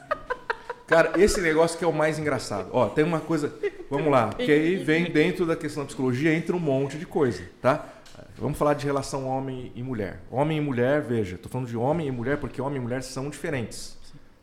[0.88, 2.70] Cara, esse negócio que é o mais engraçado.
[2.74, 3.54] Ó, tem uma coisa.
[3.90, 7.44] Vamos lá, que aí vem dentro da questão da psicologia, entra um monte de coisa,
[7.62, 7.88] tá?
[8.38, 10.20] Vamos falar de relação homem e mulher.
[10.30, 13.30] Homem e mulher, veja, tô falando de homem e mulher porque homem e mulher são
[13.30, 13.95] diferentes,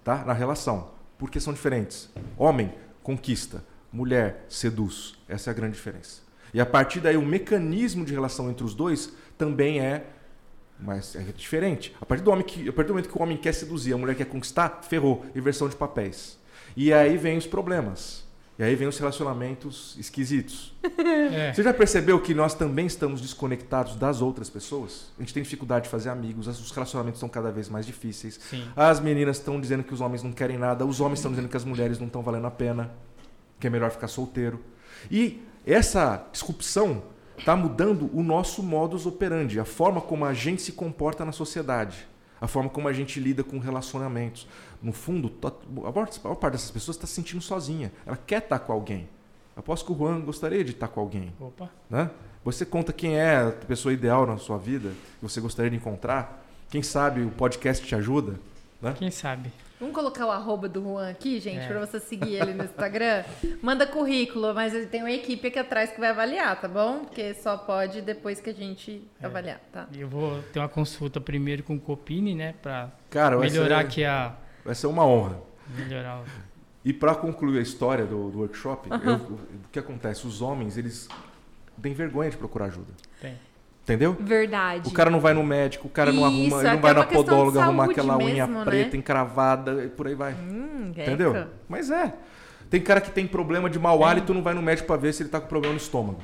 [0.05, 0.25] tá?
[0.25, 0.91] Na relação.
[1.19, 2.11] Por que são diferentes?
[2.37, 2.73] Homem
[3.03, 5.15] conquista, mulher seduz.
[5.29, 6.23] Essa é a grande diferença.
[6.55, 10.07] E a partir daí o mecanismo de relação entre os dois também é
[10.79, 11.95] mas é diferente.
[12.01, 13.97] A partir do, homem que, a partir do momento que o homem quer seduzir, a
[13.97, 15.25] mulher quer conquistar, ferrou.
[15.35, 16.39] Inversão de papéis.
[16.77, 18.22] E aí vem os problemas.
[18.63, 20.73] E aí vem os relacionamentos esquisitos.
[21.03, 21.53] É.
[21.53, 25.11] Você já percebeu que nós também estamos desconectados das outras pessoas?
[25.19, 28.39] A gente tem dificuldade de fazer amigos, os relacionamentos são cada vez mais difíceis.
[28.51, 28.65] Sim.
[28.77, 31.57] As meninas estão dizendo que os homens não querem nada, os homens estão dizendo que
[31.57, 32.91] as mulheres não estão valendo a pena,
[33.59, 34.61] que é melhor ficar solteiro.
[35.11, 37.03] E essa disrupção
[37.39, 42.07] está mudando o nosso modus operandi, a forma como a gente se comporta na sociedade,
[42.41, 44.47] a forma como a gente lida com relacionamentos.
[44.83, 47.93] No fundo, a maior a maior parte dessas pessoas está se sentindo sozinha.
[48.05, 49.09] Ela quer estar com alguém.
[49.57, 51.33] Aposto que o Juan gostaria de estar com alguém.
[51.39, 51.71] Opa.
[51.89, 52.11] Né?
[52.45, 56.45] Você conta quem é a pessoa ideal na sua vida, que você gostaria de encontrar.
[56.71, 58.41] Quem sabe o podcast te ajuda.
[58.81, 58.95] Né?
[58.99, 59.53] Quem sabe?
[59.79, 61.67] Vamos colocar o arroba do Juan aqui, gente, É.
[61.67, 63.25] pra você seguir ele no Instagram.
[63.61, 67.01] Manda currículo, mas ele tem uma equipe aqui atrás que vai avaliar, tá bom?
[67.01, 69.27] Porque só pode depois que a gente É.
[69.27, 69.87] avaliar, tá?
[69.93, 72.55] Eu vou ter uma consulta primeiro com o Copini, né?
[73.13, 74.35] Vai melhorar ser, aqui a.
[74.65, 75.39] vai ser uma honra.
[75.77, 76.25] Melhorar o...
[76.85, 79.39] E para concluir a história do, do workshop, eu- o
[79.71, 80.27] que acontece?
[80.27, 81.09] Os homens, eles
[81.81, 82.93] têm vergonha de procurar ajuda.
[83.21, 83.39] Tem.
[83.83, 84.17] Entendeu?
[84.19, 84.89] Verdade.
[84.89, 86.95] O cara não vai no médico, o cara não Isso, arruma, ele é não vai
[86.95, 88.65] na podóloga arrumar aquela unha mesmo, né?
[88.65, 90.35] preta encravada e por aí vai.
[90.35, 90.91] Hum.
[90.91, 91.49] Entendeu?
[91.69, 92.15] Mas é.
[92.73, 95.23] Tem cara que tem problema de mau hálito, não vai no médico para ver se
[95.23, 96.23] ele tá com problema no estômago.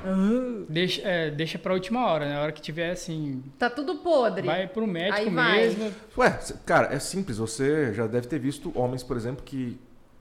[0.67, 2.33] Deixa, é, deixa pra última hora, né?
[2.33, 3.43] Na hora que tiver assim.
[3.59, 4.47] Tá tudo podre.
[4.47, 5.57] Vai pro médico Aí vai.
[5.59, 5.93] mesmo.
[6.17, 7.37] Ué, cara, é simples.
[7.37, 9.79] Você já deve ter visto homens, por exemplo, que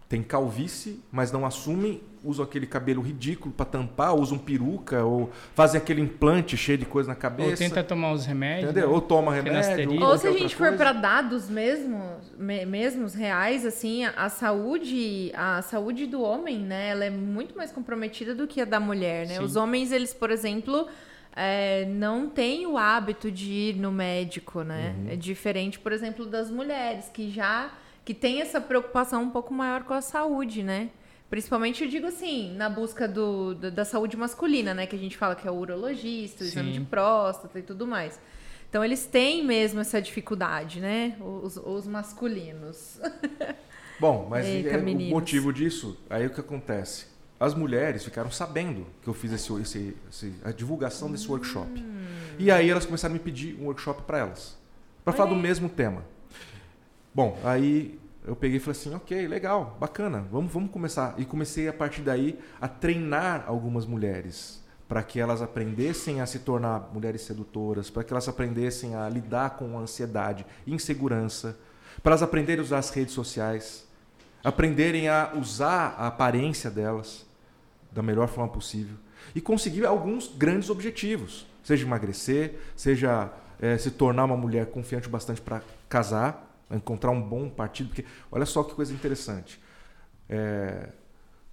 [0.09, 5.79] têm calvície, mas não assumem, usam aquele cabelo ridículo para tampar, usam peruca, ou fazem
[5.79, 7.51] aquele implante cheio de coisa na cabeça.
[7.51, 8.71] Ou tenta tomar os remédios.
[8.71, 8.89] Entendeu?
[8.89, 8.95] né?
[8.95, 9.93] Ou toma remédio.
[9.93, 12.03] Ou qualquer se a gente for para dados mesmo,
[12.39, 17.55] me- mesmos reais, assim, a, a saúde, a saúde do homem, né, ela é muito
[17.55, 19.35] mais comprometida do que a da mulher, né?
[19.35, 19.45] Sim.
[19.45, 20.89] Os homens, eles, por exemplo,
[21.37, 24.95] é, não têm o hábito de ir no médico, né?
[24.99, 25.11] Uhum.
[25.13, 27.71] É diferente, por exemplo, das mulheres que já
[28.09, 30.89] que tem essa preocupação um pouco maior com a saúde, né?
[31.29, 34.87] Principalmente, eu digo assim, na busca do, da, da saúde masculina, né?
[34.87, 36.81] Que a gente fala que é o urologista, o exame Sim.
[36.81, 38.19] de próstata e tudo mais.
[38.67, 41.19] Então eles têm mesmo essa dificuldade, né?
[41.21, 42.99] Os, os masculinos.
[44.01, 47.09] Bom, mas Eita, é, o motivo disso, aí o que acontece?
[47.39, 51.79] As mulheres ficaram sabendo que eu fiz esse, esse- esse- a divulgação desse workshop.
[51.79, 52.07] Hum.
[52.39, 54.57] E aí elas começaram a me pedir um workshop para elas.
[55.05, 56.03] Para falar do mesmo tema.
[57.19, 61.17] Bom, aí eu peguei e falei assim, ok, legal, bacana, vamos, vamos começar.
[61.19, 66.39] E comecei a partir daí a treinar algumas mulheres para que elas aprendessem a se
[66.39, 71.59] tornar mulheres sedutoras, para que elas aprendessem a lidar com ansiedade, insegurança,
[72.05, 73.85] para elas aprenderem a usar as redes sociais,
[74.45, 77.27] aprenderem a usar a aparência delas
[77.91, 78.95] da melhor forma possível
[79.35, 83.29] e conseguir alguns grandes objetivos, seja emagrecer, seja
[83.61, 88.45] eh, se tornar uma mulher confiante bastante para casar, encontrar um bom partido, porque olha
[88.47, 89.61] só que coisa interessante.
[90.29, 90.91] É,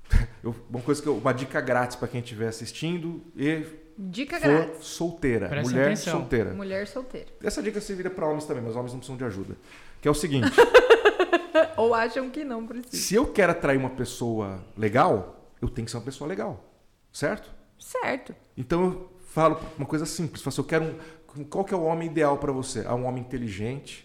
[0.43, 3.65] eu- uma coisa que eu- uma dica grátis para quem estiver assistindo e
[3.97, 4.85] Dica for grátis.
[4.85, 6.19] solteira, Presta mulher atenção.
[6.19, 6.53] solteira.
[6.53, 7.27] Mulher solteira.
[7.41, 9.55] Essa dica serviria para homens também, mas homens não precisam de ajuda.
[10.01, 10.51] Que é o seguinte:
[11.77, 12.95] Ou acham que não precisa.
[12.95, 16.63] se eu quero atrair uma pessoa legal, eu tenho que ser uma pessoa legal,
[17.11, 17.49] certo?
[17.79, 18.35] Certo.
[18.57, 20.95] Então eu falo uma coisa simples, assim, eu quero
[21.37, 22.83] um, qual que é o homem ideal para você?
[22.87, 24.04] Ah, um homem inteligente,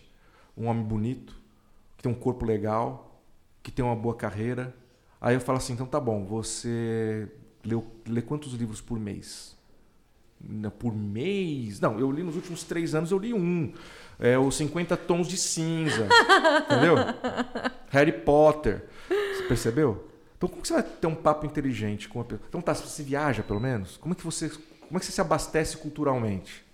[0.61, 1.35] um homem bonito,
[1.97, 3.23] que tem um corpo legal,
[3.62, 4.74] que tem uma boa carreira.
[5.20, 7.28] Aí eu falo assim, então tá bom, você
[7.65, 9.59] leu, lê quantos livros por mês?
[10.78, 11.81] Por mês?
[11.81, 13.73] Não, eu li nos últimos três anos, eu li um.
[14.19, 16.07] É, os 50 Tons de Cinza.
[16.65, 16.97] entendeu?
[17.89, 18.85] Harry Potter.
[19.09, 20.09] Você percebeu?
[20.37, 22.47] Então como que você vai ter um papo inteligente com uma pessoa?
[22.49, 23.99] Então tá, você viaja pelo menos?
[23.99, 26.65] Como é que você, como é que você se abastece culturalmente?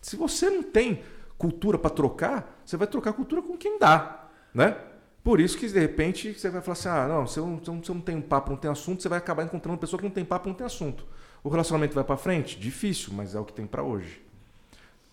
[0.00, 1.00] Se você não tem
[1.40, 4.76] cultura para trocar, você vai trocar cultura com quem dá, né?
[5.24, 7.90] Por isso que de repente você vai falar assim: ah, não, se eu, não- se
[7.90, 10.12] eu não- tenho papo, não tem assunto, você vai acabar encontrando uma pessoa que não
[10.12, 11.04] tem papo, não tem assunto.
[11.42, 12.58] O relacionamento vai para frente?
[12.58, 14.22] Difícil, mas é o que tem para hoje.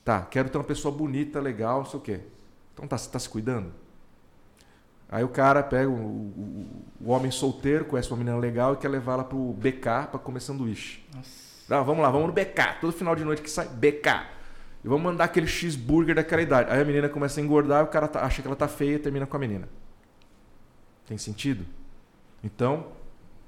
[0.04, 2.20] Tá, quero ter uma pessoa bonita, legal, não sei o quê.
[2.74, 3.72] Então tá, você tá se cuidando?
[5.10, 6.68] Aí o cara pega o, o-
[7.02, 10.42] o homem solteiro, conhece uma menina legal e quer levar ela pro BK para comer
[10.42, 11.06] sanduíche.
[11.70, 12.80] Ah, vamos lá, vamos no BK.
[12.82, 14.37] Todo final de noite que sai, BK.
[14.88, 16.72] E vamos mandar aquele cheeseburger daquela idade.
[16.72, 19.00] Aí a menina começa a engordar o cara tá- acha que ela tá feia e
[19.00, 19.68] termina com a menina.
[21.06, 21.66] Tem sentido?
[22.42, 22.88] Então,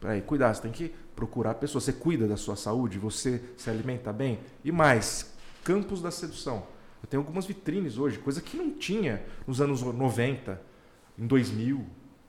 [0.02, 1.80] peraí, cuidado, você tem que procurar a pessoa.
[1.80, 4.42] Você cuida da sua saúde, você se alimenta bem.
[4.66, 5.34] E mais,
[5.64, 6.64] campos da sedução.
[7.02, 10.62] Eu tenho algumas vitrines hoje, coisa que não tinha nos anos 90,
[11.18, 11.86] em 2000,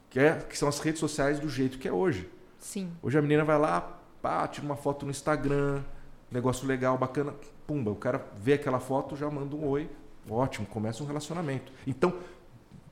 [0.09, 2.31] que, é, que são as redes sociais do jeito que é hoje.
[2.61, 2.93] Sim.
[3.03, 3.81] Hoje a menina vai lá,
[4.23, 5.83] pá, tira uma foto no Instagram,
[6.31, 7.35] negócio legal, bacana,
[7.71, 9.89] pumba, o cara vê aquela foto, já manda um oi,
[10.29, 11.71] ótimo, começa um relacionamento.
[11.87, 12.13] Então,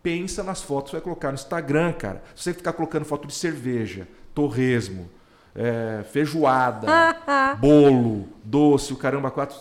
[0.01, 2.23] pensa nas fotos que vai colocar no Instagram, cara.
[2.37, 5.11] Se você ficar colocando foto de cerveja, torresmo,
[5.53, 6.87] é, feijoada,
[7.59, 9.59] bolo, doce, o caramba, quatro.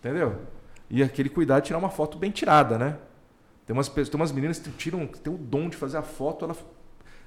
[0.00, 0.40] Entendeu?
[0.90, 2.96] E aquele cuidado de tirar uma foto bem tirada, né?
[3.64, 6.44] Tem umas, tem umas meninas que tiram, que tem o dom de fazer a foto,
[6.44, 6.56] ela,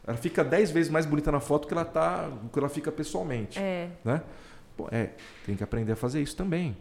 [0.05, 3.57] ela fica dez vezes mais bonita na foto que ela tá, que ela fica pessoalmente,
[3.57, 3.87] É.
[4.03, 4.21] né?
[4.77, 5.09] Pô, é,
[5.45, 6.77] tem que aprender a fazer isso também.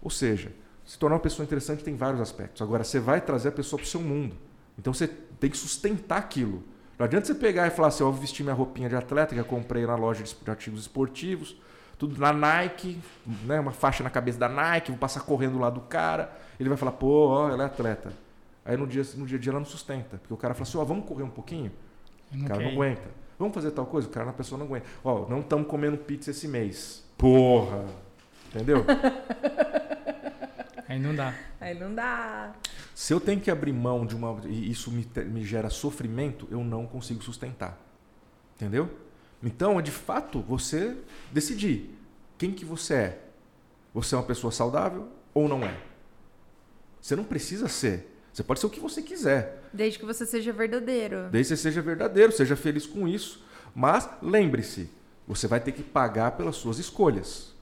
[0.00, 0.52] Ou seja,
[0.86, 2.62] se tornar uma pessoa interessante tem vários aspectos.
[2.62, 4.36] Agora, você vai trazer a pessoa para o seu mundo.
[4.78, 6.62] Então, você tem que sustentar aquilo.
[6.98, 9.40] Não adianta você pegar e falar assim, eu vou vestir minha roupinha de atleta que
[9.40, 11.56] eu comprei na loja de artigos esportivos,
[11.98, 13.00] tudo na Nike,
[13.44, 16.30] né, uma faixa na cabeça da Nike, vou passar correndo lá do cara.
[16.58, 18.12] Ele vai falar, pô, ó, ela é atleta.
[18.64, 20.18] Aí no dia, no dia a dia ela não sustenta.
[20.18, 21.72] Porque o cara fala assim, ó, vamos correr um pouquinho?
[22.32, 22.82] O não cara não quero.
[22.82, 23.08] aguenta.
[23.38, 24.06] Vamos fazer tal coisa?
[24.06, 24.86] O cara, a pessoa não aguenta.
[25.02, 27.02] Ó, não estamos comendo pizza esse mês.
[27.20, 27.84] Porra!
[28.48, 28.84] Entendeu?
[30.88, 31.34] Aí não dá.
[31.60, 32.54] Aí não dá.
[32.94, 34.40] Se eu tenho que abrir mão de uma.
[34.46, 37.78] e isso me, me gera sofrimento, eu não consigo sustentar.
[38.56, 38.90] Entendeu?
[39.42, 40.96] Então, é de fato você
[41.30, 41.94] decidir
[42.38, 43.24] quem que você é.
[43.92, 45.76] Você é uma pessoa saudável ou não é?
[47.00, 48.16] Você não precisa ser.
[48.32, 49.62] Você pode ser o que você quiser.
[49.72, 51.28] Desde que você seja verdadeiro.
[51.30, 53.44] Desde que você seja verdadeiro, seja feliz com isso.
[53.74, 54.90] Mas lembre-se,
[55.26, 57.54] você vai ter que pagar pelas suas escolhas.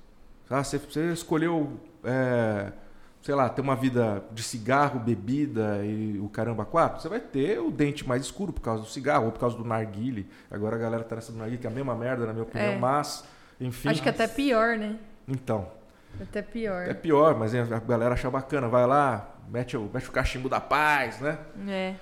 [0.48, 0.62] Tá?
[0.64, 2.72] Você, você escolheu, é,
[3.22, 7.59] sei lá, ter uma vida de cigarro, bebida e o caramba quatro, você vai ter
[7.60, 10.26] o dente mais escuro por causa do cigarro ou por causa do narguile.
[10.51, 12.72] Agora a galera tá nessa do narguile, que é a mesma merda, na minha opinião,
[12.72, 12.78] É.
[12.78, 13.24] mas,
[13.60, 13.89] enfim.
[13.90, 14.98] Acho que até pior, né?
[15.26, 15.68] Então,
[16.20, 16.89] Até pior.
[16.89, 18.66] é pior, mas a galera acha bacana.
[18.68, 21.39] Vai lá, mete o, mete o cachimbo da paz, né?
[21.68, 21.94] É.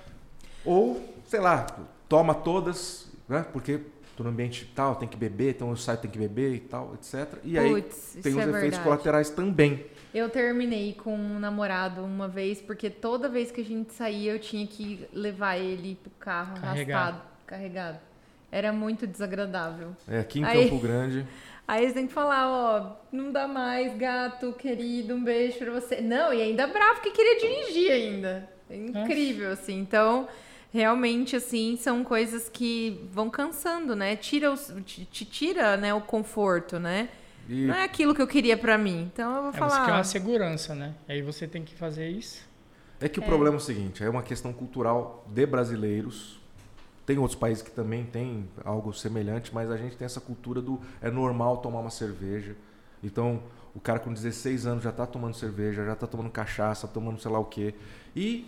[0.63, 1.65] Ou, sei lá,
[2.07, 3.45] toma todas, né?
[3.51, 3.81] Porque
[4.17, 6.95] tô no ambiente tal, tem que beber, então eu saio, tem que beber e tal,
[6.95, 7.37] etc.
[7.43, 8.83] E aí Putz, tem os é efeitos verdade.
[8.83, 9.85] colaterais também.
[10.13, 14.39] Eu terminei com um namorado uma vez, porque toda vez que a gente saía eu
[14.39, 16.99] tinha que levar ele pro carro Carregado.
[16.99, 17.99] arrastado, carregado.
[18.51, 19.89] Era muito desagradável.
[20.07, 21.27] É, aqui em Aí- Campo Grande.
[21.67, 25.99] Aí eles têm que falar, ó, não dá mais, gato, querido, um beijo pra você.
[25.99, 28.49] Não, e ainda bravo que queria dirigir ainda.
[28.69, 29.77] É incrível, assim.
[29.77, 30.29] Então,
[30.77, 34.15] realmente, assim, são coisas que vão cansando, né?
[34.15, 37.09] Tira os, te, te tira, né, o conforto, né?
[37.49, 39.09] E Não é aquilo que eu queria pra mim.
[39.11, 39.85] Então eu vou É, você falar.
[39.85, 40.93] quer uma segurança, né?
[41.07, 42.45] Aí você tem que fazer isso.
[42.99, 46.39] É que o problema é o seguinte, é uma questão cultural de brasileiros.
[47.05, 50.79] Tem outros países que também têm algo semelhante, mas a gente tem essa cultura do
[51.01, 52.55] é normal tomar uma cerveja.
[53.03, 53.41] Então,
[53.73, 57.31] o cara com 16 anos já está tomando cerveja, já está tomando cachaça, tomando sei
[57.31, 57.73] lá o quê.
[58.15, 58.45] E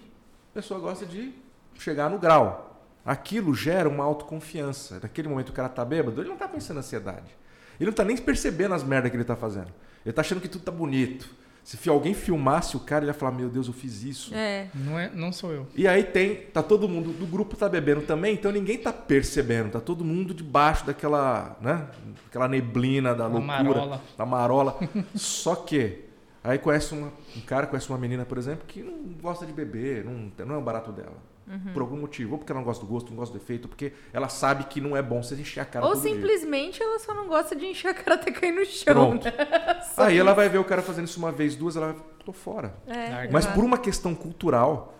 [0.52, 1.34] a pessoa gosta de
[1.80, 2.82] chegar no grau.
[3.06, 5.00] Aquilo gera uma autoconfiança.
[5.02, 7.36] Naquele momento que o cara tá bêbado, ele não tá pensando em ansiedade.
[7.80, 9.74] Ele não tá nem percebendo as merdas que ele tá fazendo.
[10.06, 11.30] Ele tá achando que tudo tá bonito.
[11.64, 14.34] Se alguém filmasse o cara, ele ia falar: Meu Deus, eu fiz isso.
[14.34, 14.68] É.
[14.74, 15.68] Não, é, não sou eu.
[15.76, 19.72] E aí tem, tá todo mundo do grupo tá bebendo também, então ninguém tá percebendo,
[19.72, 21.88] tá todo mundo debaixo daquela, né,
[22.28, 24.02] aquela neblina da Uma loucura, marola.
[24.18, 24.80] da marola.
[25.14, 26.06] Só que
[26.44, 30.04] aí conhece uma, um cara conhece uma menina, por exemplo, que não gosta de beber,
[30.04, 31.18] não, não é o barato dela.
[31.50, 31.74] Uhum.
[31.74, 33.70] Por algum motivo, ou porque ela não gosta do gosto, não gosta do efeito, ou
[33.70, 36.14] porque ela sabe que não é bom você encher a cara Ou todo dia.
[36.14, 39.16] simplesmente ela só não gosta de encher a cara até cair no chão.
[39.16, 39.22] Né?
[39.98, 40.22] Aí isso.
[40.22, 42.76] ela vai ver o cara fazendo isso uma vez, duas, ela vai, tô fora.
[42.86, 43.28] É.
[43.32, 44.94] Mas por uma questão cultural,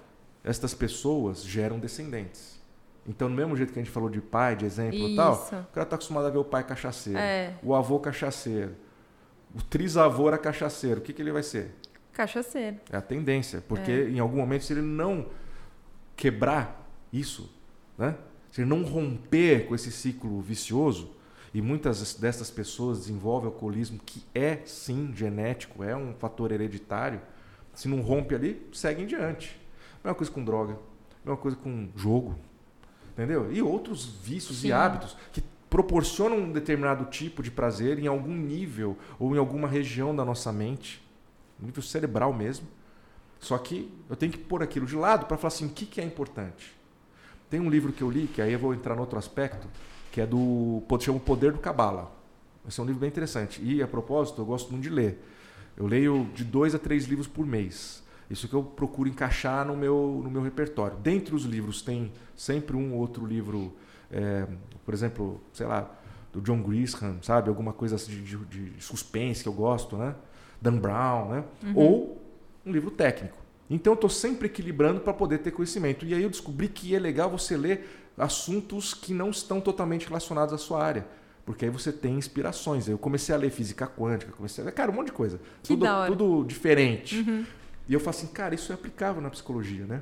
[0.44, 2.60] estas pessoas geram descendentes.
[3.08, 5.74] Então, do mesmo jeito que a gente falou de pai, de exemplo e tal, o
[5.74, 7.54] cara tá acostumado a ver o pai cachaceiro, É.
[7.62, 8.76] o avô cachaceiro,
[9.56, 11.00] o trisavô era cachaceiro.
[11.00, 11.76] O que, que ele vai ser?
[12.12, 12.78] Cachaceiro.
[12.92, 13.64] É a tendência.
[13.68, 15.28] Porque em algum momento, se ele não
[16.20, 17.50] quebrar isso,
[17.98, 18.14] né?
[18.52, 21.12] se não romper com esse ciclo vicioso,
[21.54, 27.22] e muitas dessas pessoas desenvolvem alcoolismo que é sim genético, é um fator hereditário,
[27.74, 29.58] se não rompe ali, segue em diante.
[30.04, 30.78] Mesma coisa com droga,
[31.24, 32.38] mesma coisa com jogo,
[33.14, 33.50] entendeu?
[33.50, 34.68] E outros vícios Sim.
[34.68, 39.70] e hábitos que proporcionam um determinado tipo de prazer em algum nível ou em alguma
[39.70, 41.02] região da nossa mente,
[41.58, 42.68] nível cerebral mesmo.
[43.40, 46.02] Só que eu tenho que pôr aquilo de lado para falar assim, o que, que
[46.02, 46.76] é importante?
[47.50, 49.68] Tem um livro que eu li, que aí eu vou entrar no outro aspecto,
[50.12, 52.12] que é do chama O Poder do Cabala.
[52.68, 53.62] Esse é um livro bem interessante.
[53.64, 55.24] E, a propósito, eu gosto muito de ler.
[55.76, 58.04] Eu leio de dois a três livros por mês.
[58.30, 60.98] Isso que eu procuro encaixar no meu, no meu repertório.
[60.98, 63.74] Dentre os livros tem sempre um ou outro livro,
[64.12, 64.46] é,
[64.86, 65.90] por exemplo, sei lá,
[66.32, 67.50] do John Grisham, sabe?
[67.50, 70.14] Alguma coisa assim de, de, de suspense que eu gosto, né?
[70.62, 71.44] Dan Brown, né?
[71.74, 72.19] Ou
[72.70, 73.38] um livro técnico.
[73.70, 76.06] Então eu estou sempre equilibrando para poder ter conhecimento.
[76.06, 77.88] E aí eu descobri que é legal você ler
[78.18, 81.06] assuntos que não estão totalmente relacionados à sua área.
[81.46, 82.88] Porque aí você tem inspirações.
[82.88, 85.40] Eu comecei a ler física quântica, comecei a ler, cara, um monte de coisa.
[85.62, 86.12] Que tudo, da hora.
[86.12, 87.26] tudo diferente.
[87.88, 90.02] E eu falo assim, cara, isso é aplicável na psicologia, né?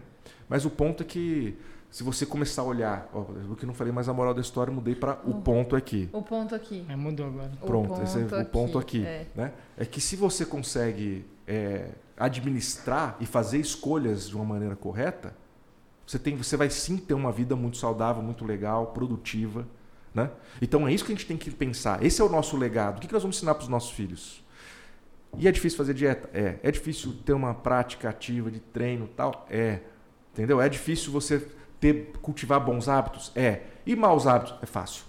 [0.49, 1.57] Mas o ponto é que
[1.89, 4.41] se você começar a olhar, ó, o que eu não falei mais a moral da
[4.41, 6.09] história, eu mudei para o ponto aqui.
[6.11, 6.85] O ponto aqui.
[6.89, 7.51] É, mudou agora.
[7.61, 9.05] O Pronto, esse é o ponto aqui.
[9.05, 9.25] É.
[9.33, 9.53] Né?
[9.77, 15.35] é que se você consegue é, administrar e fazer escolhas de uma maneira correta,
[16.05, 19.67] você, tem, você vai sim ter uma vida muito saudável, muito legal, produtiva.
[20.13, 20.31] Né?
[20.61, 22.03] Então é isso que a gente tem que pensar.
[22.03, 22.97] Esse é o nosso legado.
[22.97, 24.43] O que nós vamos ensinar para os nossos filhos?
[25.37, 26.29] E é difícil fazer dieta?
[26.33, 26.57] É.
[26.63, 29.45] É difícil ter uma prática ativa de treino e tal?
[29.49, 29.81] É.
[30.33, 30.61] Entendeu?
[30.61, 31.45] É difícil você
[31.79, 33.31] ter, cultivar bons hábitos?
[33.35, 33.63] É.
[33.85, 34.55] E maus hábitos?
[34.61, 35.03] É fácil.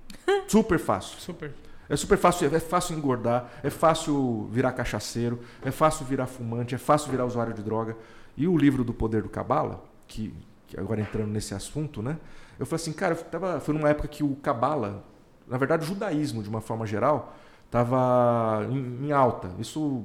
[0.46, 1.18] Super fácil.
[1.18, 1.52] Super.
[1.88, 6.78] É super fácil, é fácil engordar, é fácil virar cachaceiro, é fácil virar fumante, é
[6.78, 7.96] fácil virar usuário de droga.
[8.36, 10.32] E o livro do Poder do Cabala, que,
[10.66, 12.18] que agora entrando nesse assunto, né?
[12.58, 15.04] Eu falei assim, cara, tava, foi numa época que o Cabala,
[15.46, 17.34] na verdade o judaísmo de uma forma geral,
[17.66, 19.50] estava em, em alta.
[19.58, 20.04] Isso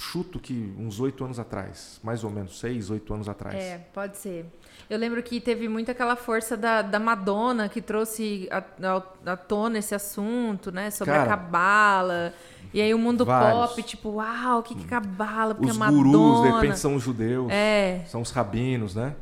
[0.00, 3.54] chuto que uns oito anos atrás, mais ou menos, seis, oito anos atrás.
[3.54, 4.46] É, pode ser.
[4.88, 9.94] Eu lembro que teve muito aquela força da, da Madonna que trouxe à tona esse
[9.94, 10.90] assunto, né?
[10.90, 12.34] Sobre a Cara, cabala.
[12.72, 13.70] E aí o mundo vários.
[13.70, 15.54] pop, tipo, uau, o que, que é cabala?
[15.54, 16.02] Porque Os a Madonna...
[16.02, 17.48] gurus, de repente, são os judeus.
[17.50, 18.02] É.
[18.06, 19.14] São os rabinos, né?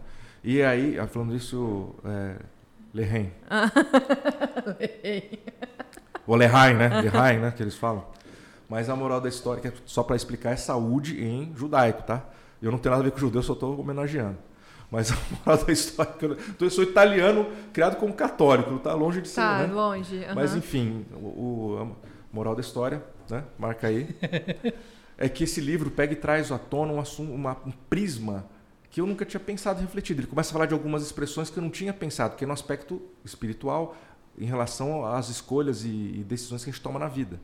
[0.44, 2.36] E aí, ah, falando isso, é,
[2.94, 3.32] Lehen.
[6.26, 7.00] Ou Lehaim, né?
[7.00, 7.50] Lehaim, né?
[7.50, 8.04] Que eles falam.
[8.68, 12.24] Mas a moral da história, que é só para explicar, é saúde em judaico, tá?
[12.60, 14.36] Eu não tenho nada a ver com judeu, só estou homenageando.
[14.90, 15.16] Mas a
[15.46, 19.28] moral da história, que eu, então eu sou italiano, criado como católico, tá longe de
[19.28, 19.72] ser, Tá, né?
[19.72, 20.24] longe.
[20.24, 20.34] aham.
[20.34, 23.44] Mas enfim, o, o- a moral da história, né?
[23.58, 24.08] Marca aí.
[25.16, 28.44] é que esse livro pega e traz à tona um, assunto, uma- um prisma
[28.90, 30.20] que eu nunca tinha pensado e refletido.
[30.20, 32.52] Ele começa a falar de algumas expressões que eu não tinha pensado, que é no
[32.54, 33.94] aspecto espiritual,
[34.38, 37.38] em relação às escolhas e, e decisões que a gente toma na vida.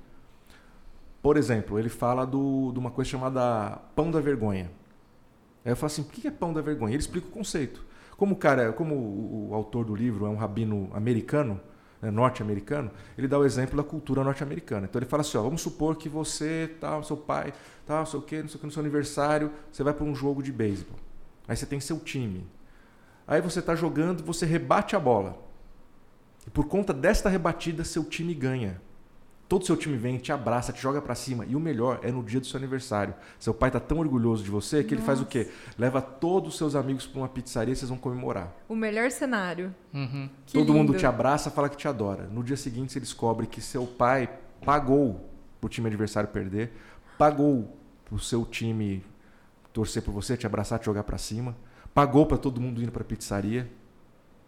[1.24, 4.70] Por exemplo, ele fala do, de uma coisa chamada pão da vergonha.
[5.64, 6.92] Aí eu falo assim, o que é pão da vergonha?
[6.92, 7.82] Ele explica o conceito.
[8.14, 11.58] Como o cara, como o, autor do livro é um rabino americano,
[12.02, 14.86] né, norte-americano, ele dá o exemplo da cultura norte-americana.
[14.86, 17.54] Então ele fala assim, ó, vamos supor que você, tal, seu pai,
[17.86, 20.04] tal, não sei o quê, não sei o que, no seu aniversário, você vai para
[20.04, 20.98] um jogo de beisebol.
[21.48, 22.46] Aí você tem seu time.
[23.26, 25.38] Aí você está jogando, você rebate a bola.
[26.46, 28.78] E por conta desta rebatida, seu time ganha.
[29.46, 31.44] Todo o seu time vem, te abraça, te joga para cima.
[31.44, 33.14] E o melhor é no dia do seu aniversário.
[33.38, 34.94] Seu pai tá tão orgulhoso de você que Nossa.
[34.94, 35.50] ele faz o quê?
[35.78, 38.52] Leva todos os seus amigos para uma pizzaria e vocês vão comemorar.
[38.68, 39.74] O melhor cenário.
[39.92, 40.30] Uhum.
[40.50, 40.74] Todo lindo.
[40.74, 42.24] mundo te abraça, fala que te adora.
[42.24, 44.30] No dia seguinte você descobre que seu pai
[44.64, 45.28] pagou
[45.60, 46.72] pro time adversário perder,
[47.18, 49.04] pagou pro seu time
[49.72, 51.54] torcer por você, te abraçar, te jogar para cima,
[51.92, 53.70] pagou para todo mundo indo para pizzaria.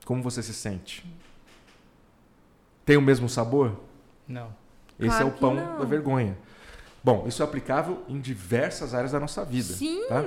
[0.05, 1.05] Como você se sente?
[2.85, 3.81] Tem o mesmo sabor?
[4.27, 4.66] Não.
[4.99, 6.37] Esse claro é o pão da vergonha.
[7.07, 9.75] Bom, isso é aplicável em diversas áreas da nossa vida.
[9.75, 10.09] Sim.
[10.09, 10.25] Tá?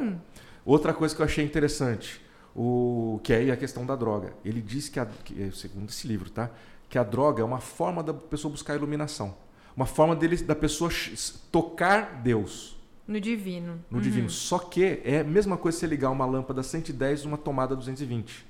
[0.66, 2.22] Outra coisa que eu achei interessante,
[2.56, 4.34] o que é a questão da droga.
[4.46, 6.50] Ele diz que, a, que, é, segundo esse livro, tá?
[6.88, 9.36] Que a droga é uma forma da pessoa buscar iluminação,
[9.76, 10.90] uma forma dele, da pessoa
[11.52, 12.78] tocar Deus.
[13.08, 13.84] No divino.
[13.90, 14.04] No uhum.
[14.04, 14.30] divino.
[14.30, 18.46] Só que é a mesma coisa você ligar uma lâmpada 110 numa tomada 220.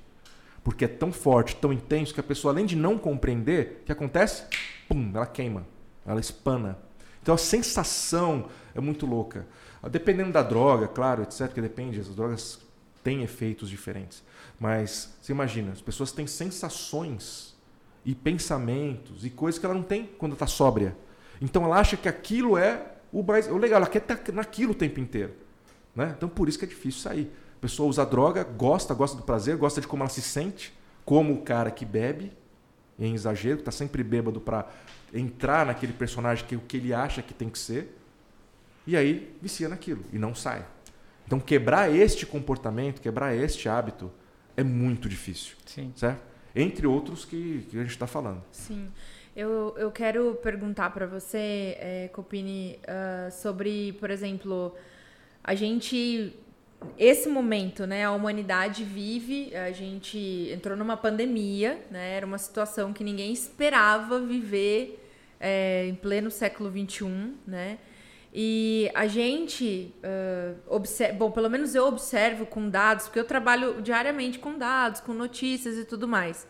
[0.62, 3.92] Porque é tão forte, tão intenso, que a pessoa, além de não compreender, o que
[3.92, 4.44] acontece?
[4.86, 5.66] Pum, ela queima
[6.06, 6.78] ela espana.
[7.22, 9.46] Então a sensação é muito louca.
[9.90, 12.60] Dependendo da droga, claro, etc., que depende, as drogas
[13.02, 14.22] têm efeitos diferentes.
[14.58, 17.56] Mas você imagina, as pessoas têm sensações
[18.04, 20.96] e pensamentos e coisas que ela não tem quando está sóbria.
[21.40, 24.74] Então ela acha que aquilo é o mais o legal, ela quer estar naquilo o
[24.74, 25.34] tempo inteiro.
[25.94, 26.14] Né?
[26.16, 27.32] Então por isso que é difícil sair.
[27.56, 30.72] A pessoa usa droga, gosta, gosta do prazer, gosta de como ela se sente,
[31.04, 32.32] como o cara que bebe,
[33.00, 34.68] em exagero, que está sempre bêbado para
[35.12, 37.96] entrar naquele personagem que o que ele acha que tem que ser,
[38.86, 40.64] e aí vicia naquilo e não sai.
[41.26, 44.10] Então quebrar este comportamento, quebrar este hábito
[44.56, 45.56] é muito difícil.
[45.64, 45.92] Sim.
[45.96, 46.22] Certo?
[46.54, 48.42] Entre outros que, que a gente está falando.
[48.50, 48.90] Sim.
[49.34, 54.74] Eu, eu quero perguntar para você, é, Copini, uh, sobre, por exemplo,
[55.42, 56.36] a gente
[56.98, 62.92] esse momento, né, a humanidade vive, a gente entrou numa pandemia, né, era uma situação
[62.92, 65.02] que ninguém esperava viver
[65.38, 67.78] é, em pleno século XXI, né,
[68.32, 73.82] e a gente, uh, observa, bom, pelo menos eu observo com dados, porque eu trabalho
[73.82, 76.46] diariamente com dados, com notícias e tudo mais.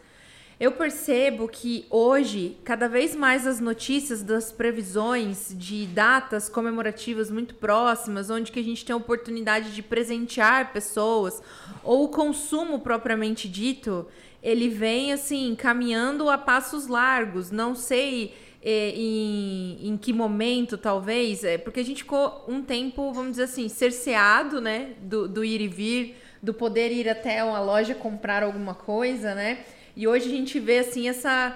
[0.61, 7.55] Eu percebo que hoje, cada vez mais as notícias das previsões de datas comemorativas muito
[7.55, 11.43] próximas, onde que a gente tem a oportunidade de presentear pessoas,
[11.83, 14.07] ou o consumo propriamente dito,
[14.43, 17.51] ele vem assim, caminhando a passos largos.
[17.51, 23.15] Não sei é, em, em que momento, talvez, é, porque a gente ficou um tempo,
[23.15, 27.63] vamos dizer assim, cerceado, né, do, do ir e vir, do poder ir até uma
[27.63, 29.65] loja comprar alguma coisa, né?
[30.01, 31.55] E hoje a gente vê assim essa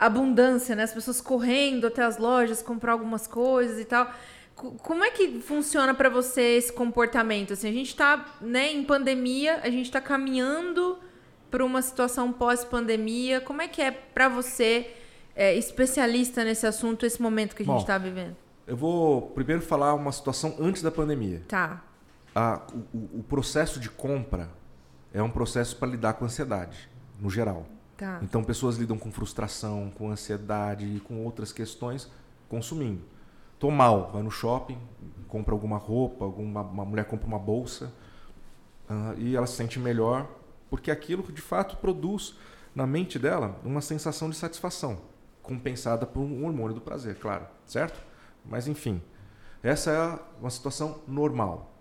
[0.00, 0.84] abundância, né?
[0.84, 4.10] As pessoas correndo até as lojas comprar algumas coisas e tal.
[4.54, 7.52] Como é que funciona para você esse comportamento?
[7.52, 10.98] Assim, a gente está né, em pandemia, a gente está caminhando
[11.50, 13.38] para uma situação pós-pandemia.
[13.42, 14.90] Como é que é para você,
[15.36, 18.34] é, especialista nesse assunto, esse momento que a gente está vivendo?
[18.66, 21.42] Eu vou primeiro falar uma situação antes da pandemia.
[21.46, 21.84] Tá.
[22.34, 22.62] A,
[22.94, 24.48] o, o processo de compra
[25.12, 26.88] é um processo para lidar com ansiedade
[27.20, 27.66] no geral.
[27.96, 28.20] Tá.
[28.22, 32.10] Então, pessoas lidam com frustração, com ansiedade e com outras questões
[32.48, 33.02] consumindo.
[33.58, 34.78] Tô mal, vai no shopping,
[35.26, 37.92] compra alguma roupa, alguma uma mulher compra uma bolsa
[38.88, 40.28] uh, e ela se sente melhor
[40.70, 42.36] porque aquilo de fato produz
[42.74, 44.98] na mente dela uma sensação de satisfação,
[45.42, 48.00] compensada por um hormônio do prazer, claro, certo?
[48.44, 49.02] Mas enfim,
[49.62, 51.74] essa é uma situação normal.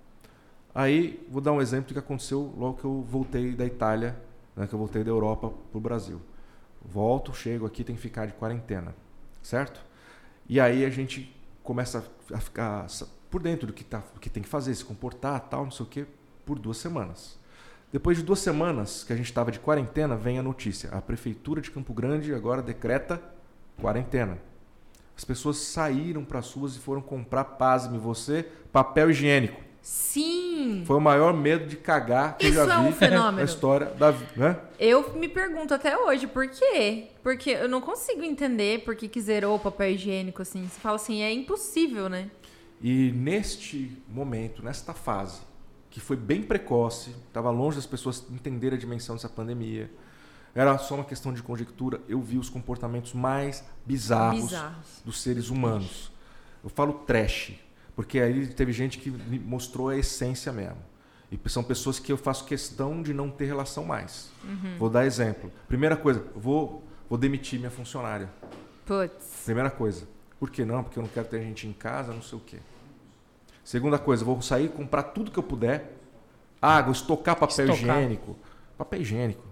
[0.73, 4.19] Aí vou dar um exemplo do que aconteceu logo que eu voltei da Itália
[4.57, 6.19] né, que eu voltei da Europa para o Brasil.
[6.83, 8.95] Volto, chego aqui, tem que ficar de quarentena,
[9.41, 9.79] certo?
[10.49, 12.03] E aí a gente começa
[12.33, 12.87] a ficar
[13.29, 15.85] por dentro do que, tá, do que tem que fazer, se comportar, tal, não sei
[15.85, 16.05] o quê,
[16.45, 17.37] por duas semanas.
[17.91, 20.89] Depois de duas semanas que a gente estava de quarentena, vem a notícia.
[20.89, 23.21] A prefeitura de Campo Grande agora decreta
[23.79, 24.37] quarentena.
[25.15, 29.66] As pessoas saíram para as ruas e foram comprar, pasme você, papel higiênico.
[29.87, 30.83] Sim.
[30.85, 33.37] Foi o maior medo de cagar que Isso eu já é vi um fenômeno.
[33.37, 34.59] na história da né?
[34.77, 37.07] Eu me pergunto até hoje por quê?
[37.23, 40.67] Porque eu não consigo entender por que, que zerou o papel higiênico assim.
[40.67, 42.29] Você fala assim, é impossível, né?
[42.81, 45.39] E neste momento, nesta fase,
[45.89, 49.89] que foi bem precoce, estava longe das pessoas entenderem a dimensão dessa pandemia.
[50.53, 52.01] Era só uma questão de conjectura.
[52.09, 55.01] Eu vi os comportamentos mais bizarros, bizarros.
[55.05, 56.11] dos seres humanos.
[56.61, 57.53] Eu falo trash,
[57.97, 60.77] porque aí teve gente que me mostrou a essência mesmo.
[61.31, 64.29] E são pessoas que eu faço questão de não ter relação mais.
[64.43, 64.77] Uhum.
[64.77, 65.51] Vou dar exemplo.
[65.67, 68.29] Primeira coisa, vou vou demitir minha funcionária.
[68.85, 69.41] Putz.
[69.45, 70.07] Primeira coisa.
[70.39, 70.83] Por que não?
[70.83, 72.57] Porque eu não quero ter gente em casa, não sei o quê.
[73.63, 75.97] Segunda coisa, vou sair comprar tudo que eu puder.
[76.61, 77.97] Água, estocar papel Estocar.
[77.97, 78.37] higiênico.
[78.77, 79.43] Papel higiênico.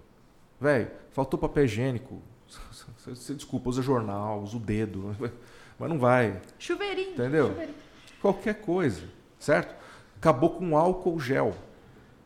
[0.60, 2.22] Velho, faltou papel higiênico.
[3.04, 5.16] Você desculpa, usa jornal, usa o dedo.
[5.78, 6.40] Mas não vai.
[6.60, 7.10] Chuveirinho.
[7.10, 7.48] Entendeu?
[7.48, 7.85] chuveirinho.
[8.20, 9.02] Qualquer coisa,
[9.38, 9.74] certo?
[10.18, 11.54] Acabou com álcool gel.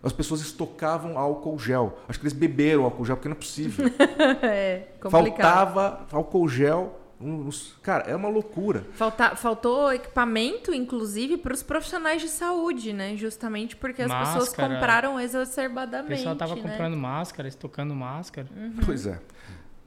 [0.03, 1.99] As pessoas estocavam álcool gel.
[2.09, 3.87] Acho que eles beberam álcool gel, porque não é possível.
[4.43, 5.75] é, complicado.
[5.75, 6.97] Faltava álcool gel.
[7.21, 8.87] nos- Cara, é uma loucura.
[8.95, 13.15] Falta- faltou equipamento, inclusive, para os profissionais de saúde, né?
[13.15, 14.75] Justamente porque as pessoas Máscara.
[14.75, 16.09] compraram O exacerbadamente.
[16.17, 16.63] pessoal tava né?
[16.63, 18.49] comprando máscara, estocando máscara.
[18.87, 19.21] Pois é.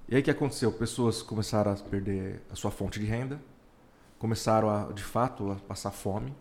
[0.08, 0.72] E aí o que aconteceu?
[0.74, 3.42] Pessoas começaram a perder a sua fonte de renda,
[4.24, 6.34] começaram a, de fato, a passar fome.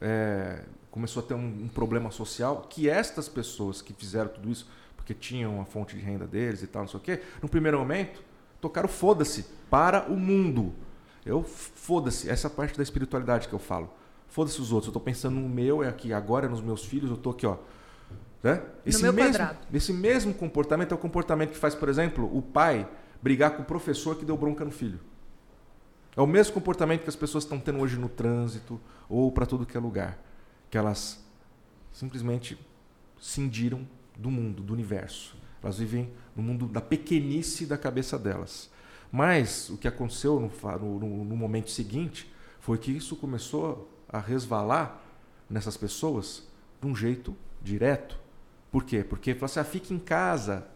[0.00, 4.68] É, começou a ter um, um problema social que estas pessoas que fizeram tudo isso,
[4.96, 7.78] porque tinham a fonte de renda deles e tal, não sei o quê, no primeiro
[7.78, 8.20] momento,
[8.60, 10.74] tocaram foda-se para o mundo.
[11.24, 13.94] Eu, foda-se, essa parte da espiritualidade que eu falo.
[14.26, 17.08] Foda-se os outros, eu tô pensando no meu, é aqui agora, é nos meus filhos,
[17.08, 17.56] eu tô aqui, ó.
[18.42, 18.60] Né?
[18.84, 19.58] Esse, mesmo, quadrado.
[19.72, 22.88] esse mesmo comportamento é o comportamento que faz, por exemplo, o pai
[23.22, 24.98] brigar com o professor que deu bronca no filho.
[26.20, 28.78] É o mesmo comportamento que as pessoas estão tendo hoje no trânsito
[29.08, 30.18] ou para todo que é lugar.
[30.68, 31.24] Que elas
[31.90, 32.58] simplesmente
[33.18, 33.88] cindiram
[34.18, 35.34] do mundo, do universo.
[35.62, 38.70] Elas vivem no mundo da pequenice da cabeça delas.
[39.10, 40.50] Mas o que aconteceu no,
[40.98, 42.30] no- no- momento seguinte
[42.60, 45.00] foi que isso começou a resvalar
[45.48, 46.46] nessas pessoas
[46.82, 48.20] de um jeito direto.
[48.70, 49.02] Por quê?
[49.02, 50.66] Porque falou assim, ah, fique em casa.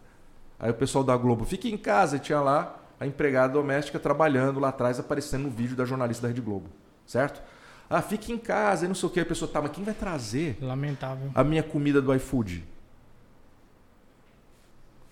[0.59, 4.61] Aí o pessoal da Globo, fique em casa, e tinha lá a empregada doméstica trabalhando
[4.61, 6.69] lá atrás, aparecendo no vídeo da jornalista da Rede Globo.
[7.07, 7.43] Certo?
[7.89, 9.21] Ah, fique em casa e não sei o que.
[9.21, 11.31] A pessoa, tá, mas quem vai trazer Lamentável.
[11.35, 12.65] a minha comida do iFood?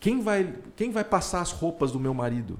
[0.00, 2.58] Quem vai, quem vai passar as roupas do meu marido?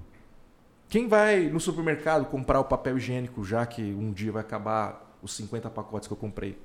[0.88, 5.34] Quem vai no supermercado comprar o papel higiênico, já que um dia vai acabar os
[5.34, 6.58] 50 pacotes que eu comprei?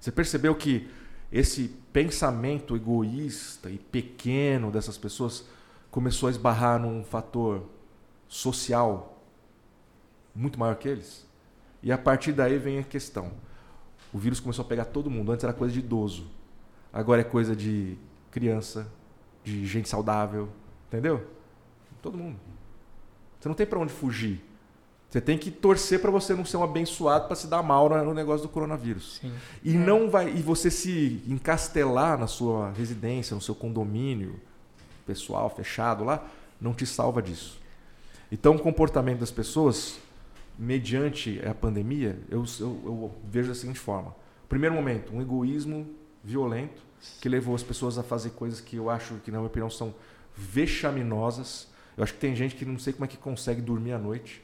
[0.00, 0.88] Você percebeu que
[1.30, 5.44] esse pensamento egoísta e pequeno dessas pessoas
[5.98, 7.64] começou a esbarrar num fator
[8.28, 9.20] social
[10.32, 11.26] muito maior que eles?
[11.82, 13.32] E a partir daí vem a questão.
[14.12, 15.32] O vírus começou a pegar todo mundo.
[15.32, 16.28] Antes era coisa de idoso.
[16.92, 17.98] Agora é coisa de
[18.30, 18.86] criança,
[19.42, 20.48] de gente saudável.
[20.86, 21.26] Entendeu?
[22.00, 22.38] Todo mundo.
[23.40, 24.40] Você não tem para onde fugir.
[25.10, 28.14] Você tem que torcer para você não ser um abençoado para se dar mal no
[28.14, 29.18] negócio do coronavírus.
[29.20, 29.32] Sim.
[29.64, 34.40] E não vai e você se encastelar na sua residência, no seu condomínio
[35.08, 36.28] pessoal fechado lá,
[36.60, 37.58] não te salva disso.
[38.30, 39.98] Então o comportamento das pessoas
[40.58, 44.14] mediante a pandemia, eu, eu, eu vejo da seguinte forma:
[44.48, 45.88] primeiro momento, um egoísmo
[46.22, 46.82] violento
[47.20, 49.94] que levou as pessoas a fazer coisas que eu acho que na minha opinião são
[50.36, 51.68] vexaminosas.
[51.96, 54.42] Eu acho que tem gente que não sei como é que consegue dormir à noite.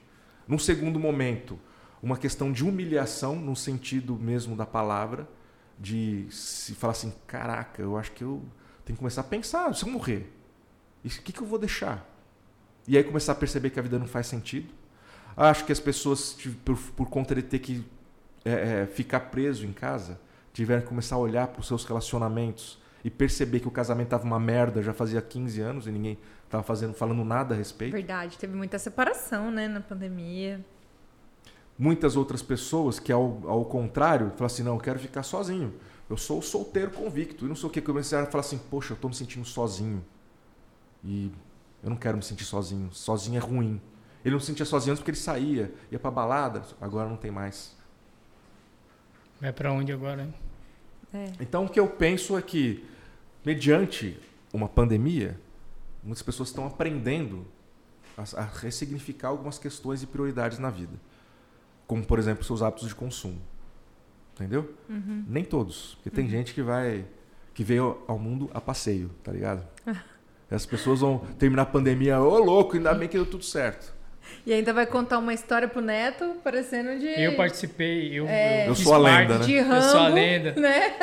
[0.49, 1.59] Num segundo momento,
[2.03, 5.29] uma questão de humilhação no sentido mesmo da palavra,
[5.79, 8.43] de se falar assim, caraca, eu acho que eu
[8.85, 10.31] tenho que começar a pensar, se eu morrer,
[11.09, 12.09] o que, que eu vou deixar?
[12.87, 14.73] E aí começar a perceber que a vida não faz sentido.
[15.37, 17.85] Acho que as pessoas, por, por conta de ter que
[18.45, 20.21] é, é, ficar preso em casa,
[20.53, 24.25] tiveram que começar a olhar para os seus relacionamentos e perceber que o casamento estava
[24.25, 27.93] uma merda já fazia 15 anos e ninguém estava fazendo, falando nada a respeito.
[27.93, 30.65] Verdade, teve muita separação, né, na pandemia.
[31.77, 35.75] muitas outras pessoas que, ao, ao contrário, falam assim: não, eu quero ficar sozinho.
[36.09, 37.45] Eu sou solteiro convicto.
[37.45, 37.81] E não sei o que.
[37.81, 40.05] Começaram a falar assim: poxa, eu estou me sentindo sozinho.
[41.05, 41.31] E
[41.83, 42.91] eu não quero me sentir sozinho.
[42.93, 43.81] Sozinho é ruim.
[44.25, 46.63] Ele não se sentia sozinho antes porque ele saía, ia pra balada.
[46.81, 47.77] Agora não tem mais.
[49.41, 50.23] Vai pra onde agora?
[50.23, 50.35] hein?
[51.13, 51.33] É.
[51.41, 52.85] Então o que eu penso é que,
[53.45, 54.19] mediante
[54.53, 55.39] uma pandemia,
[56.03, 57.47] muitas pessoas estão aprendendo
[58.17, 60.95] a, a ressignificar algumas questões e prioridades na vida.
[61.87, 63.41] Como, por exemplo, seus hábitos de consumo.
[64.35, 64.75] Entendeu?
[64.89, 65.25] Uhum.
[65.29, 65.95] Nem todos.
[65.97, 67.05] Porque tem gente que vai.
[67.53, 69.67] que veio ao mundo a passeio, tá ligado?
[70.51, 73.93] As pessoas vão terminar a pandemia, ô louco, ainda bem que deu tudo certo.
[74.47, 77.07] E ainda vai contar uma história pro neto, parecendo de.
[77.09, 78.69] Eu participei, eu, É.
[78.69, 79.45] Eu sou a parte, lenda, né?
[79.47, 80.53] De Eu Rambo, sou a lenda.
[80.61, 80.95] né?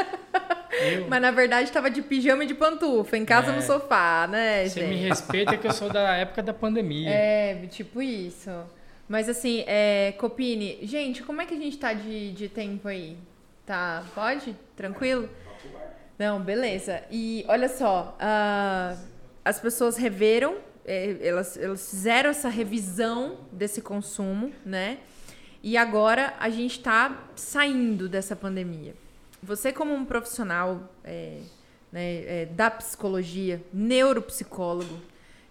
[0.81, 3.55] Eu- Mas na verdade tava de pijama e de pantufa, em casa É.
[3.55, 5.09] no sofá, né, Você me gente?
[5.09, 7.09] respeita que eu sou da época da pandemia.
[7.09, 8.49] É, tipo isso.
[9.07, 13.17] Mas assim, é, Copini, gente, como é que a gente tá de, de tempo aí?
[13.65, 14.55] Tá, pode?
[14.75, 15.27] Tranquilo?
[16.17, 17.01] Não, beleza.
[17.11, 18.95] E olha só, ah,
[19.43, 24.99] as pessoas reveram, é, elas, elas fizeram essa revisão desse consumo, né?
[25.63, 28.95] E agora a gente está saindo dessa pandemia.
[29.43, 31.39] Você, como um profissional é,
[31.91, 34.95] né, é, da psicologia, neuropsicólogo,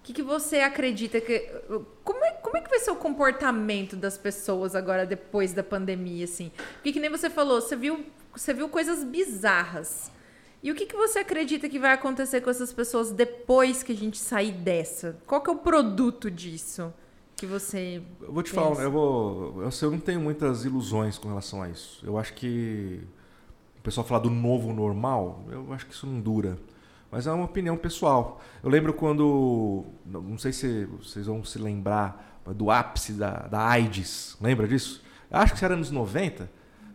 [0.00, 1.40] O que, que você acredita que.
[2.02, 6.24] Como é, como é que vai ser o comportamento das pessoas agora depois da pandemia,
[6.24, 6.50] assim?
[6.74, 10.10] Porque que nem você falou, você viu, você viu coisas bizarras.
[10.62, 13.96] E o que, que você acredita que vai acontecer com essas pessoas depois que a
[13.96, 15.18] gente sair dessa?
[15.26, 16.92] Qual que é o produto disso
[17.40, 18.02] que você.
[18.20, 18.62] Eu vou te pensa?
[18.62, 22.04] falar, eu, vou, eu, eu não tenho muitas ilusões com relação a isso.
[22.04, 23.00] Eu acho que
[23.78, 26.58] o pessoal falar do novo normal, eu acho que isso não dura.
[27.10, 28.40] Mas é uma opinião pessoal.
[28.62, 29.86] Eu lembro quando.
[30.04, 34.36] não- sei se vocês vão se lembrar do ápice da, da AIDS.
[34.40, 35.02] Lembra disso?
[35.30, 36.48] Acho que isso era nos 90.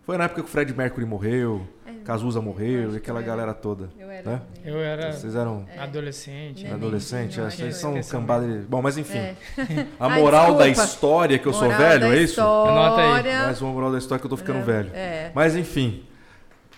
[0.05, 3.21] Foi na época que o Fred Mercury morreu, É, Cazuza eu morreu e que aquela
[3.23, 3.89] galera toda.
[3.97, 4.29] Eu era.
[4.31, 4.41] Né?
[4.63, 5.79] Eu era Vocês eram É.
[5.79, 6.57] adolescente.
[6.61, 6.73] Neném.
[6.73, 8.65] adolescentes, eu é, vocês são eu- cambada de...
[8.67, 9.17] Bom, mas enfim.
[9.17, 9.35] É.
[9.99, 10.89] A Ai, moral da desculpa.
[10.91, 12.39] história que eu sou Moral velho, da é isso?
[12.41, 13.23] Anota aí.
[13.45, 14.91] Mais uma moral da história que eu tô ficando É, velho.
[14.93, 15.31] É.
[15.33, 16.03] Mas enfim,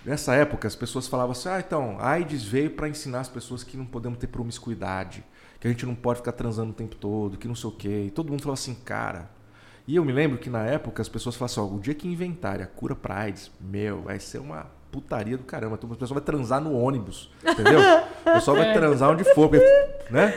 [0.05, 3.61] nessa época as pessoas falavam assim: ah, então, a AIDS veio para ensinar as pessoas
[3.63, 5.21] que não podemos ter promiscuidade,
[5.59, 8.03] que a gente não pode ficar transando o tempo todo, que não sei o quê.
[8.07, 9.35] E todo mundo falava assim, cara.
[9.87, 12.07] E eu me lembro que na época as pessoas falavam assim: ó, o dia que
[12.07, 15.75] inventarem a cura pra AIDS, meu, vai ser uma putaria do caramba.
[15.75, 17.79] Então, a pessoa vai transar no ônibus, entendeu?
[18.25, 18.73] O pessoal vai É.
[18.73, 19.65] transar onde for, porque,
[20.09, 20.33] né?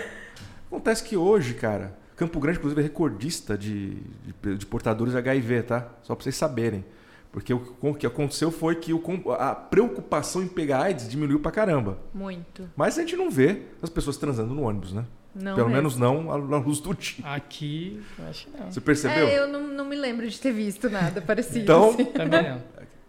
[0.66, 3.96] Acontece que hoje, cara, Campo Grande, inclusive, é recordista de,
[4.42, 5.88] de, de portadores de HIV, tá?
[6.02, 6.84] Só pra vocês saberem.
[7.32, 9.02] Porque o, o que aconteceu foi que o,
[9.38, 11.98] a preocupação em pegar AIDS diminuiu pra caramba.
[12.12, 12.68] Muito.
[12.76, 15.04] Mas a gente não vê as pessoas transando no ônibus, né?
[15.34, 15.76] Não Pelo mesmo.
[15.76, 17.24] menos não à à luz do dia.
[17.24, 18.70] Aqui, eu acho que não.
[18.70, 19.28] Você percebeu?
[19.28, 21.60] É, eu não, não me lembro de ter visto nada parecido.
[21.60, 22.04] Então, assim.
[22.12, 22.62] Também não.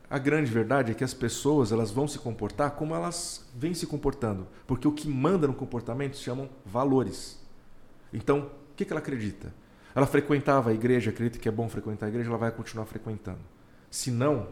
[0.10, 3.88] A grande verdade é que as pessoas elas vão se comportar como elas vêm se
[3.88, 4.46] comportando.
[4.68, 7.40] Porque o que manda no comportamento se chamam valores.
[8.14, 9.54] Então, o que, que ela acredita?
[9.96, 13.40] Ela frequentava a igreja, acredita que é bom frequentar a igreja, ela vai continuar frequentando.
[13.90, 14.48] Se não,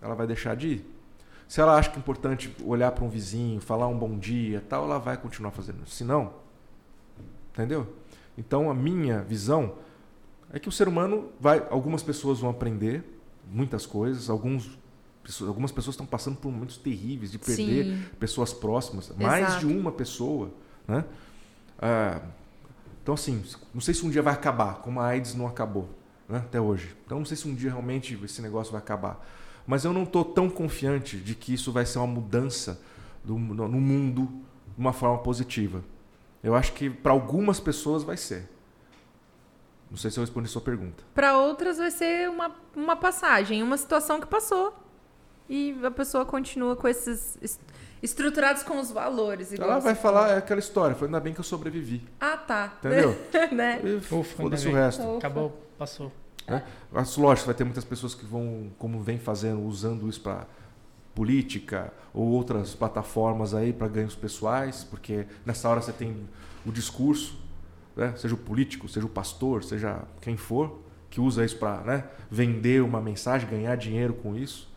[0.00, 0.94] ela vai deixar de ir.
[1.46, 4.84] Se ela acha que é importante olhar para um vizinho, falar um bom dia, tal,
[4.84, 5.96] ela vai continuar fazendo isso.
[5.96, 6.32] Se não,
[7.54, 7.86] entendeu?
[8.36, 9.74] Então a minha visão
[10.52, 13.04] é que o ser humano vai, algumas pessoas vão aprender
[13.50, 14.78] muitas coisas, alguns
[15.40, 18.04] algumas pessoas estão passando por momentos terríveis de perder Sim.
[18.20, 19.68] pessoas próximas, mais de Exato.
[19.68, 20.50] uma pessoa,
[20.86, 21.02] né?
[21.78, 22.20] Ah,
[23.02, 25.88] então assim, não sei se um dia vai acabar, como a AIDS não acabou,
[26.28, 26.38] né?
[26.38, 26.94] Até hoje.
[27.06, 29.26] Então não sei se um dia realmente esse negócio vai acabar,
[29.66, 32.80] mas eu não estou tão confiante de que isso vai ser uma mudança
[33.24, 35.82] do, no, no mundo de uma forma positiva.
[36.44, 38.48] Eu acho que para algumas pessoas vai ser.
[39.90, 41.02] Não sei se eu respondi sua pergunta.
[41.14, 44.74] Para outras vai ser uma, uma passagem, uma situação que passou.
[45.48, 47.60] E a pessoa continua com esses est-
[48.02, 49.52] estruturados com os valores.
[49.52, 52.72] igual Ela vai falar é aquela história, foi ainda bem que eu sobrevivi, Ah, tá.
[52.78, 53.16] entendeu?
[53.52, 53.80] né?
[53.84, 55.02] E Ufa, Foda-se o resto.
[55.02, 55.18] Ufa.
[55.18, 56.10] Acabou, passou.
[56.92, 60.46] Mas, lógico, vai ter muitas pessoas que vão, como vem fazendo, usando isso para
[61.14, 66.16] política ou outras plataformas aí para ganhos pessoais, porque nessa hora você tem
[66.66, 67.38] o discurso,
[67.96, 68.14] né?
[68.16, 70.80] seja o político, seja o pastor, seja quem for,
[71.10, 74.72] que usa isso para né, vender uma mensagem, ganhar dinheiro com isso.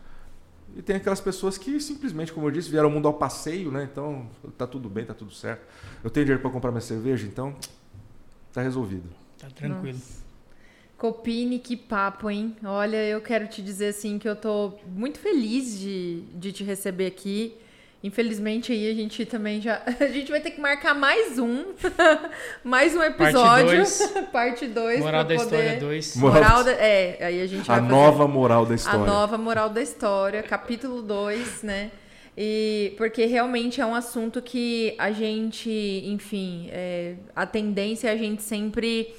[0.76, 3.88] E tem aquelas pessoas que simplesmente, como eu disse, vieram ao mundo ao passeio, né?
[3.90, 5.66] Então tá tudo bem, tá tudo certo.
[6.04, 7.56] Eu tenho dinheiro para comprar minha cerveja, então
[8.52, 9.08] tá resolvido.
[9.38, 9.98] Tá tranquilo.
[10.98, 12.56] Copini, que papo, hein?
[12.64, 17.06] Olha, eu quero te dizer assim que eu tô muito feliz de, de te receber
[17.06, 17.54] aqui.
[18.02, 19.80] Infelizmente aí a gente também já.
[20.00, 21.66] A gente vai ter que marcar mais um.
[22.64, 23.76] mais um episódio.
[23.76, 24.14] dois.
[24.32, 25.00] Parte 2.
[25.00, 25.44] Moral da poder...
[25.44, 26.16] história 2.
[26.16, 26.72] Moral Moral da...
[26.72, 29.06] É, aí a gente vai A fazer nova moral da a história.
[29.06, 31.90] nova moral da história, capítulo 2, né?
[32.36, 35.70] E porque realmente é um assunto que a gente,
[36.06, 39.12] enfim, é, a tendência é a gente sempre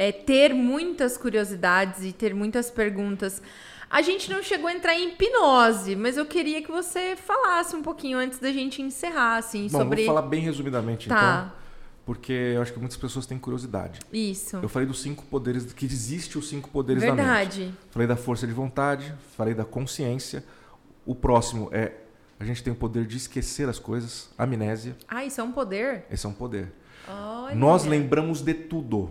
[0.00, 3.42] é, ter muitas curiosidades e ter muitas perguntas.
[3.90, 7.82] A gente não chegou a entrar em hipnose, mas eu queria que você falasse um
[7.82, 10.06] pouquinho antes da gente encerrar, assim, Bom, sobre.
[10.06, 11.54] vou falar bem resumidamente então, Tá,
[12.06, 14.00] porque eu acho que muitas pessoas têm curiosidade.
[14.10, 14.56] isso.
[14.56, 17.26] Eu falei dos cinco poderes, que existe os cinco poderes da mente.
[17.26, 17.74] Verdade.
[17.90, 20.42] Falei da força de vontade, falei da consciência.
[21.04, 21.92] O próximo é
[22.38, 24.96] a gente tem o poder de esquecer as coisas, amnésia.
[25.06, 26.06] Ah, isso é um poder?
[26.10, 26.72] Esse é um poder.
[27.06, 27.54] Olha.
[27.54, 29.10] Nós lembramos de tudo.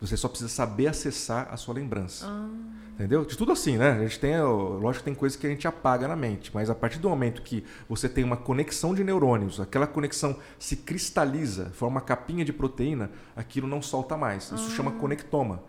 [0.00, 2.26] Você só precisa saber acessar a sua lembrança.
[2.26, 2.48] Ah.
[2.94, 3.24] Entendeu?
[3.24, 3.92] De tudo assim, né?
[3.92, 6.74] A gente tem, lógico que tem coisas que a gente apaga na mente, mas a
[6.74, 11.96] partir do momento que você tem uma conexão de neurônios, aquela conexão se cristaliza, forma
[11.96, 14.50] uma capinha de proteína, aquilo não solta mais.
[14.50, 15.62] Isso chama conectoma.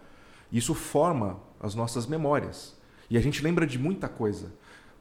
[0.52, 2.76] Isso forma as nossas memórias.
[3.10, 4.52] E a gente lembra de muita coisa.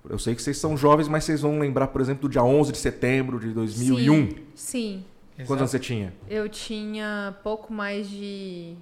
[0.08, 2.72] Eu sei que vocês são jovens, mas vocês vão lembrar, por exemplo, do dia 11
[2.72, 4.04] de setembro de 2001.
[4.04, 5.04] Sim, sim.
[5.38, 6.14] Quantos anos você tinha?
[6.28, 8.74] Eu tinha pouco mais de.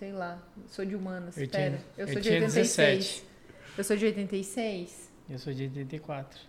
[0.00, 1.64] Sei lá, sou de humanas, Eu espera.
[1.70, 2.96] tinha- eu eu sou de tinha 86.
[2.96, 3.24] 17.
[3.76, 5.10] Eu sou de 86.
[5.28, 6.40] Eu sou de 84.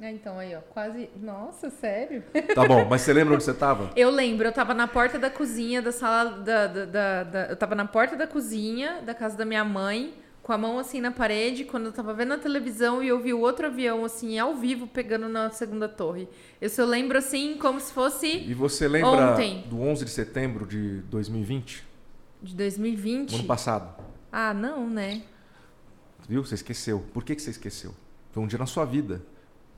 [0.00, 1.08] É, então aí, ó, quase.
[1.20, 2.22] Nossa, sério?
[2.54, 3.90] Tá bom, mas você lembra onde você tava?
[3.96, 7.56] Eu lembro, eu tava na porta da cozinha da sala da, da, da, da- Eu
[7.56, 10.12] tava na porta da cozinha da casa da minha mãe,
[10.42, 13.32] com a mão assim na parede, quando eu tava vendo a televisão e eu vi
[13.34, 16.28] o outro avião, assim, ao vivo, pegando na segunda torre.
[16.60, 19.64] Eu só lembro assim, como se fosse E você lembra Ontem.
[19.68, 21.87] do 11 de setembro de 2020?
[22.42, 23.34] De No 2020.
[23.34, 24.02] ano passado.
[24.30, 25.22] Ah, não, né?
[26.28, 26.44] Viu?
[26.44, 27.00] Você esqueceu.
[27.12, 27.94] Por que, que você esqueceu?
[28.32, 29.22] Foi um dia na sua vida.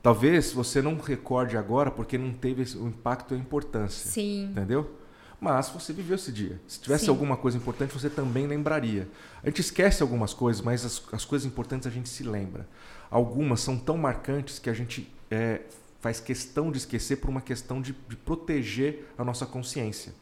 [0.03, 4.09] Talvez você não recorde agora porque não teve o impacto e a importância.
[4.09, 4.45] Sim.
[4.51, 4.97] Entendeu?
[5.39, 6.59] Mas você viveu esse dia.
[6.67, 7.09] Se tivesse Sim.
[7.11, 9.07] alguma coisa importante, você também lembraria.
[9.41, 12.67] A gente esquece algumas coisas, mas as, as coisas importantes a gente se lembra.
[13.09, 15.61] Algumas são tão marcantes que a gente é,
[15.99, 20.13] faz questão de esquecer por uma questão de, de proteger a nossa consciência.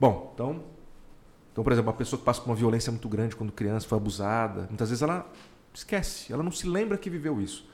[0.00, 0.64] Bom, então,
[1.58, 3.98] então, por exemplo, uma pessoa que passa por uma violência muito grande quando criança, foi
[3.98, 5.28] abusada, muitas vezes ela
[5.74, 7.68] esquece, ela não se lembra que viveu isso.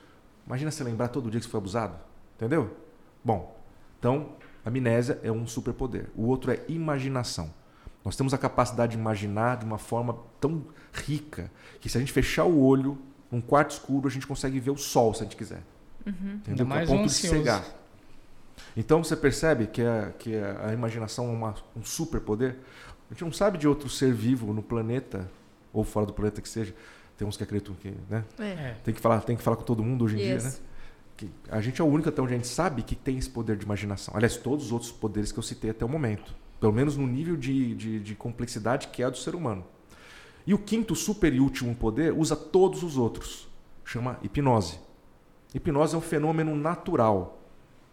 [0.47, 1.95] Imagina você lembrar todo dia que você foi abusado,
[2.35, 2.75] entendeu?
[3.23, 3.55] Bom,
[3.99, 4.31] então,
[4.65, 6.09] amnésia é um superpoder.
[6.15, 7.53] O outro é imaginação.
[8.03, 12.11] Nós temos a capacidade de imaginar de uma forma tão rica que se a gente
[12.11, 12.97] fechar o olho
[13.31, 15.61] num quarto escuro, a gente consegue ver o sol se a gente quiser.
[16.03, 16.65] Ainda Entendeu?
[16.65, 17.35] mais a ponto de ansioso.
[17.35, 17.63] cegar.
[18.75, 22.57] Então você percebe que, a, que a, a imaginação é uma, um superpoder.
[23.09, 25.29] A gente não sabe de outro ser vivo no planeta,
[25.71, 26.73] ou fora do planeta que seja.
[27.17, 27.93] Tem uns que acreditam que.
[28.09, 28.23] Né?
[28.39, 28.43] É.
[28.43, 28.77] É.
[28.83, 30.47] Tem, que falar, tem que falar com todo mundo hoje em dia, né?
[30.49, 30.61] Isso.
[31.15, 33.55] Que a gente é o único até onde a gente sabe que tem esse poder
[33.55, 34.13] de imaginação.
[34.15, 36.35] Aliás, todos os outros poderes que eu citei até o momento.
[36.59, 39.63] Pelo menos no nível de, de, de complexidade que é a do ser humano.
[40.45, 43.47] E o quinto, super e último poder usa todos os outros.
[43.85, 44.79] Chama hipnose.
[45.53, 47.41] Hipnose é um fenômeno natural.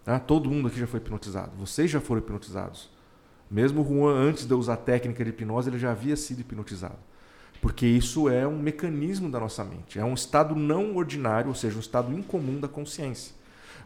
[0.05, 0.19] tá?
[0.19, 1.53] Todo mundo aqui já foi hipnotizado.
[1.57, 2.91] Vocês já foram hipnotizados.
[3.53, 6.41] Mesmo o Juan, antes de eu usar a técnica de hipnose, ele já havia sido
[6.41, 6.97] hipnotizado.
[7.61, 9.99] Porque isso é um mecanismo da nossa mente.
[9.99, 13.35] É um estado não ordinário, ou seja, um estado incomum da consciência.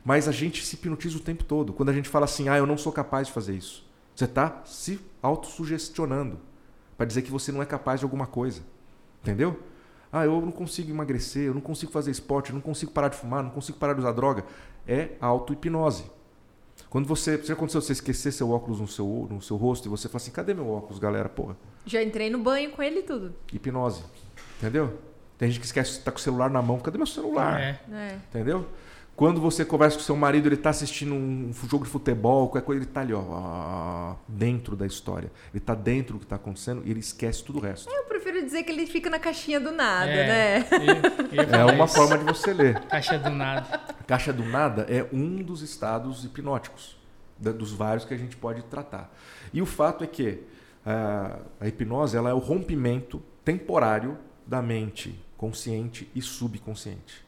[0.04, 1.72] Mas a gente se hipnotiza o tempo todo.
[1.72, 3.84] Quando a gente fala assim, ah, eu não sou capaz de fazer isso.
[4.14, 6.38] Você está se autossugestionando
[6.96, 8.62] para dizer que você não é capaz de alguma coisa.
[9.20, 9.60] Entendeu?
[10.12, 13.16] Ah, eu não consigo emagrecer, eu não consigo fazer esporte, eu não consigo parar de
[13.16, 14.44] fumar, não consigo parar de usar droga.
[14.86, 16.04] É auto-hipnose.
[16.88, 17.40] Quando você.
[17.42, 20.30] Já aconteceu você esquecer seu óculos no seu, no seu rosto e você fala assim:
[20.30, 21.28] cadê meu óculos, galera?
[21.28, 21.56] Porra.
[21.84, 23.34] Já entrei no banho com ele e tudo.
[23.52, 24.02] Hipnose.
[24.58, 24.98] Entendeu?
[25.38, 26.78] Tem gente que esquece que tá com o celular na mão.
[26.78, 27.60] Cadê meu celular?
[27.60, 27.80] É.
[27.92, 28.18] É.
[28.30, 28.66] Entendeu?
[29.16, 32.82] Quando você conversa com seu marido, ele tá assistindo um jogo de futebol, qualquer coisa,
[32.82, 35.32] ele tá ali, ó, dentro da história.
[35.54, 37.88] Ele tá dentro do que tá acontecendo e ele esquece tudo o resto.
[37.90, 40.26] Eu prefiro dizer que ele fica na caixinha do nada, É.
[40.60, 40.66] né?
[41.32, 41.94] E- ia É uma isso.
[41.94, 42.78] forma de você ler.
[42.88, 43.80] Caixa do nada.
[44.06, 46.98] Caixa do nada é um dos estados hipnóticos,
[47.38, 49.10] dos vários que a gente pode tratar.
[49.50, 50.42] E o fato é que
[50.84, 57.24] ah, a hipnose ela é o rompimento temporário da mente consciente e subconsciente.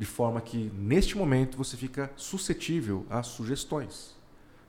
[0.00, 4.16] De forma que, neste momento, você fica suscetível a sugestões.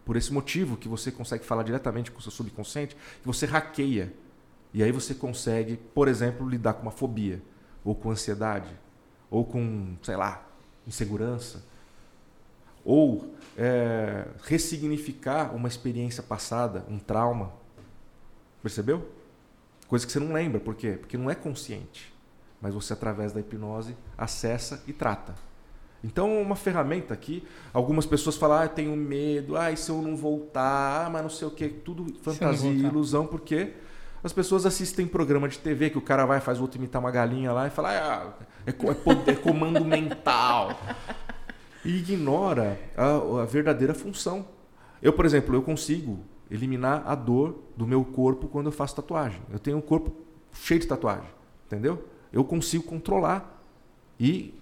[0.03, 4.13] Por esse motivo que você consegue falar diretamente com o seu subconsciente, que você hackeia.
[4.73, 7.41] E aí você consegue, por exemplo, lidar com uma fobia,
[7.81, 8.77] ou com ansiedade,
[9.29, 10.45] ou com, sei lá,
[10.85, 11.63] insegurança,
[12.83, 17.53] ou é, ressignificar uma experiência passada, um trauma.
[18.61, 19.09] Percebeu?
[19.87, 20.97] Coisa que você não lembra, por quê?
[20.99, 22.10] Porque não é consciente.
[22.61, 25.33] Mas você, através da hipnose, acessa e trata.
[26.03, 27.43] Então, uma ferramenta aqui,
[27.73, 31.21] algumas pessoas falam, ah, eu tenho medo, ah, e se eu não voltar, ah, mas
[31.21, 33.73] não sei o que, tudo fantasia e ilusão, porque
[34.23, 37.11] as pessoas assistem programa de TV que o cara vai, faz o outro imitar uma
[37.11, 38.33] galinha lá e fala, ah,
[38.65, 40.79] é, é é comando mental.
[41.83, 44.45] E ignora a, a verdadeira função.
[45.01, 46.19] Eu, por exemplo, eu consigo
[46.49, 49.41] eliminar a dor do meu corpo quando eu faço tatuagem.
[49.51, 50.11] Eu tenho um corpo
[50.53, 51.29] cheio de tatuagem,
[51.65, 52.03] entendeu?
[52.31, 53.61] Eu consigo controlar
[54.19, 54.53] e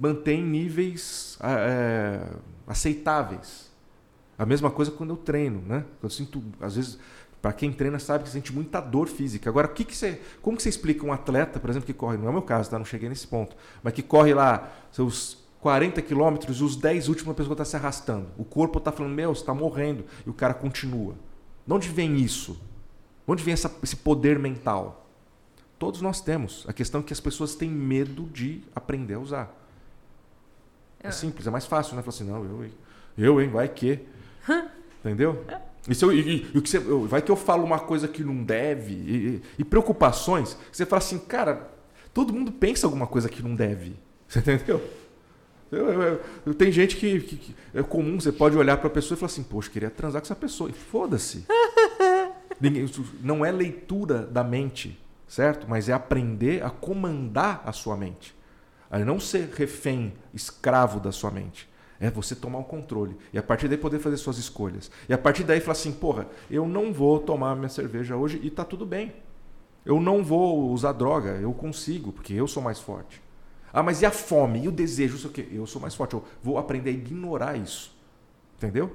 [0.00, 2.26] manter em níveis ah, é,
[2.66, 3.70] aceitáveis.
[4.38, 5.84] A mesma coisa quando eu treino, né?
[6.02, 6.98] Eu sinto, às vezes,
[7.40, 9.48] para quem treina sabe que sente muita dor física.
[9.50, 12.26] Agora, que, que você, como que você explica um atleta, por exemplo, que corre, não
[12.26, 12.78] é o meu caso, tá?
[12.78, 17.32] Não cheguei nesse ponto, mas que corre lá seus 40 quilômetros e os 10 últimos
[17.32, 18.28] a pessoa está se arrastando.
[18.36, 20.04] O corpo está falando, meu, você está morrendo.
[20.26, 21.14] E o cara continua.
[21.66, 22.52] De onde vem isso?
[22.54, 25.01] De onde vem essa- esse poder mental?
[25.82, 26.64] Todos nós temos.
[26.68, 29.52] A questão é que as pessoas têm medo de aprender a usar.
[31.02, 31.10] É, É.
[31.10, 32.02] simples, é mais fácil, né?
[32.02, 32.72] Falar assim, não, eu, hein?
[33.18, 33.48] Eu, hein?
[33.50, 33.98] Vai que.
[35.00, 35.44] Entendeu?
[35.88, 38.06] E, se eu, e- e- o que você- eu- vai que eu falo uma coisa
[38.06, 38.92] que não deve.
[38.94, 40.56] E, e- preocupações.
[40.70, 41.68] Você fala assim, cara,
[42.14, 43.96] todo mundo pensa alguma coisa que não deve.
[44.28, 44.80] Você entendeu?
[45.72, 48.90] Eu, eu- eu- tem gente que, que- que é comum, você pode olhar para a
[48.90, 50.70] pessoa e falar assim, poxa, queria transar com essa pessoa.
[50.70, 51.44] E foda-se.
[53.20, 55.01] Não é leitura da mente,
[55.32, 55.66] certo?
[55.66, 58.36] Mas é aprender a comandar a sua mente.
[58.90, 61.66] A não ser refém, escravo da sua mente.
[61.98, 63.16] É você tomar o controle.
[63.32, 64.90] E a partir daí poder fazer suas escolhas.
[65.08, 68.50] E a partir daí falar assim, porra, eu não vou tomar minha cerveja hoje e
[68.50, 69.14] tá tudo bem.
[69.86, 73.22] Eu não vou usar droga, eu consigo, porque eu sou mais forte.
[73.72, 74.62] Ah, mas e a fome?
[74.64, 75.16] E o desejo?
[75.16, 75.48] Isso aqui?
[75.50, 76.12] Eu sou mais forte.
[76.12, 77.96] Eu vou aprender a ignorar isso.
[78.58, 78.94] Entendeu?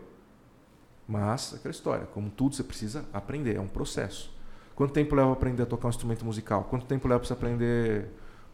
[1.08, 4.37] Mas, aquela história, como tudo você precisa aprender, é um processo.
[4.78, 6.66] Quanto tempo leva para aprender a tocar um instrumento musical?
[6.66, 8.10] Quanto tempo leva para você aprender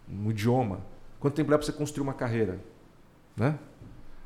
[0.10, 0.80] um idioma?
[1.20, 2.62] Quanto tempo leva para você construir uma carreira?
[3.36, 3.60] Né?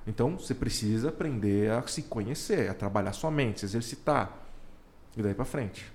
[0.06, 4.32] Então, você precisa aprender a se conhecer, a trabalhar sua mente, se exercitar.
[5.18, 5.92] E daí para frente.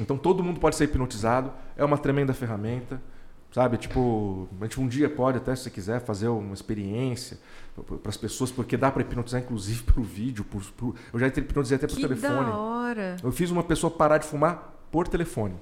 [0.00, 3.02] Então, todo mundo pode ser hipnotizado, é uma tremenda ferramenta.
[3.50, 7.36] Sabe, tipo, a gente um dia pode até, se você quiser, fazer uma experiência
[7.74, 10.44] para as pessoas, porque dá para hipnotizar, inclusive, pelo vídeo.
[10.44, 10.94] Por, por...
[11.12, 12.44] eu já hipnotizei até que telefone.
[12.44, 13.16] Da hora.
[13.24, 15.56] Eu fiz uma pessoa parar de fumar por telefone.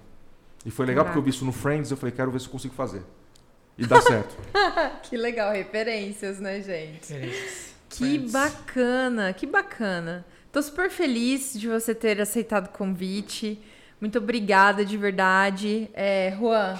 [0.64, 1.12] E foi legal Caraca.
[1.12, 3.02] porque eu vi isso no Friends, eu falei, quero ver se eu consigo fazer.
[3.76, 4.36] E dá certo.
[5.02, 7.12] que legal, referências, né, gente?
[7.88, 8.32] Que Friends.
[8.32, 10.24] bacana, que bacana.
[10.52, 13.60] Tô super feliz de você ter aceitado o convite.
[14.01, 15.90] Muito obrigada de verdade.
[15.92, 16.78] É, Juan,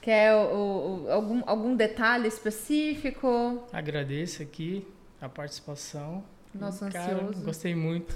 [0.00, 3.64] quer o, o, algum, algum detalhe específico?
[3.72, 4.86] Agradeço aqui
[5.20, 6.24] a participação.
[6.52, 7.44] Nossa, Cara, ansioso.
[7.44, 8.14] Gostei muito.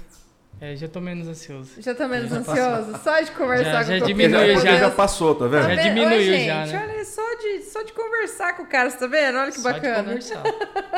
[0.59, 1.79] É, já tô menos ansioso.
[1.79, 2.91] Já tô menos já ansioso?
[2.91, 3.13] Passou.
[3.13, 5.63] Só de conversar já, com o diminuiu, já, já passou, tá vendo?
[5.67, 6.93] Já diminuiu Oi, gente, já, né?
[6.93, 9.37] Olha, só de, só de conversar com o cara, você tá vendo?
[9.37, 9.97] Olha que só bacana.
[9.97, 10.43] De conversar.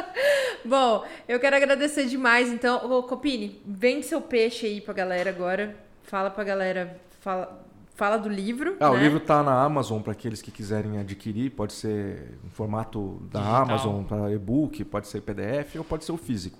[0.64, 2.90] Bom, eu quero agradecer demais, então.
[2.90, 5.76] Ô, Copini, vende seu peixe aí pra galera agora.
[6.03, 7.61] Fala pra galera, fala,
[7.95, 8.77] fala do livro.
[8.80, 8.95] Ah, né?
[8.95, 11.52] o livro tá na Amazon para aqueles que quiserem adquirir.
[11.52, 13.61] Pode ser em formato da Digital.
[13.61, 16.57] Amazon, para e-book, pode ser PDF ou pode ser o físico.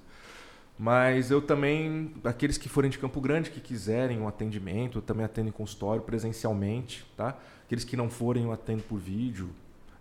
[0.82, 5.26] Mas eu também, aqueles que forem de Campo Grande, que quiserem um atendimento, eu também
[5.26, 7.38] atendo em consultório presencialmente, tá?
[7.66, 9.50] Aqueles que não forem, eu atendo por vídeo,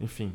[0.01, 0.33] enfim.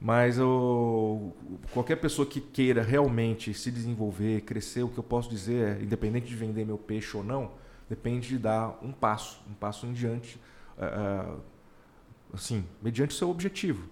[0.00, 1.32] Mas eu,
[1.72, 6.26] qualquer pessoa que queira realmente se desenvolver, crescer, o que eu posso dizer é, independente
[6.26, 7.52] de vender meu peixe ou não,
[7.88, 10.36] depende de dar um passo, um passo em diante,
[10.78, 11.38] uh,
[12.32, 13.88] assim, mediante o seu objetivo.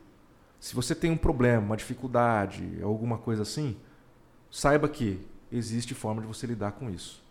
[0.59, 3.77] Se você tem um problema, uma dificuldade, alguma coisa assim,
[4.51, 7.23] saiba que existe forma de você lidar com isso.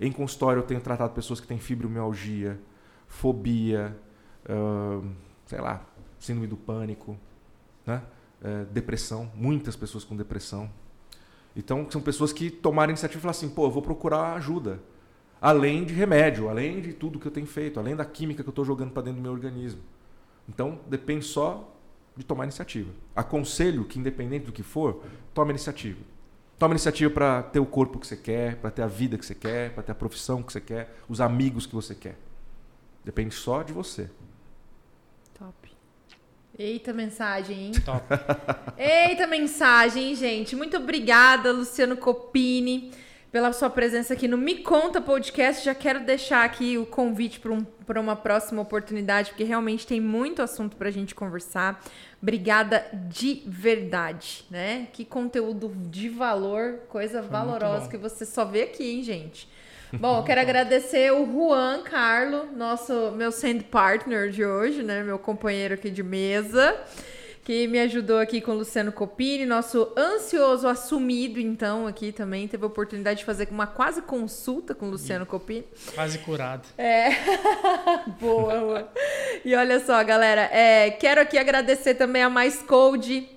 [0.00, 2.60] Em consultório, eu tenho tratado pessoas que têm fibromialgia,
[3.06, 3.96] fobia,
[4.48, 5.06] uh,
[5.46, 5.84] sei lá,
[6.18, 7.16] síndrome do pânico,
[7.86, 8.02] né?
[8.42, 10.70] Uh, depressão, muitas pessoas com depressão.
[11.54, 14.80] Então, são pessoas que tomaram iniciativa e falaram assim: pô, eu vou procurar ajuda.
[15.40, 18.52] Além de remédio, além de tudo que eu tenho feito, além da química que eu
[18.52, 19.80] estou jogando para dentro do meu organismo.
[20.48, 21.74] Então, depende só
[22.16, 22.90] de tomar iniciativa.
[23.14, 25.02] Aconselho que, independente do que for,
[25.34, 26.00] tome iniciativa.
[26.58, 29.34] Toma iniciativa para ter o corpo que você quer, para ter a vida que você
[29.34, 32.16] quer, para ter a profissão que você quer, os amigos que você quer.
[33.04, 34.10] Depende só de você.
[35.38, 35.70] Top.
[36.58, 37.72] Eita mensagem, hein?
[37.84, 38.06] Top.
[38.78, 40.56] Eita mensagem, gente?
[40.56, 42.90] Muito obrigada, Luciano Copini,
[43.36, 45.62] pela sua presença aqui no Me Conta Podcast.
[45.62, 47.66] Já quero deixar aqui o convite para um,
[48.00, 51.84] uma próxima oportunidade, porque realmente tem muito assunto para a gente conversar.
[52.22, 54.88] Obrigada de verdade, né?
[54.90, 59.46] Que conteúdo de valor, coisa Foi valorosa que você só vê aqui, hein, gente?
[59.92, 65.02] Bom, eu quero agradecer o Juan Carlo, nosso meu sand partner de hoje, né?
[65.02, 66.74] Meu companheiro aqui de mesa
[67.46, 72.48] que me ajudou aqui com o Luciano Copini, nosso ansioso assumido, então, aqui também.
[72.48, 75.64] Teve a oportunidade de fazer uma quase consulta com o Luciano e Copini.
[75.94, 76.66] Quase curado.
[76.76, 77.10] É.
[78.18, 78.92] boa, boa.
[79.44, 83.28] E olha só, galera, é, quero aqui agradecer também a Mais Code.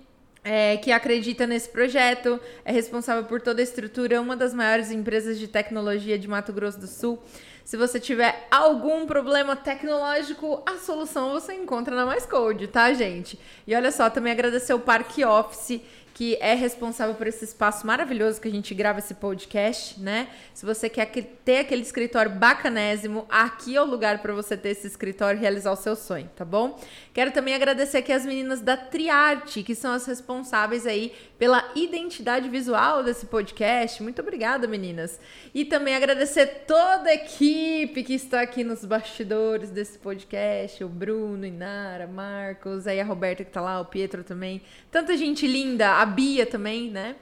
[0.41, 5.37] É, que acredita nesse projeto, é responsável por toda a estrutura, uma das maiores empresas
[5.37, 7.21] de tecnologia de Mato Grosso do Sul.
[7.63, 13.39] Se você tiver algum problema tecnológico, a solução você encontra na Mais Code, tá, gente?
[13.67, 15.81] E olha só, também agradecer o Parque Office
[16.19, 20.27] que é responsável por esse espaço maravilhoso que a gente grava esse podcast, né?
[20.53, 21.05] Se você quer
[21.45, 25.71] ter aquele escritório bacanésimo, aqui é o lugar para você ter esse escritório e realizar
[25.71, 26.77] o seu sonho, tá bom?
[27.13, 32.49] Quero também agradecer aqui as meninas da Triarte, que são as responsáveis aí pela identidade
[32.49, 34.03] visual desse podcast.
[34.03, 35.21] Muito obrigada, meninas.
[35.55, 41.45] E também agradecer toda a equipe que está aqui nos bastidores desse podcast, o Bruno,
[41.45, 44.61] Inara, Marcos, aí a Roberta que tá lá, o Pietro também.
[44.91, 47.15] Tanta gente linda, a Bia também, né?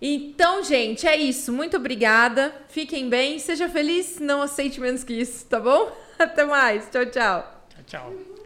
[0.00, 1.52] Então, gente, é isso.
[1.52, 2.54] Muito obrigada.
[2.68, 3.38] Fiquem bem.
[3.38, 4.18] Seja feliz.
[4.20, 5.90] Não aceite menos que isso, tá bom?
[6.18, 6.88] Até mais.
[6.90, 7.64] Tchau, tchau.
[7.70, 8.37] Tchau, tchau.